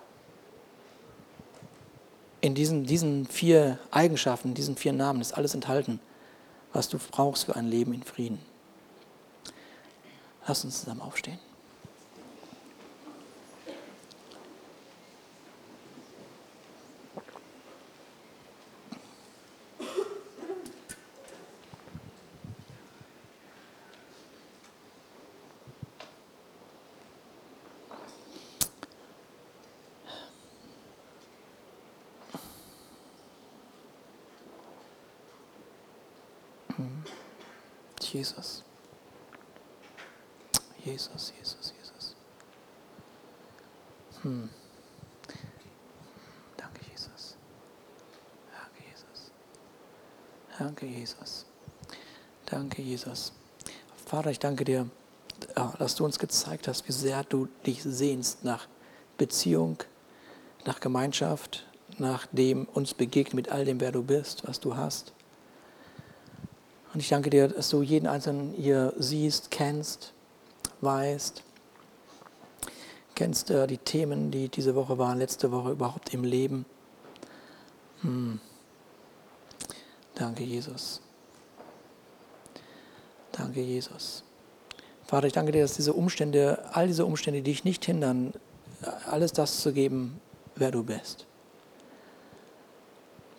In 2.41 2.55
diesen, 2.55 2.85
diesen 2.85 3.25
vier 3.25 3.79
Eigenschaften, 3.89 4.53
diesen 4.53 4.75
vier 4.75 4.93
Namen 4.93 5.21
ist 5.21 5.33
alles 5.33 5.55
enthalten, 5.55 5.99
was 6.73 6.89
du 6.89 6.97
brauchst 6.97 7.45
für 7.45 7.55
ein 7.55 7.67
Leben 7.67 7.93
in 7.93 8.03
Frieden. 8.03 8.39
Lass 10.45 10.63
uns 10.63 10.81
zusammen 10.81 11.01
aufstehen. 11.01 11.39
Jesus. 37.99 38.63
Jesus, 40.83 41.33
Jesus, 41.37 41.73
Jesus. 41.77 42.15
Hm. 44.21 44.49
Danke, 46.55 46.81
Jesus. 46.91 47.35
Danke, 48.51 48.83
Jesus. 48.89 49.31
Danke, 50.57 50.85
Jesus. 50.85 51.45
Danke, 52.45 52.81
Jesus. 52.81 53.31
Vater, 54.05 54.31
ich 54.31 54.39
danke 54.39 54.63
dir, 54.63 54.89
dass 55.79 55.95
du 55.95 56.05
uns 56.05 56.19
gezeigt 56.19 56.67
hast, 56.67 56.87
wie 56.87 56.93
sehr 56.93 57.23
du 57.23 57.47
dich 57.65 57.83
sehnst 57.83 58.43
nach 58.43 58.67
Beziehung, 59.17 59.83
nach 60.65 60.79
Gemeinschaft, 60.79 61.67
nach 61.97 62.27
dem 62.31 62.65
uns 62.65 62.93
begegnet 62.93 63.33
mit 63.33 63.49
all 63.49 63.65
dem, 63.65 63.81
wer 63.81 63.91
du 63.91 64.03
bist, 64.03 64.47
was 64.47 64.59
du 64.59 64.77
hast. 64.77 65.13
Und 66.97 67.01
ich 67.01 67.09
danke 67.09 67.29
dir, 67.29 67.47
dass 67.47 67.69
du 67.69 67.83
jeden 67.83 68.07
Einzelnen 68.07 68.55
hier 68.55 68.91
siehst, 68.97 69.51
kennst, 69.51 70.13
weißt, 70.81 71.43
kennst 73.13 73.51
äh, 73.51 73.67
die 73.67 73.77
Themen, 73.77 74.31
die 74.31 74.49
diese 74.49 74.73
Woche 74.73 74.97
waren, 74.97 75.19
letzte 75.19 75.51
Woche 75.51 75.73
überhaupt 75.73 76.11
im 76.15 76.23
Leben. 76.23 76.65
Hm. 78.01 78.39
Danke, 80.15 80.43
Jesus. 80.43 80.99
Danke, 83.31 83.61
Jesus. 83.61 84.23
Vater, 85.05 85.27
ich 85.27 85.33
danke 85.33 85.51
dir, 85.51 85.61
dass 85.61 85.75
diese 85.75 85.93
Umstände, 85.93 86.65
all 86.73 86.87
diese 86.87 87.05
Umstände, 87.05 87.43
die 87.43 87.51
dich 87.51 87.63
nicht 87.63 87.85
hindern, 87.85 88.33
alles 89.05 89.33
das 89.33 89.59
zu 89.59 89.71
geben, 89.71 90.19
wer 90.55 90.71
du 90.71 90.81
bist. 90.81 91.27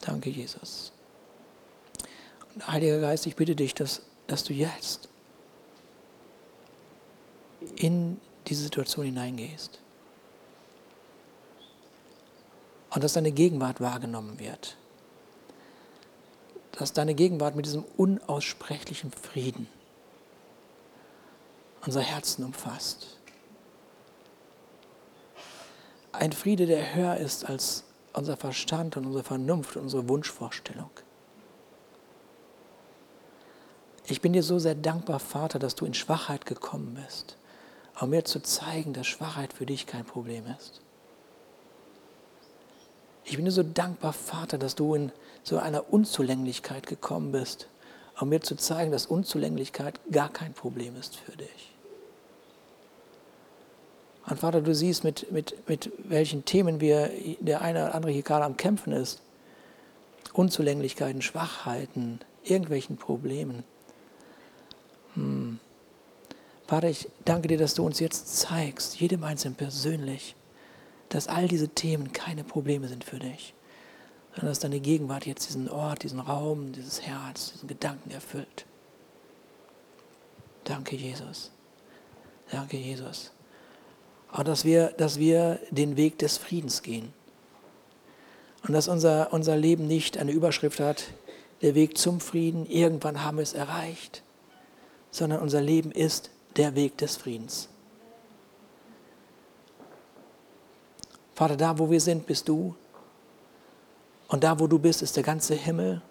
Danke, 0.03 0.31
Jesus. 0.31 0.93
Heiliger 2.67 3.01
Geist, 3.01 3.27
ich 3.27 3.37
bitte 3.37 3.55
dich, 3.55 3.75
dass, 3.75 4.03
dass 4.27 4.45
du 4.45 4.53
jetzt 4.53 5.09
in 7.77 8.21
diese 8.47 8.63
Situation 8.63 9.07
hineingehst. 9.07 9.81
Und 12.91 13.05
dass 13.05 13.13
deine 13.13 13.33
Gegenwart 13.33 13.81
wahrgenommen 13.81 14.39
wird. 14.39 14.77
Dass 16.73 16.93
deine 16.93 17.15
Gegenwart 17.15 17.55
mit 17.55 17.67
diesem 17.67 17.85
unaussprechlichen 17.97 19.13
Frieden 19.13 19.69
unser 21.85 22.01
Herzen 22.01 22.45
umfasst. 22.45 23.19
Ein 26.13 26.33
Friede, 26.33 26.67
der 26.67 26.95
höher 26.95 27.17
ist 27.17 27.45
als 27.45 27.85
unser 28.13 28.37
Verstand 28.37 28.97
und 28.97 29.07
unsere 29.07 29.25
Vernunft, 29.25 29.77
unsere 29.77 30.09
Wunschvorstellung. 30.09 30.91
Ich 34.11 34.23
bin 34.23 34.33
dir 34.33 34.43
so 34.43 34.59
sehr 34.59 34.75
dankbar, 34.75 35.19
Vater, 35.19 35.59
dass 35.59 35.75
du 35.75 35.85
in 35.85 35.93
Schwachheit 35.93 36.47
gekommen 36.47 36.99
bist, 37.05 37.37
um 38.01 38.11
mir 38.11 38.25
zu 38.25 38.41
zeigen, 38.41 38.95
dass 38.95 39.07
Schwachheit 39.07 39.53
für 39.53 39.67
dich 39.67 39.87
kein 39.87 40.05
Problem 40.05 40.45
ist. 40.59 40.81
Ich 43.25 43.37
bin 43.37 43.45
dir 43.45 43.51
so 43.51 43.63
dankbar, 43.63 44.15
Vater, 44.15 44.57
dass 44.57 44.75
du 44.75 44.95
in 44.95 45.13
so 45.43 45.59
einer 45.59 45.93
Unzulänglichkeit 45.93 46.87
gekommen 46.87 47.33
bist, 47.33 47.69
um 48.19 48.31
mir 48.31 48.41
zu 48.41 48.57
zeigen, 48.57 48.91
dass 48.91 49.05
Unzulänglichkeit 49.05 50.01
gar 50.11 50.31
kein 50.31 50.55
Problem 50.55 50.97
ist 50.97 51.17
für 51.17 51.37
dich. 51.37 51.75
Und 54.27 54.41
Vater, 54.41 54.63
du 54.63 54.75
siehst, 54.75 55.05
mit, 55.05 55.31
mit, 55.33 55.69
mit 55.69 55.93
welchen 55.99 56.47
Themen 56.47 56.81
wir, 56.81 57.11
der 57.41 57.61
eine 57.61 57.85
oder 57.85 57.95
andere 57.95 58.13
hier 58.13 58.23
gerade 58.23 58.45
am 58.45 58.57
Kämpfen 58.57 58.93
ist. 58.93 59.21
Unzulänglichkeiten, 60.33 61.23
Schwachheiten, 61.23 62.21
irgendwelchen 62.43 62.97
Problemen. 62.97 63.65
Hm. 65.19 65.59
Vater, 66.67 66.89
ich 66.89 67.09
danke 67.25 67.49
dir, 67.49 67.59
dass 67.59 67.75
du 67.75 67.85
uns 67.85 67.99
jetzt 67.99 68.37
zeigst, 68.37 69.01
jedem 69.01 69.25
Einzelnen 69.25 69.57
persönlich, 69.57 70.37
dass 71.09 71.27
all 71.27 71.49
diese 71.49 71.69
Themen 71.69 72.13
keine 72.13 72.45
Probleme 72.45 72.89
sind 72.89 73.05
für 73.05 73.19
dich, 73.19 73.55
sondern 74.33 74.49
dass 74.49 74.59
deine 74.59 74.81
Gegenwart 74.81 75.27
jetzt 75.27 75.49
diesen 75.49 75.69
Ort, 75.71 76.03
diesen 76.03 76.21
Raum, 76.21 76.73
dieses 76.73 77.03
Herz, 77.03 77.53
diesen 77.53 77.69
Gedanken 77.69 78.11
erfüllt. 78.11 78.67
Danke, 80.65 80.97
Jesus. 80.97 81.51
Danke, 82.51 82.77
Jesus. 82.77 83.33
Und 84.31 84.47
dass 84.47 84.67
wir, 84.67 84.89
dass 84.99 85.19
wir 85.19 85.59
den 85.71 85.97
Weg 85.97 86.19
des 86.19 86.37
Friedens 86.37 86.83
gehen. 86.83 87.15
Und 88.67 88.75
dass 88.75 88.89
unser, 88.89 89.33
unser 89.33 89.57
Leben 89.57 89.87
nicht 89.87 90.19
eine 90.19 90.33
Überschrift 90.33 90.81
hat, 90.81 91.05
der 91.63 91.75
Weg 91.75 91.97
zum 91.97 92.21
Frieden, 92.21 92.67
irgendwann 92.67 93.25
haben 93.25 93.39
wir 93.39 93.43
es 93.43 93.55
erreicht, 93.55 94.23
sondern 95.11 95.41
unser 95.41 95.61
Leben 95.61 95.91
ist 95.91 96.31
der 96.57 96.75
Weg 96.75 96.97
des 96.99 97.17
Friedens. 97.17 97.69
Vater, 101.35 101.57
da 101.57 101.79
wo 101.79 101.91
wir 101.91 102.01
sind, 102.01 102.27
bist 102.27 102.49
du. 102.49 102.75
Und 104.29 104.45
da 104.45 104.59
wo 104.59 104.67
du 104.67 104.79
bist, 104.79 105.03
ist 105.03 105.17
der 105.17 105.23
ganze 105.23 105.55
Himmel. 105.55 106.03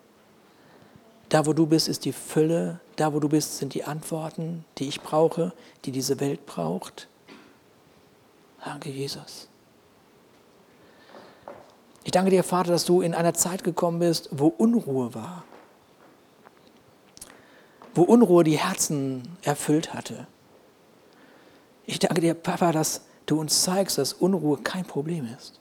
Da 1.29 1.45
wo 1.45 1.53
du 1.53 1.65
bist, 1.65 1.89
ist 1.89 2.05
die 2.05 2.13
Fülle. 2.13 2.79
Da 2.95 3.13
wo 3.13 3.19
du 3.19 3.27
bist, 3.27 3.57
sind 3.57 3.73
die 3.73 3.83
Antworten, 3.83 4.65
die 4.77 4.87
ich 4.87 5.01
brauche, 5.01 5.53
die 5.85 5.91
diese 5.91 6.19
Welt 6.19 6.45
braucht. 6.45 7.07
Danke, 8.63 8.89
Jesus. 8.89 9.49
Ich 12.05 12.11
danke 12.11 12.31
dir, 12.31 12.43
Vater, 12.43 12.71
dass 12.71 12.85
du 12.85 13.01
in 13.01 13.13
einer 13.13 13.33
Zeit 13.33 13.65
gekommen 13.65 13.99
bist, 13.99 14.29
wo 14.31 14.47
Unruhe 14.47 15.13
war 15.13 15.43
wo 17.97 18.03
Unruhe 18.03 18.43
die 18.43 18.59
Herzen 18.59 19.27
erfüllt 19.41 19.95
hatte. 19.95 20.27
Ich 21.87 21.97
danke 21.97 22.21
dir, 22.21 22.35
Papa, 22.35 22.71
dass 22.71 23.01
du 23.25 23.39
uns 23.39 23.63
zeigst, 23.63 23.97
dass 23.97 24.13
Unruhe 24.13 24.59
kein 24.59 24.85
Problem 24.85 25.27
ist. 25.35 25.59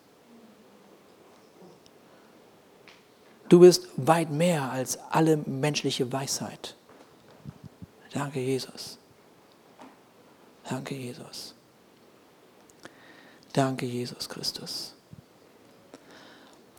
Du 3.48 3.60
bist 3.60 3.88
weit 3.96 4.30
mehr 4.30 4.70
als 4.70 4.98
alle 5.10 5.38
menschliche 5.38 6.12
Weisheit. 6.12 6.74
Danke, 8.12 8.40
Jesus. 8.40 8.98
Danke, 10.68 10.94
Jesus. 10.94 11.54
Danke, 13.54 13.86
Jesus 13.86 14.28
Christus. 14.28 14.94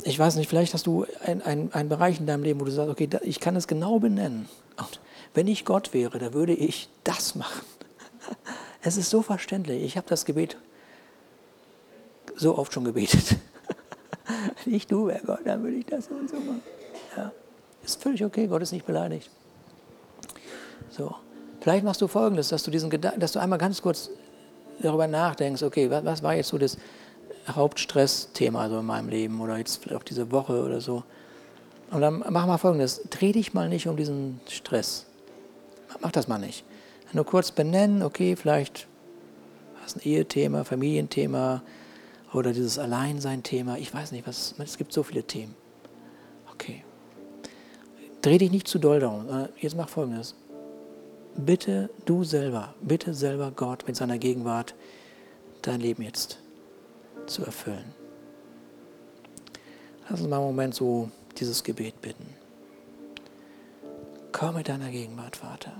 Ich 0.04 0.20
weiß 0.20 0.36
nicht, 0.36 0.50
vielleicht 0.50 0.76
hast 0.76 0.86
du 0.86 1.08
einen 1.26 1.74
ein 1.74 1.90
Bereich 1.90 2.20
in 2.20 2.28
deinem 2.28 2.44
Leben, 2.44 2.60
wo 2.60 2.66
du 2.66 2.72
sagst, 2.72 2.92
okay, 2.92 3.10
ich 3.24 3.40
kann 3.40 3.56
es 3.56 3.68
genau 3.68 3.98
benennen. 4.00 4.48
Und 4.78 5.00
wenn 5.38 5.46
ich 5.46 5.66
Gott 5.66 5.94
wäre, 5.94 6.18
da 6.18 6.34
würde 6.34 6.54
ich 6.54 6.90
das 7.04 7.36
machen. 7.36 7.62
Es 8.82 8.96
ist 8.96 9.10
so 9.10 9.22
verständlich. 9.22 9.84
Ich 9.84 9.98
habe 9.98 10.08
das 10.08 10.24
Gebet 10.24 10.56
so 12.36 12.58
oft 12.58 12.72
schon 12.72 12.86
gebetet. 12.86 13.36
Wenn 14.64 14.74
ich 14.76 14.88
du 14.88 15.08
wäre 15.08 15.26
Gott, 15.26 15.40
dann 15.46 15.62
würde 15.64 15.76
ich 15.78 15.86
das 15.86 16.06
so 16.06 16.14
und 16.14 16.30
so 16.30 16.38
machen. 16.38 16.62
Ja. 17.18 17.32
Ist 17.84 18.02
völlig 18.02 18.24
okay, 18.24 18.48
Gott 18.48 18.62
ist 18.62 18.72
nicht 18.72 18.86
beleidigt. 18.86 19.30
So. 20.90 21.16
Vielleicht 21.60 21.84
machst 21.84 22.02
du 22.02 22.08
folgendes, 22.08 22.50
dass 22.50 22.64
du 22.64 22.72
diesen 22.72 22.90
Gedanken, 22.90 23.20
dass 23.20 23.34
du 23.34 23.40
einmal 23.40 23.60
ganz 23.60 23.82
kurz 23.82 24.10
darüber 24.80 25.08
nachdenkst, 25.08 25.64
okay, 25.64 25.90
was, 25.90 26.06
was 26.06 26.24
war 26.24 26.36
jetzt 26.36 26.50
so 26.50 26.58
das 26.58 26.78
Hauptstressthema 27.50 28.70
so 28.70 28.80
in 28.80 28.86
meinem 28.86 29.10
Leben 29.10 29.42
oder 29.42 29.58
jetzt 29.58 29.84
vielleicht 29.84 30.00
auch 30.00 30.06
diese 30.06 30.32
Woche 30.32 30.64
oder 30.64 30.80
so. 30.80 31.04
Und 31.92 32.02
dann 32.02 32.24
mach 32.30 32.46
mal 32.46 32.58
folgendes, 32.58 33.02
dreh 33.10 33.34
dich 33.34 33.54
mal 33.54 33.68
nicht 33.68 33.88
um 33.88 33.98
diesen 33.98 34.40
Stress. 34.48 35.07
Mach 36.02 36.12
das 36.12 36.28
mal 36.28 36.38
nicht. 36.38 36.64
Nur 37.14 37.26
kurz 37.26 37.52
benennen, 37.52 38.04
okay, 38.04 38.36
vielleicht 38.36 38.88
hast 39.82 39.98
ein 39.98 40.02
Ehethema, 40.02 40.64
Familienthema 40.64 41.64
oder 42.34 42.52
dieses 42.52 42.78
Alleinsein-Thema. 42.78 43.78
Ich 43.78 43.94
weiß 43.94 44.12
nicht, 44.12 44.28
was, 44.28 44.56
es 44.58 44.78
gibt 44.78 44.92
so 44.92 45.04
viele 45.04 45.24
Themen. 45.24 45.56
Okay. 46.54 46.84
Dreh 48.22 48.38
dich 48.38 48.52
nicht 48.52 48.68
zu 48.68 48.80
doll 48.80 49.00
darum. 49.00 49.30
Äh, 49.30 49.48
jetzt 49.60 49.78
mach 49.78 49.88
folgendes. 49.90 50.36
Bitte 51.38 51.90
du 52.06 52.24
selber, 52.24 52.74
bitte 52.82 53.14
selber 53.14 53.52
Gott 53.52 53.88
mit 53.88 53.96
seiner 53.96 54.18
Gegenwart 54.18 54.76
dein 55.62 55.80
Leben 55.80 56.04
jetzt 56.04 56.40
zu 57.28 57.46
erfüllen. 57.46 57.94
Lass 60.10 60.20
uns 60.20 60.30
mal 60.30 60.38
einen 60.38 60.46
Moment 60.48 60.74
so 60.74 61.12
dieses 61.38 61.64
Gebet 61.64 62.02
bitten. 62.02 62.37
Komm 64.38 64.54
mit 64.54 64.70
deiner 64.70 64.92
Gegenwart, 64.92 65.36
Vater. 65.36 65.72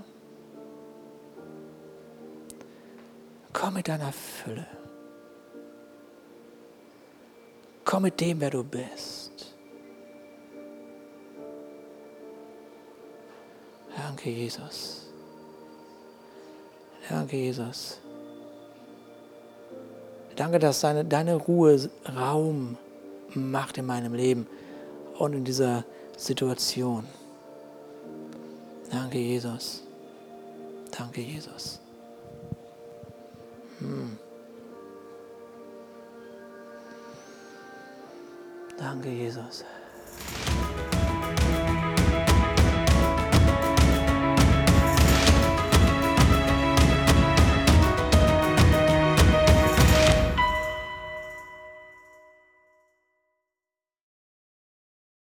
Komm 3.52 3.74
mit 3.74 3.86
deiner 3.86 4.10
Fülle. 4.10 4.66
Komm 7.84 8.02
mit 8.02 8.20
dem, 8.20 8.40
wer 8.40 8.50
du 8.50 8.64
bist. 8.64 9.54
Danke, 13.96 14.30
Jesus. 14.30 15.06
Danke, 17.08 17.36
Jesus. 17.36 18.00
Danke, 20.34 20.58
dass 20.58 20.80
deine, 20.80 21.04
deine 21.04 21.36
Ruhe 21.36 21.88
Raum 22.16 22.76
macht 23.34 23.78
in 23.78 23.86
meinem 23.86 24.14
Leben 24.14 24.48
und 25.16 25.34
in 25.34 25.44
dieser 25.44 25.84
Situation. 26.16 27.04
Danke, 28.90 29.18
Jesus. 29.18 29.82
Danke, 30.90 31.20
Jesus. 31.20 31.80
Hm. 33.80 34.18
Danke, 38.78 39.10
Jesus. 39.10 39.64